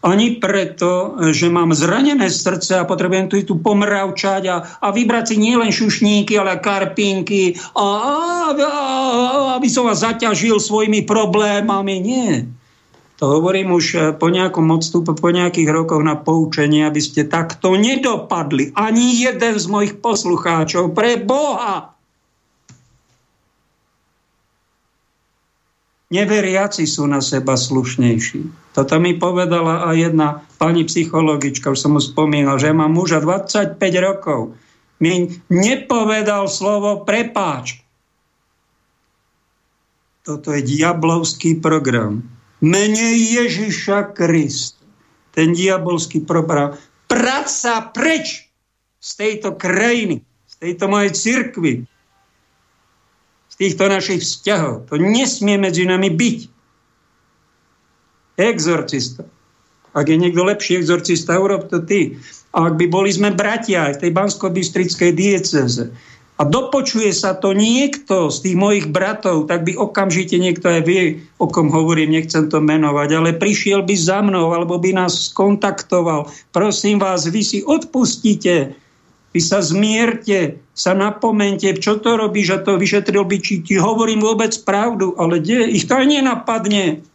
[0.00, 5.36] ani preto, že mám zranené srdce a potrebujem tu, tu pomravčať a, a vybrať si
[5.36, 8.16] nielen šušníky, ale karpinky, a, a,
[8.56, 8.72] a,
[9.60, 12.00] aby som vás zaťažil svojimi problémami.
[12.00, 12.48] Nie.
[13.20, 17.76] To hovorím už eh, po nejakom odstupe, po nejakých rokoch na poučenie, aby ste takto
[17.76, 18.72] nedopadli.
[18.72, 20.96] Ani jeden z mojich poslucháčov.
[20.96, 21.99] Pre Boha!
[26.10, 28.74] Neveriaci sú na seba slušnejší.
[28.74, 30.28] Toto mi povedala aj jedna
[30.58, 34.58] pani psychologička, už som mu spomínal, že má muža 25 rokov.
[34.98, 37.78] Mi nepovedal slovo prepáč.
[40.26, 42.26] Toto je diablovský program.
[42.58, 44.82] Mene Ježiša Krista.
[45.30, 46.74] Ten diabolský program.
[47.06, 48.50] Praca preč
[48.98, 51.72] z tejto krajiny, z tejto mojej cirkvi,
[53.60, 54.88] týchto našich vzťahov.
[54.88, 56.38] To nesmie medzi nami byť.
[58.40, 59.28] Exorcista.
[59.92, 62.16] Ak je niekto lepší exorcista, urob to ty.
[62.56, 65.92] A ak by boli sme bratia aj v tej bansko-bystrickej dieceze
[66.40, 71.20] a dopočuje sa to niekto z tých mojich bratov, tak by okamžite niekto aj vie,
[71.36, 76.32] o kom hovorím, nechcem to menovať, ale prišiel by za mnou alebo by nás skontaktoval.
[76.48, 78.72] Prosím vás, vy si odpustíte
[79.30, 84.26] vy sa zmierte, sa napomente, čo to robíš a to vyšetril by, či ti hovorím
[84.26, 85.70] vôbec pravdu, ale kde?
[85.70, 87.06] Ich to aj nenapadne.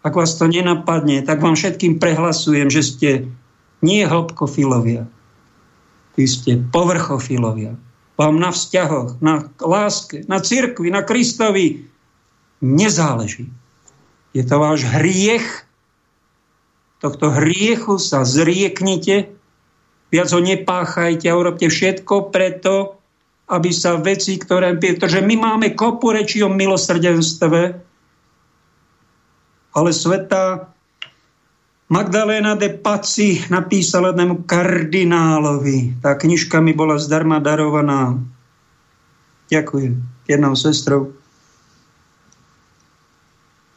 [0.00, 3.10] ak vás to nenapadne, tak vám všetkým prehlasujem, že ste
[3.84, 5.06] nie hĺbkofilovia.
[6.16, 7.76] Vy ste povrchofilovia.
[8.16, 11.88] Vám na vzťahoch, na láske, na cirkvi, na Kristovi
[12.60, 13.48] nezáleží.
[14.36, 15.64] Je to váš hriech.
[17.00, 19.32] Tohto hriechu sa zrieknite,
[20.10, 22.98] viac ho nepáchajte a urobte všetko preto,
[23.50, 24.74] aby sa veci, ktoré...
[24.78, 27.62] Pretože my máme kopu rečí o milosrdenstve,
[29.70, 30.70] ale sveta
[31.90, 35.98] Magdalena de Paci napísala jednému kardinálovi.
[35.98, 38.14] Tá knižka mi bola zdarma darovaná.
[39.50, 39.98] Ďakujem.
[40.30, 41.19] Jednou sestrou.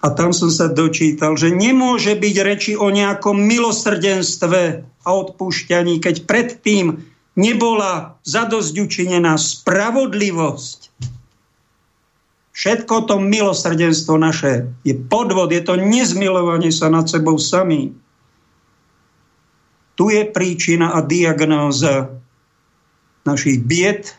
[0.04, 6.28] A tam som sa dočítal, že nemôže byť reči o nejakom milosrdenstve a odpúšťaní, keď
[6.28, 7.08] predtým
[7.40, 10.80] nebola zadozďučinená spravodlivosť.
[12.54, 17.98] Všetko to milosrdenstvo naše je podvod, je to nezmilovanie sa nad sebou samým.
[19.98, 22.14] Tu je príčina a diagnóza
[23.26, 24.14] našich bied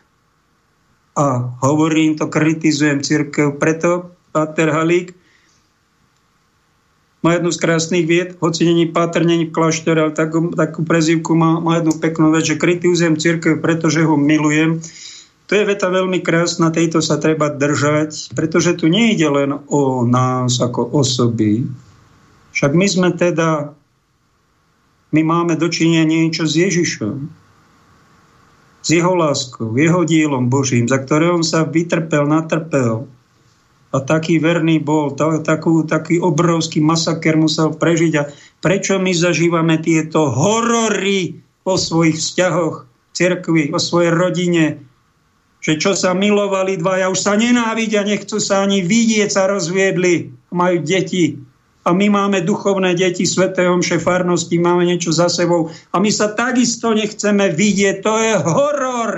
[1.15, 3.55] a hovorím to, kritizujem církev.
[3.61, 5.15] Preto Páter Halík
[7.25, 11.33] má jednu z krásnych vied, hoci není Páter, není v kláštore, ale takú, takú prezivku
[11.33, 14.85] má, má jednu peknú vec, že kritizujem církev, pretože ho milujem.
[15.49, 20.61] To je veta veľmi krásna, tejto sa treba držať, pretože tu nejde len o nás
[20.61, 21.65] ako osoby.
[22.53, 23.73] Však my sme teda
[25.15, 27.31] my máme dočinia niečo s Ježišom.
[28.85, 33.09] S jeho láskou, jeho dielom Božím, za ktoré on sa vytrpel, natrpel.
[33.95, 38.13] A taký verný bol, to, takú, taký obrovský masaker musel prežiť.
[38.19, 38.27] A
[38.59, 44.83] prečo my zažívame tieto horory o svojich vzťahoch, cirkvi, o svojej rodine,
[45.63, 50.83] že čo sa milovali dvaja, už sa nenávidia, nechcú sa ani vidieť, sa rozviedli, majú
[50.83, 51.39] deti
[51.85, 56.97] a my máme duchovné deti svätého farnosti, máme niečo za sebou a my sa takisto
[56.97, 57.97] nechceme vidieť.
[58.01, 59.11] To je horor.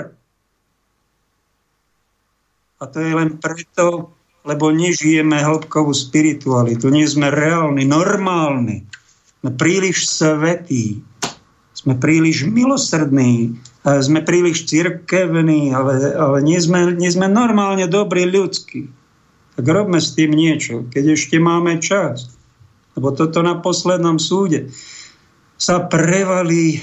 [2.77, 4.11] A to je len preto,
[4.47, 6.87] lebo nežijeme hĺbkovú spiritualitu.
[6.87, 8.87] Nie sme reálni, normálni.
[9.43, 11.03] Sme príliš svetí.
[11.75, 13.59] Sme príliš milosrdní.
[13.83, 18.87] Sme príliš cirkevní, ale, ale nie, sme, nie sme normálne dobrí ľudskí.
[19.59, 22.37] Tak robme s tým niečo, keď ešte máme čas
[22.97, 24.73] lebo toto na poslednom súde
[25.61, 26.81] sa prevalí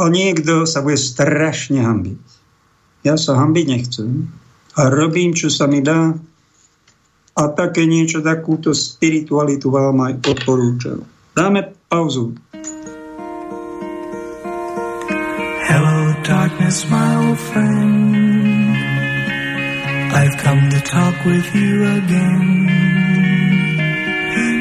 [0.00, 2.20] a niekto sa bude strašne hambiť.
[3.04, 4.32] Ja sa hambiť nechcem
[4.76, 6.16] a robím, čo sa mi dá
[7.32, 11.00] a také niečo, takúto spiritualitu vám aj odporúčam.
[11.32, 12.36] Dáme pauzu.
[15.72, 18.76] Hello darkness, my old friend
[20.12, 22.92] I've come to talk with you again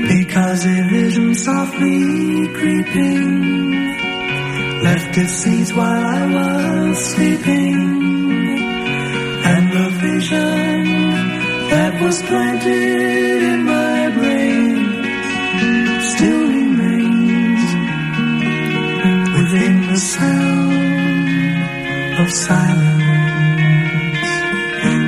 [0.07, 3.27] Because a vision softly creeping
[4.83, 8.10] left its seeds while I was sleeping.
[10.29, 14.77] That was planted in my brain
[16.01, 17.63] still remains
[19.35, 20.77] within the sound
[22.21, 23.01] of silence.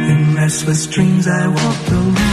[0.10, 2.33] In restless dreams I walked alone.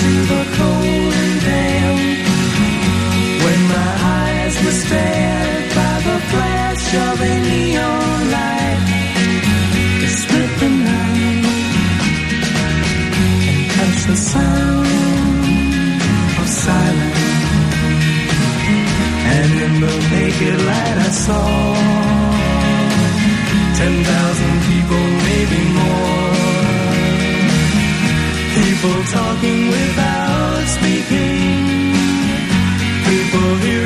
[0.00, 2.00] To the cold and damp.
[3.44, 3.92] When my
[4.22, 8.56] eyes were stared by the flash of a neon light,
[10.60, 11.44] the night
[13.50, 14.86] and touch the sound
[16.40, 17.26] of silence.
[19.36, 21.46] And in the naked light I saw
[23.78, 25.05] ten thousand people,
[29.16, 31.64] talking without speaking.
[33.08, 33.85] People hearing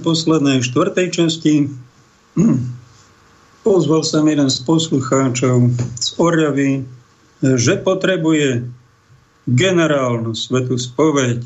[0.00, 1.54] poslednej štvrtej časti.
[3.66, 5.68] Pozval som jeden z poslucháčov
[6.00, 6.88] z Orjavy,
[7.44, 8.64] že potrebuje
[9.44, 11.44] generálnu svetú spoveď.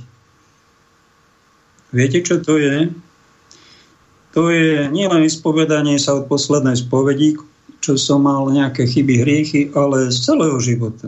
[1.94, 2.90] Viete, čo to je?
[4.34, 7.38] To je nielen vyspovedanie sa od poslednej spovedi,
[7.78, 11.06] čo som mal nejaké chyby, hriechy, ale z celého života.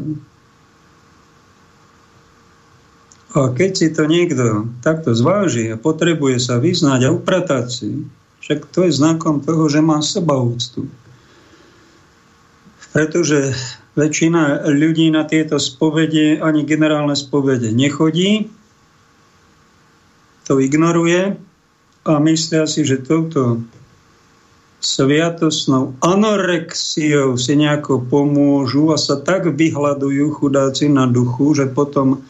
[3.37, 7.91] A keď si to niekto takto zváži a potrebuje sa vyznať a upratať si,
[8.41, 10.89] však to je znakom toho, že má sebaúctu.
[12.97, 13.53] Pretože
[13.93, 18.49] väčšina ľudí na tieto spovede, ani generálne spovede nechodí,
[20.49, 21.37] to ignoruje
[22.09, 23.61] a myslia si, že touto
[24.81, 32.23] sviatosnou anorexiou si nejako pomôžu a sa tak vyhľadujú chudáci na duchu, že potom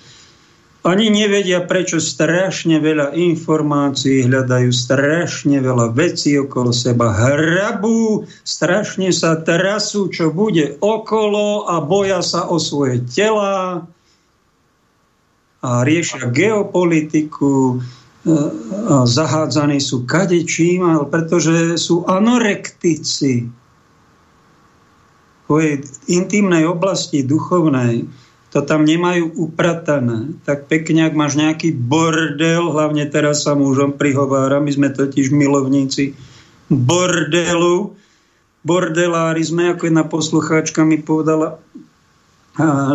[0.87, 9.35] ani nevedia, prečo strašne veľa informácií hľadajú, strašne veľa vecí okolo seba hrabú, strašne sa
[9.43, 13.83] trasú, čo bude okolo a boja sa o svoje tela
[15.67, 17.83] a riešia geopolitiku,
[18.23, 18.35] e,
[18.87, 23.51] a zahádzaní sú kadečím, pretože sú anorektici.
[25.47, 25.51] V
[26.11, 28.07] intimnej oblasti duchovnej
[28.57, 30.33] to tam nemajú upratané.
[30.49, 36.17] Tak pekne, ak máš nejaký bordel, hlavne teraz sa mužom prihovára, my sme totiž milovníci
[36.73, 37.93] bordelu,
[38.65, 41.61] bordelári sme, ako jedna poslucháčka mi povedala,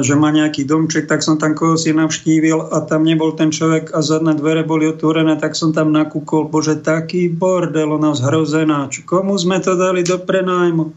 [0.02, 3.94] že má nejaký domček, tak som tam koho si navštívil a tam nebol ten človek
[3.94, 8.90] a zadné dvere boli otvorené, tak som tam nakúkol, bože, taký bordel, ona zhrozená.
[8.90, 10.90] Čo, komu sme to dali do prenájmu?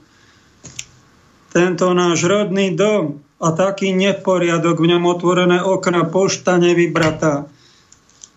[1.52, 7.44] Tento náš rodný dom a taký neporiadok, v ňom otvorené okna, pošta nevybratá.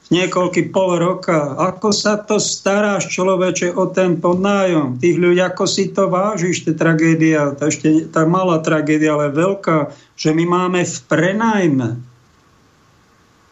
[0.08, 1.56] Niekoľky pol roka.
[1.56, 5.00] Ako sa to staráš, človeče, o ten podnájom?
[5.00, 9.92] Tých ľudí, ako si to vážiš, to tragédia, to ešte tá malá tragédia, ale veľká,
[10.16, 11.90] že my máme v prenajme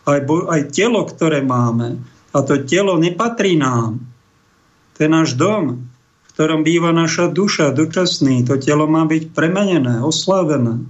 [0.08, 2.00] aj, aj telo, ktoré máme.
[2.32, 4.00] A to telo nepatrí nám.
[4.96, 8.48] To je náš dom, v ktorom býva naša duša, dočasný.
[8.48, 10.84] To telo má byť premenené, oslavené.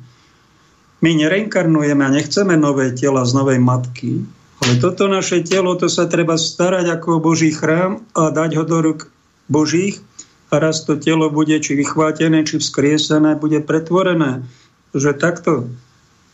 [1.06, 4.26] My nereinkarnujeme a nechceme nové tela z novej matky,
[4.66, 8.82] ale toto naše telo, to sa treba starať ako Boží chrám a dať ho do
[8.82, 9.14] rúk
[9.46, 10.02] Božích
[10.50, 14.50] a raz to telo bude či vychvátené, či vzkriesené, bude pretvorené.
[14.98, 15.70] Že takto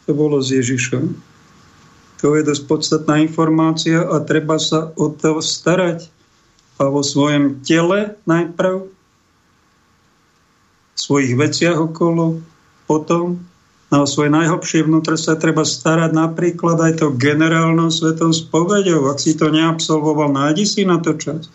[0.08, 1.20] to bolo s Ježišom.
[2.24, 6.08] To je dosť podstatná informácia a treba sa o to starať.
[6.80, 8.88] A vo svojom tele najprv,
[10.96, 12.40] v svojich veciach okolo,
[12.88, 13.51] potom
[13.92, 19.12] na svoje najhlbšie vnútre sa treba starať napríklad aj to generálnou svetou spovedou.
[19.12, 21.52] Ak si to neabsolvoval, nájdi si na to čas.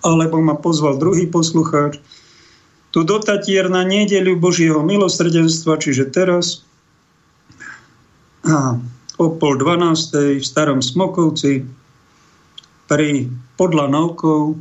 [0.00, 2.00] Alebo ma pozval druhý poslucháč.
[2.88, 6.64] Tu do Tatier na nedeľu Božieho milosrdenstva, čiže teraz
[8.48, 8.80] a
[9.20, 11.68] o pol dvanástej v starom Smokovci
[12.88, 13.28] pri
[13.60, 14.56] podľa Naukov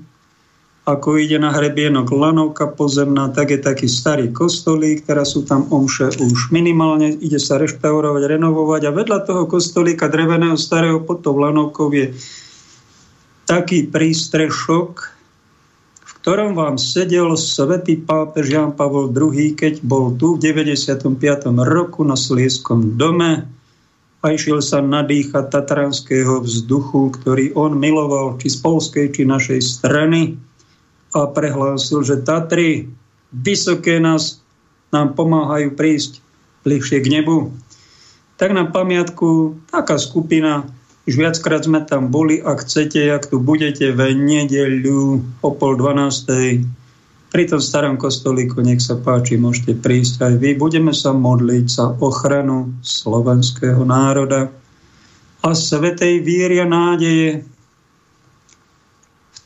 [0.88, 6.15] ako ide na hrebienok lanovka pozemná, tak je taký starý kostolík, teraz sú tam omše
[6.15, 11.91] už minimálne, ide sa reštaurovať, renovovať a vedľa toho kostolíka dreveného starého pod tou lanovkou
[11.91, 12.15] je
[13.43, 14.91] taký prístrešok,
[16.07, 21.03] v ktorom vám sedel svätý pápež Jan Pavol II, keď bol tu v 95.
[21.68, 23.43] roku na Slieskom dome
[24.23, 30.46] a išiel sa nadýchať tatranského vzduchu, ktorý on miloval či z polskej, či našej strany
[31.18, 32.85] a prehlásil, že Tatry
[33.34, 34.39] vysoké nás
[34.94, 36.22] nám pomáhajú prísť
[36.64, 37.52] bližšie k nebu.
[38.38, 40.69] Tak na pamiatku taká skupina,
[41.10, 46.61] už viackrát sme tam boli, ak chcete, ak tu budete v nedeľu o pol dvanástej
[47.27, 50.56] pri tom starom kostolíku, nech sa páči, môžete prísť aj vy.
[50.56, 54.48] Budeme sa modliť za ochranu slovenského národa
[55.44, 57.44] a svetej víria nádeje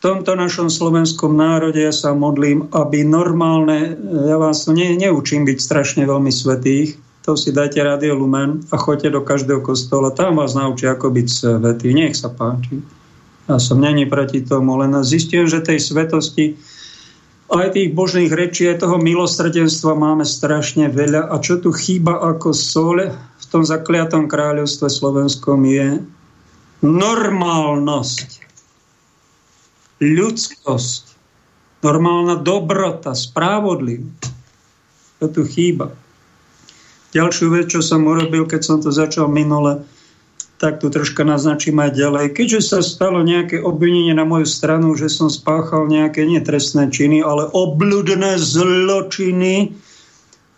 [0.01, 6.03] tomto našom slovenskom národe ja sa modlím, aby normálne, ja vás ne, neučím byť strašne
[6.09, 10.97] veľmi svetých, to si dajte Radio Lumen a choďte do každého kostola, tam vás naučia,
[10.97, 11.93] ako byť svetý.
[11.93, 12.81] Nech sa páči.
[13.45, 16.57] Ja som není proti tomu, len zistím, že tej svetosti
[17.51, 21.29] aj tých božných rečí, aj toho milosrdenstva máme strašne veľa.
[21.29, 25.99] A čo tu chýba ako sole v tom zakliatom kráľovstve slovenskom je
[26.81, 28.40] normálnosť,
[30.01, 31.03] ľudskosť,
[31.85, 34.23] normálna dobrota, spravodlivosť.
[35.21, 35.93] To tu chýba.
[37.13, 39.85] Ďalšiu vec, čo som urobil, keď som to začal minule,
[40.57, 42.25] tak tu troška naznačím aj ďalej.
[42.37, 47.49] Keďže sa stalo nejaké obvinenie na moju stranu, že som spáchal nejaké netrestné činy, ale
[47.49, 49.73] obľudné zločiny,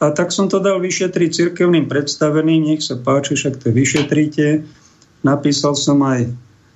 [0.03, 4.67] a tak som to dal vyšetriť cirkevným predstaveným, nech sa páči, však to vyšetrite.
[5.23, 6.27] Napísal som aj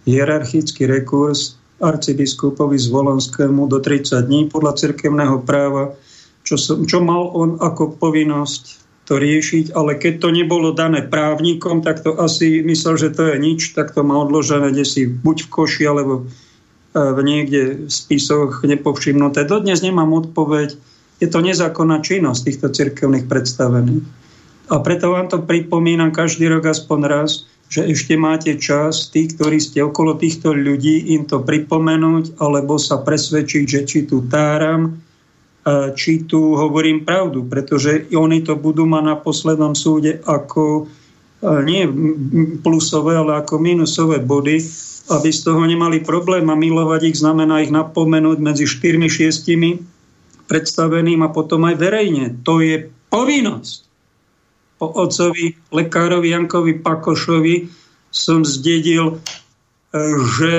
[0.07, 5.93] hierarchický rekurs arcibiskupovi z Volonskému do 30 dní podľa cirkevného práva,
[6.41, 11.79] čo, som, čo mal on ako povinnosť to riešiť, ale keď to nebolo dané právnikom,
[11.79, 15.47] tak to asi myslel, že to je nič, tak to má odložené kde si buď
[15.47, 16.23] v koši, alebo e,
[16.99, 19.47] v niekde v spisoch nepovšimnuté.
[19.47, 20.75] Dodnes nemám odpoveď.
[21.23, 24.03] Je to nezákonná činnosť týchto cirkevných predstavených.
[24.67, 29.59] A preto vám to pripomínam každý rok aspoň raz, že ešte máte čas, tí, ktorí
[29.59, 35.03] ste okolo týchto ľudí, im to pripomenúť, alebo sa presvedčiť, že či tu táram,
[35.99, 40.87] či tu hovorím pravdu, pretože oni to budú mať na poslednom súde ako
[41.67, 41.83] nie
[42.63, 44.63] plusové, ale ako minusové body,
[45.07, 49.47] aby z toho nemali problém a milovať ich znamená ich napomenúť medzi 4-6
[50.47, 52.39] predstaveným a potom aj verejne.
[52.47, 53.86] To je povinnosť.
[54.77, 57.69] Po otcovi, lekárovi Jankovi Pakošovi
[58.13, 59.15] som zdedil, e,
[60.37, 60.53] že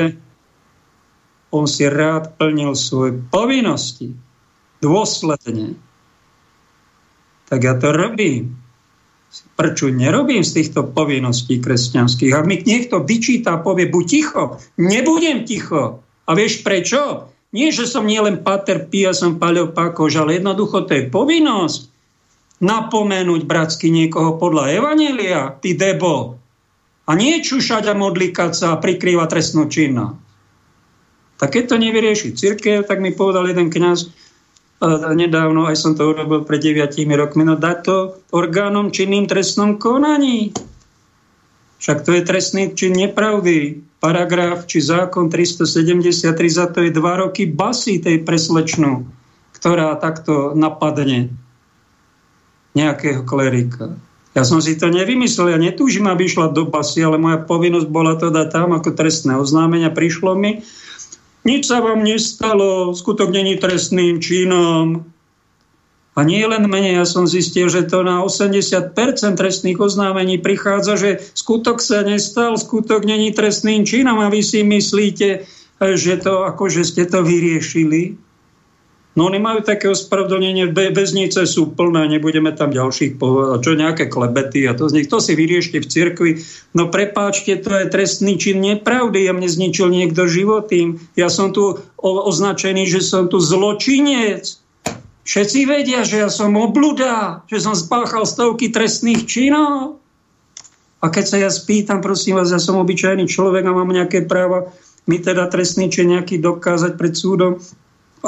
[1.55, 4.13] on si rád plnil svoje povinnosti
[4.85, 5.79] dôsledne,
[7.49, 8.61] tak ja to robím.
[9.57, 12.33] Prečo nerobím z týchto povinností kresťanských?
[12.33, 14.43] Ak mi niekto vyčíta povie, buď ticho,
[14.81, 16.01] nebudem ticho.
[16.25, 17.33] A vieš prečo?
[17.53, 21.81] Nie, že som nielen Pater Pia, som Paľo Pakož, ale jednoducho to je povinnosť
[22.59, 26.39] napomenúť bratsky niekoho podľa Evanelia, ty debo.
[27.09, 30.29] A nie čušať a modlikať sa a prikrývať trestnú činnosť.
[31.39, 34.11] Tak keď to nevyrieši církev, tak mi povedal jeden kňaz,
[35.15, 37.97] nedávno, aj som to urobil pred 9 rokmi, no dať to
[38.35, 40.51] orgánom činným trestnom konaní.
[41.79, 43.87] Však to je trestný čin nepravdy.
[44.03, 49.07] Paragraf či zákon 373 za to je dva roky basy tej preslečnú,
[49.55, 51.31] ktorá takto napadne
[52.79, 53.99] nejakého klerika.
[54.39, 58.15] Ja som si to nevymyslel, ja netúžim, aby išla do basy, ale moja povinnosť bola
[58.15, 59.91] to dať tam ako trestné oznámenia.
[59.91, 60.63] Prišlo mi,
[61.43, 65.03] nič sa vám nestalo, skutok není trestným činom.
[66.19, 68.95] A nie len mene, ja som zistil, že to na 80%
[69.39, 75.47] trestných oznámení prichádza, že skutok sa nestal, skutok není trestným činom a vy si myslíte,
[75.79, 78.19] že to akože ste to vyriešili.
[79.19, 84.63] No oni majú také ospravedlnenie, väznice sú plné, nebudeme tam ďalších povedať, čo nejaké klebety
[84.71, 86.31] a to z nich, to si vyriešte v cirkvi.
[86.71, 91.03] No prepáčte, to je trestný čin nepravdy, ja mne zničil niekto život tým.
[91.19, 94.55] Ja som tu označený, že som tu zločinec.
[95.27, 99.99] Všetci vedia, že ja som obluda, že som spáchal stovky trestných činov.
[101.03, 104.71] A keď sa ja spýtam, prosím vás, ja som obyčajný človek a mám nejaké práva,
[105.11, 107.59] mi teda trestný čin nejaký dokázať pred súdom,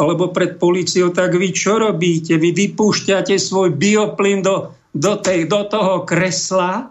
[0.01, 2.41] alebo pred policiou, tak vy čo robíte?
[2.41, 6.89] Vy vypúšťate svoj bioplyn do, do, tej, do toho kresla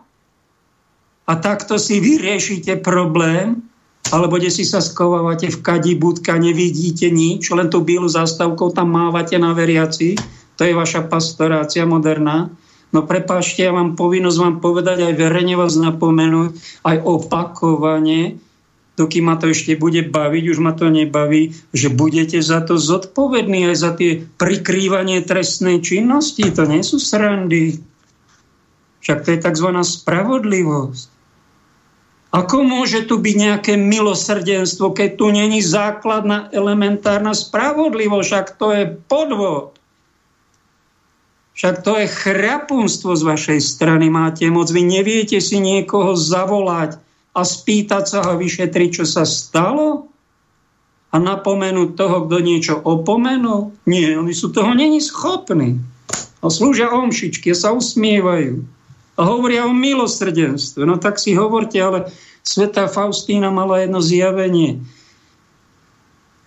[1.25, 3.65] a takto si vyriešite problém,
[4.09, 8.93] alebo kde si sa skovávate v kadi budka, nevidíte nič, len tú bielu zástavkou tam
[8.93, 10.17] mávate na veriaci.
[10.57, 12.49] To je vaša pastorácia moderná.
[12.89, 18.41] No prepáčte, ja mám povinnosť vám povedať, aj verejne vás napomenúť, aj opakovane,
[18.99, 23.71] dokým ma to ešte bude baviť, už ma to nebaví, že budete za to zodpovední
[23.71, 26.43] aj za tie prikrývanie trestnej činnosti.
[26.51, 27.79] To nie sú srandy.
[28.99, 29.69] Však to je tzv.
[29.79, 31.07] spravodlivosť.
[32.29, 38.27] Ako môže tu byť nejaké milosrdenstvo, keď tu není základná elementárna spravodlivosť?
[38.27, 39.79] Však to je podvod.
[41.57, 44.13] Však to je chrapunstvo z vašej strany.
[44.13, 47.01] Máte moc, vy neviete si niekoho zavolať,
[47.39, 50.11] a spýtať sa ho vyšetriť, čo sa stalo?
[51.09, 53.73] A napomenúť toho, kto niečo opomenul?
[53.87, 55.79] Nie, oni sú toho není schopní.
[56.43, 58.61] A slúžia omšičky, sa usmievajú.
[59.17, 60.85] A hovoria o milosrdenstve.
[60.85, 62.13] No tak si hovorte, ale
[62.45, 64.85] Sveta Faustína mala jedno zjavenie.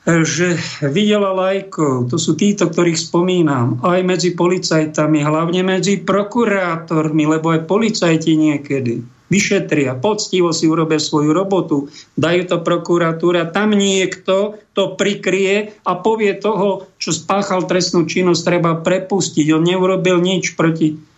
[0.03, 7.55] že videla lajkov, to sú títo, ktorých spomínam, aj medzi policajtami, hlavne medzi prokurátormi, lebo
[7.55, 11.89] aj policajti niekedy vyšetria, poctivo si urobia svoju robotu,
[12.21, 18.77] dajú to prokuratúra, tam niekto to prikrie a povie toho, čo spáchal trestnú činnosť, treba
[18.77, 19.49] prepustiť.
[19.57, 21.13] On neurobil nič proti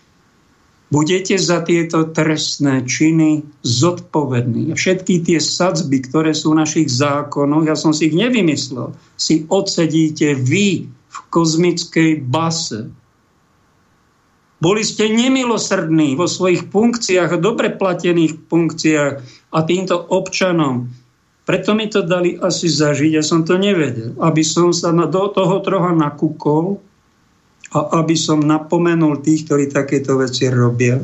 [0.95, 4.70] budete za tieto trestné činy zodpovední.
[4.70, 10.39] Všetky tie sadzby, ktoré sú v našich zákonoch, ja som si ich nevymyslel, si odsedíte
[10.39, 12.95] vy v kozmickej base.
[14.65, 19.15] Boli ste nemilosrdní vo svojich funkciách, dobre platených funkciách
[19.53, 20.89] a týmto občanom.
[21.45, 24.16] Preto mi to dali asi zažiť, ja som to nevedel.
[24.16, 26.81] Aby som sa do toho trocha nakúkol,
[27.74, 30.97] a aby som napomenul tých, ktorí takéto veci robia.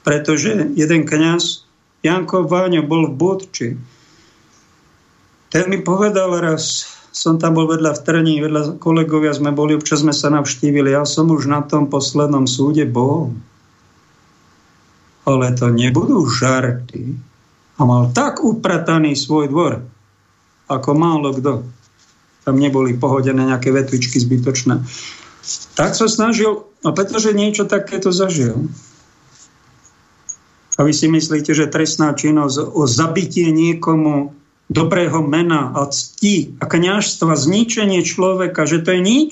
[0.00, 1.68] Pretože jeden kňaz,
[2.00, 3.68] Janko Váňo, bol v Budči.
[5.52, 10.06] Ten mi povedal raz, som tam bol vedľa v Trni, vedľa kolegovia sme boli, občas
[10.06, 13.34] sme sa navštívili, ja som už na tom poslednom súde bol.
[15.26, 17.18] Ale to nebudú žarty.
[17.76, 19.82] A mal tak uprataný svoj dvor,
[20.70, 21.66] ako málo kto
[22.44, 24.80] tam neboli pohodené nejaké vetvičky zbytočné.
[25.76, 28.70] Tak sa snažil, a pretože niečo takéto zažil.
[30.80, 34.32] A vy si myslíte, že trestná činnosť o zabitie niekomu
[34.70, 39.30] dobrého mena a cti a kniažstva, zničenie človeka, že to je nič?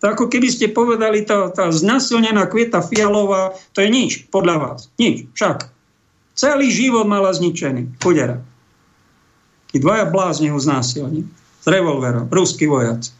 [0.00, 4.80] To ako keby ste povedali, tá, tá znasilnená kvieta fialová, to je nič podľa vás.
[4.96, 5.28] Nič.
[5.36, 5.68] Však.
[6.38, 7.98] Celý život mala zničený.
[7.98, 8.40] Chudera.
[9.74, 11.28] I dvaja blázni ho znásilnili
[11.60, 13.12] s revolverom, ruský vojaci.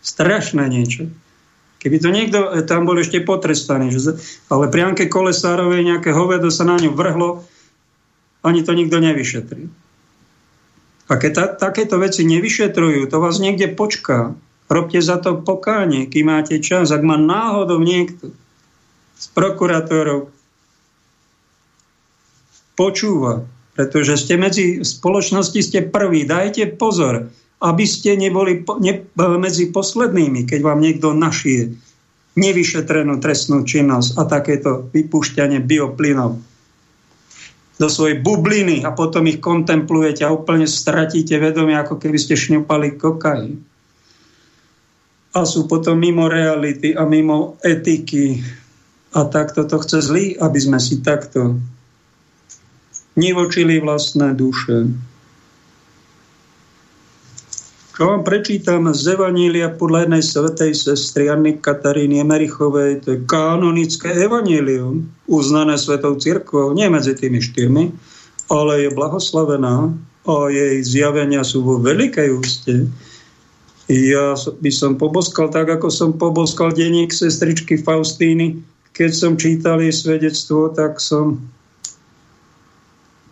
[0.00, 1.10] Strašné niečo.
[1.82, 4.16] Keby to niekto e, tam bol ešte potrestaný, že,
[4.48, 7.44] ale pri Anke Kolesárovej nejaké hovedo sa na ňu vrhlo,
[8.46, 9.66] ani to nikto nevyšetrí.
[11.08, 14.36] A keď ta, takéto veci nevyšetrujú, to vás niekde počká.
[14.68, 16.92] Robte za to pokánie, kým máte čas.
[16.92, 18.36] Ak má náhodou niekto
[19.16, 20.28] z prokurátorov
[22.76, 29.02] počúva, pretože ste medzi spoločnosti ste prví, dajte pozor aby ste neboli ne,
[29.38, 31.74] medzi poslednými, keď vám niekto našie
[32.38, 36.38] nevyšetrenú trestnú činnosť a takéto vypúšťanie bioplynov
[37.78, 42.98] do svojej bubliny a potom ich kontemplujete a úplne stratíte vedomie, ako keby ste šňupali
[42.98, 43.62] kokain.
[45.38, 48.42] A sú potom mimo reality a mimo etiky.
[49.14, 51.62] A takto to chce zlý, aby sme si takto
[53.14, 54.90] nivočili vlastné duše.
[57.98, 64.14] Čo vám prečítam z Evanília podľa jednej svetej sestry Anny Kataríny Emerichovej, to je kanonické
[64.14, 67.90] evanílium, uznané svetou cirkvou, nie medzi tými štyrmi,
[68.54, 69.90] ale je blahoslavená
[70.30, 72.86] a jej zjavenia sú vo veľkej úste.
[73.90, 78.62] Ja by som poboskal tak, ako som poboskal denník sestričky Faustíny.
[78.94, 81.42] Keď som čítal jej svedectvo, tak som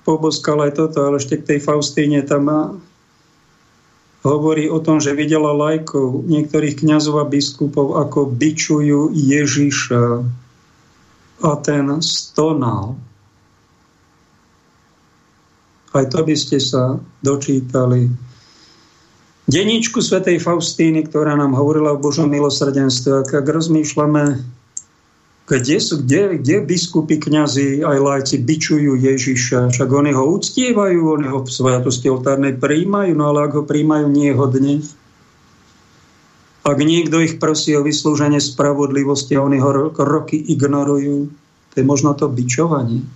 [0.02, 2.51] poboskal aj toto, ale ešte k tej Faustíne tam
[4.27, 10.05] hovorí o tom, že videla lajkov niektorých kňazov a biskupov, ako bičujú Ježiša
[11.47, 12.98] a ten stonal.
[15.94, 18.11] Aj to by ste sa dočítali.
[19.47, 24.55] Deníčku svätej Faustíny, ktorá nám hovorila o Božom milosrdenstve, ak rozmýšľame
[25.47, 29.70] kde, sú, kde, kde biskupy, kňazi aj lajci bičujú Ježiša?
[29.70, 34.10] Však oni ho uctievajú, oni ho v svetosti oltárnej príjmajú, no ale ak ho príjmajú
[34.10, 34.82] niehodne,
[36.66, 41.31] ak niekto ich prosí o vyslúženie spravodlivosti a oni ho roky ignorujú,
[41.70, 43.06] to je možno to bičovanie.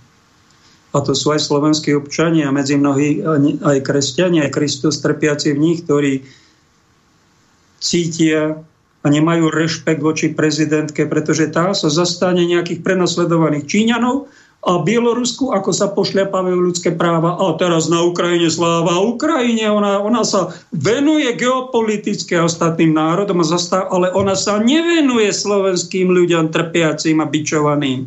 [0.95, 3.19] A to sú aj slovenskí občania, medzi mnohí
[3.59, 6.23] aj kresťania, aj Kristus trpiaci v nich, ktorí
[7.83, 8.63] cítia
[9.01, 14.29] a nemajú rešpekt voči prezidentke, pretože tá sa zastane nejakých prenasledovaných Číňanov
[14.61, 17.33] a Bielorusku, ako sa pošľapávajú ľudské práva.
[17.33, 23.45] A teraz na Ukrajine sláva Ukrajine, ona, ona sa venuje geopolitické a ostatným národom, a
[23.45, 28.05] zastav, ale ona sa nevenuje slovenským ľuďom trpiacim a bičovaným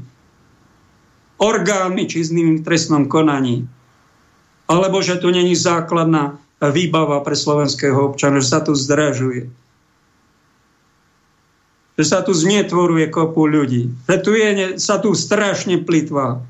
[1.43, 3.67] orgánmi čizným trestnom konaní.
[4.71, 9.64] Alebo že tu není základná výbava pre slovenského občana, že sa tu zdražuje
[11.95, 13.91] že sa tu znetvoruje kopu ľudí.
[14.11, 14.49] Že tu je,
[14.83, 16.43] sa tu strašne plitvá.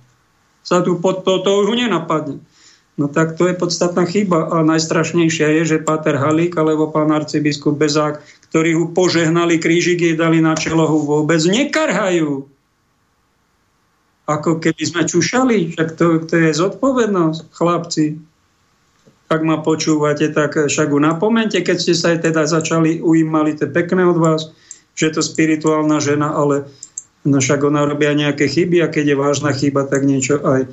[0.64, 2.40] Sa tu pod to, to už nenapadne.
[2.94, 4.48] No tak to je podstatná chyba.
[4.48, 10.16] A najstrašnejšia je, že Páter Halík alebo pán arcibiskup Bezák, ktorí ho požehnali krížik, jej
[10.16, 12.46] dali na čelohu, vôbec nekarhajú.
[14.24, 18.16] Ako keby sme čušali, však to, to je zodpovednosť, chlapci.
[19.28, 23.68] ak ma počúvate, tak však ju napomente, keď ste sa aj teda začali ujímali, to
[23.68, 24.54] je pekné od vás,
[24.94, 26.70] že je to spirituálna žena, ale
[27.26, 30.70] no však ona robia nejaké chyby a keď je vážna chyba, tak niečo aj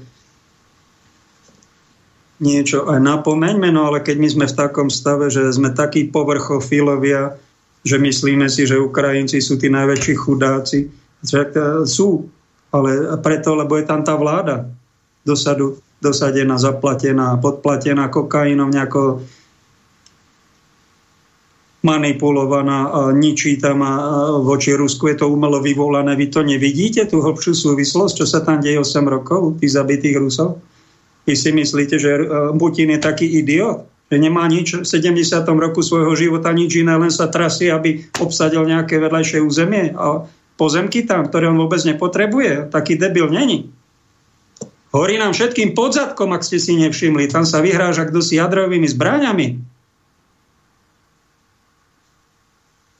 [2.41, 7.37] niečo aj napomeňme, no ale keď my sme v takom stave, že sme takí povrchofilovia,
[7.85, 12.25] že myslíme si, že Ukrajinci sú tí najväčší chudáci, e, sú,
[12.73, 14.65] ale preto, lebo je tam tá vláda
[15.21, 19.21] dosadu, dosadená, zaplatená, podplatená kokainom, nejako
[21.81, 23.81] manipulovaná a ničí tam
[24.45, 26.13] voči Rusku je to umelo vyvolané.
[26.13, 30.61] Vy to nevidíte, tú hlbšiu súvislosť, čo sa tam deje 8 rokov, tých zabitých Rusov?
[31.25, 32.23] Vy si myslíte, že e,
[32.57, 35.21] Putin je taký idiot, že nemá nič v 70.
[35.57, 40.25] roku svojho života, nič iné, len sa trasie, aby obsadil nejaké vedľajšie územie a
[40.57, 42.69] pozemky tam, ktoré on vôbec nepotrebuje.
[42.69, 43.69] Taký debil není.
[44.91, 47.31] Horí nám všetkým podzadkom, ak ste si nevšimli.
[47.31, 49.70] Tam sa vyhráža kto si jadrovými zbraňami.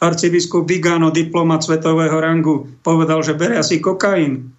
[0.02, 4.49] Arcibiskup Vigano, diplomat svetového rangu, povedal, že bere asi kokain.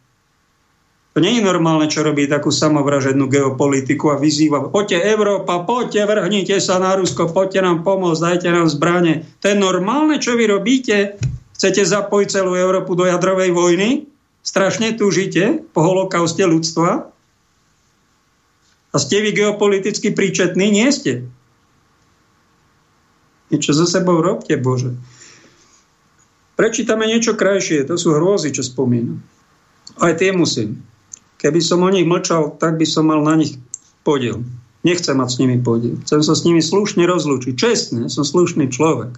[1.13, 6.57] To nie je normálne, čo robí takú samovražednú geopolitiku a vyzýva, poďte Európa, poďte, vrhnite
[6.57, 9.29] sa na Rusko, poďte nám pomôcť, dajte nám zbranie.
[9.45, 11.21] To je normálne, čo vy robíte?
[11.53, 14.09] Chcete zapojiť celú Európu do jadrovej vojny?
[14.41, 17.13] Strašne túžite po holokauste ľudstva?
[18.93, 20.71] A ste vy geopoliticky príčetní?
[20.73, 21.29] Nie ste.
[23.53, 24.97] Niečo so sebou robte, Bože.
[26.55, 29.25] Prečítame niečo krajšie, to sú hrôzy, čo spomínam.
[29.99, 30.85] Aj tie musím.
[31.41, 33.59] Keby som o nich mlčal, tak by som mal na nich
[34.07, 34.45] podiel.
[34.83, 35.99] Nechcem mať s nimi podiel.
[36.07, 37.55] Chcem sa s nimi slušne rozlúčiť.
[37.55, 39.15] Čestne, som slušný človek.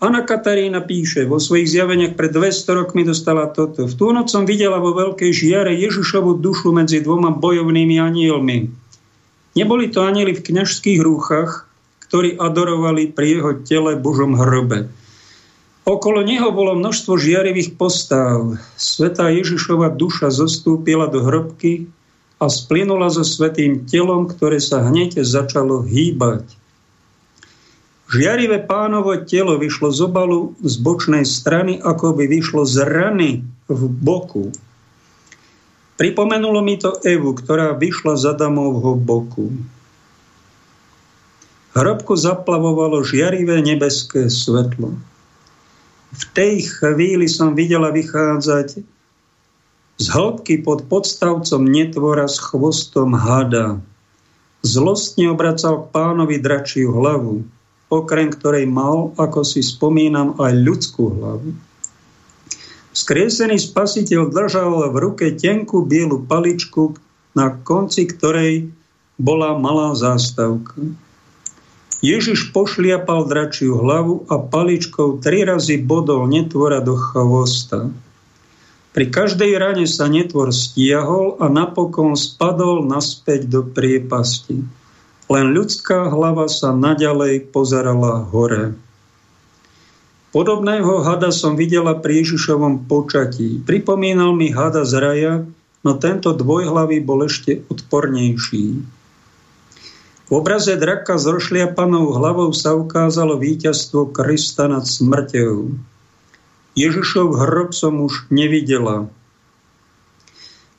[0.00, 3.84] Anna Katarína píše, vo svojich zjaveniach pred 200 rokmi dostala toto.
[3.84, 8.72] V tú noc som videla vo veľkej žiare Ježišovu dušu medzi dvoma bojovnými anielmi.
[9.60, 11.68] Neboli to anieli v kňažských rúchach,
[12.08, 14.88] ktorí adorovali pri jeho tele Božom hrobe.
[15.90, 18.62] Okolo neho bolo množstvo žiarivých postáv.
[18.78, 21.90] Svetá Ježišova duša zostúpila do hrobky
[22.38, 26.46] a splynula so svetým telom, ktoré sa hneď začalo hýbať.
[28.06, 33.82] Žiarivé pánovo telo vyšlo z obalu z bočnej strany, ako by vyšlo z rany v
[33.90, 34.54] boku.
[35.98, 39.50] Pripomenulo mi to Evu, ktorá vyšla z Adamovho boku.
[41.74, 45.10] Hrobku zaplavovalo žiarivé nebeské svetlo
[46.10, 48.82] v tej chvíli som videla vychádzať
[50.00, 53.78] z hĺbky pod podstavcom netvora s chvostom hada.
[54.64, 57.44] Zlostne obracal k pánovi dračiu hlavu,
[57.92, 61.52] okrem ktorej mal, ako si spomínam, aj ľudskú hlavu.
[62.90, 66.98] Skriesený spasiteľ držal v ruke tenkú bielu paličku,
[67.38, 68.66] na konci ktorej
[69.20, 70.74] bola malá zástavka.
[72.00, 77.92] Ježiš pošliapal dračiu hlavu a paličkou tri razy bodol netvora do chvosta.
[78.90, 84.64] Pri každej rane sa netvor stiahol a napokon spadol naspäť do priepasti.
[85.30, 88.74] Len ľudská hlava sa naďalej pozerala hore.
[90.34, 93.62] Podobného hada som videla pri Ježišovom počatí.
[93.62, 95.34] Pripomínal mi hada z raja,
[95.84, 98.82] no tento dvojhlavý bol ešte odpornejší.
[100.30, 105.74] V obraze draka s rozšliapanou hlavou sa ukázalo víťazstvo Krista nad smrťou.
[106.78, 109.10] Ježišov hrob som už nevidela.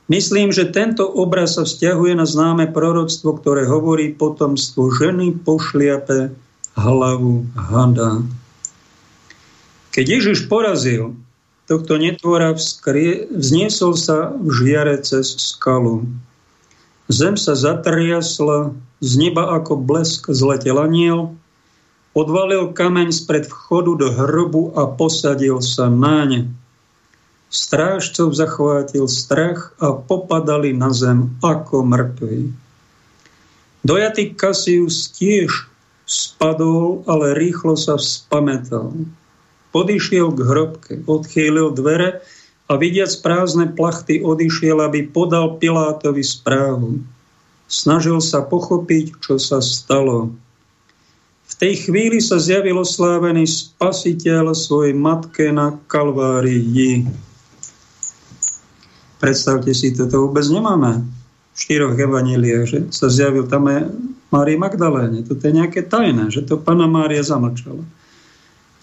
[0.08, 6.32] Myslím, že tento obraz sa vzťahuje na známe proroctvo, ktoré hovorí potomstvo ženy pošliape
[6.72, 8.24] hlavu hada.
[9.92, 11.12] Keď Ježiš porazil
[11.68, 16.08] tohto netvora, vzniesol sa v žiare cez skalu.
[17.12, 18.72] Zem sa zatriasla,
[19.02, 21.34] z neba ako blesk zletel aniel,
[22.14, 26.46] odvalil kameň spred vchodu do hrobu a posadil sa ne.
[27.52, 32.54] Strážcov zachvátil strach a popadali na zem ako mŕtvi.
[33.82, 35.66] Dojatý Kasius tiež
[36.06, 38.94] spadol, ale rýchlo sa vzpamätal.
[39.74, 42.22] Podišiel k hrobke, odchýlil dvere
[42.70, 47.02] a vidiac prázdne plachty odišiel, aby podal Pilátovi správu.
[47.72, 50.36] Snažil sa pochopiť, čo sa stalo.
[51.48, 57.08] V tej chvíli sa zjavil oslávený spasiteľ svojej matke na Kalvárii.
[59.16, 61.00] Predstavte si, toto vôbec nemáme
[61.52, 63.88] v štyroch evaníliách, že sa zjavil tam je
[64.28, 65.24] Márii Magdaléne.
[65.24, 67.84] Toto je nejaké tajné, že to Pana Mária zamlčala.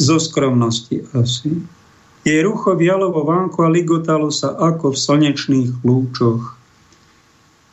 [0.02, 1.62] Zo skromnosti asi.
[2.26, 6.59] Jej rucho vialo vo a ligotalo sa ako v slnečných lúčoch.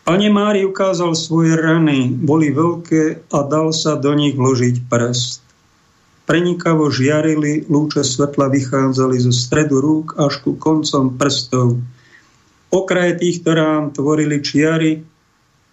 [0.06, 5.42] Pane Mári ukázal svoje rany, boli veľké a dal sa do nich vložiť prst.
[6.30, 11.82] Prenikavo žiarili, lúče svetla vychádzali zo stredu rúk až ku koncom prstov.
[12.70, 15.02] Okraje týchto rán tvorili čiary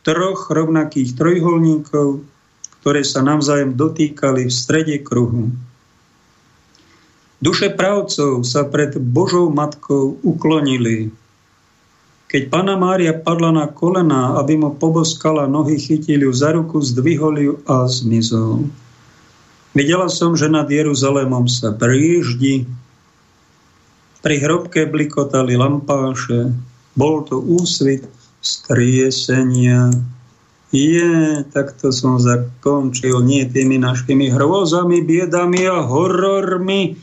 [0.02, 2.26] troch rovnakých trojholníkov,
[2.82, 5.54] ktoré sa navzájem dotýkali v strede kruhu.
[7.38, 11.14] Duše pravcov sa pred Božou matkou uklonili,
[12.34, 17.38] keď pána Mária padla na kolená, aby mu poboskala nohy, chytili ju za ruku, zdvihol
[17.38, 18.74] ju a zmizol.
[19.78, 22.66] Videla som, že nad Jeruzalémom sa príždi,
[24.26, 26.50] pri hrobke blikotali lampáše,
[26.98, 28.10] bol to úsvit
[28.42, 29.94] skriesenia.
[30.74, 36.98] Je, takto som zakončil, nie tými našimi hrôzami, biedami a horormi.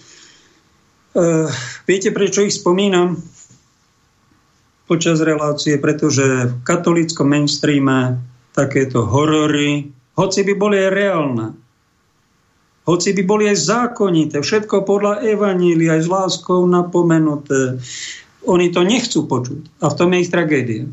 [1.15, 1.47] Uh,
[1.86, 3.15] viete, prečo ich spomínam?
[4.90, 8.18] Počas relácie, pretože v katolíckom mainstreame
[8.50, 9.86] takéto horory,
[10.18, 11.46] hoci by boli aj reálne,
[12.90, 17.78] hoci by boli aj zákonité, všetko podľa evaníly, aj s láskou napomenuté,
[18.50, 19.78] oni to nechcú počuť.
[19.78, 20.90] A v tom je ich tragédia.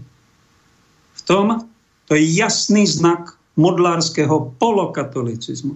[1.17, 1.65] V tom
[2.05, 5.73] to je jasný znak modlárskeho polokatolicizmu.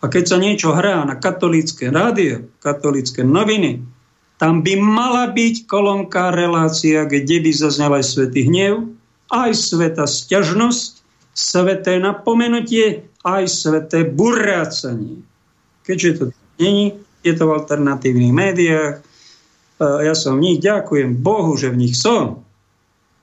[0.00, 3.84] A keď sa niečo hrá na katolické rádio, katolické noviny,
[4.38, 8.90] tam by mala byť kolónka relácia, kde by zaznal aj svetý hnev,
[9.30, 10.92] aj sveta sťažnosť,
[11.34, 15.22] sveté napomenutie, aj sveté burrácanie.
[15.86, 16.24] Keďže to
[16.58, 18.94] není, je to v alternatívnych médiách,
[19.80, 22.46] ja som v nich, ďakujem Bohu, že v nich som.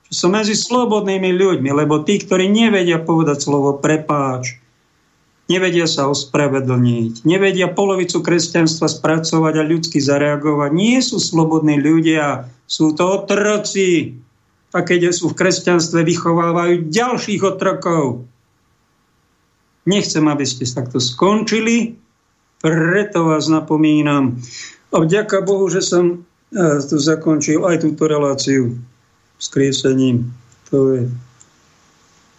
[0.08, 4.61] Že som medzi slobodnými ľuďmi, lebo tí, ktorí nevedia povedať slovo prepáč,
[5.50, 10.70] nevedia sa ospravedlniť, nevedia polovicu kresťanstva spracovať a ľudsky zareagovať.
[10.74, 14.18] Nie sú slobodní ľudia, sú to otroci.
[14.72, 18.24] A keď sú v kresťanstve, vychovávajú ďalších otrokov.
[19.84, 22.00] Nechcem, aby ste takto skončili,
[22.62, 24.40] preto vás napomínam.
[24.94, 26.24] A vďaka Bohu, že som
[26.54, 28.80] eh, tu zakončil aj túto reláciu
[29.36, 30.30] s kriesením.
[30.70, 31.02] To je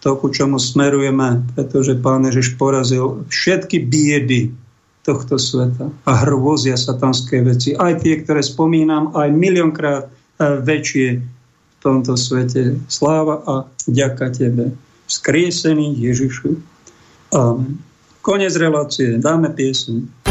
[0.04, 4.52] to, ku čomu smerujeme, pretože Pán Ježiš porazil všetky biedy
[5.00, 7.72] tohto sveta a hrôzia satanské veci.
[7.72, 12.76] Aj tie, ktoré spomínam, aj miliónkrát eh, väčšie v tomto svete.
[12.84, 13.54] Sláva a
[13.88, 14.76] ďaká Tebe.
[15.08, 16.52] Skriesený Ježišu.
[17.32, 17.80] Amen.
[18.24, 19.20] Konec relácie.
[19.20, 20.23] Dáme pieseň.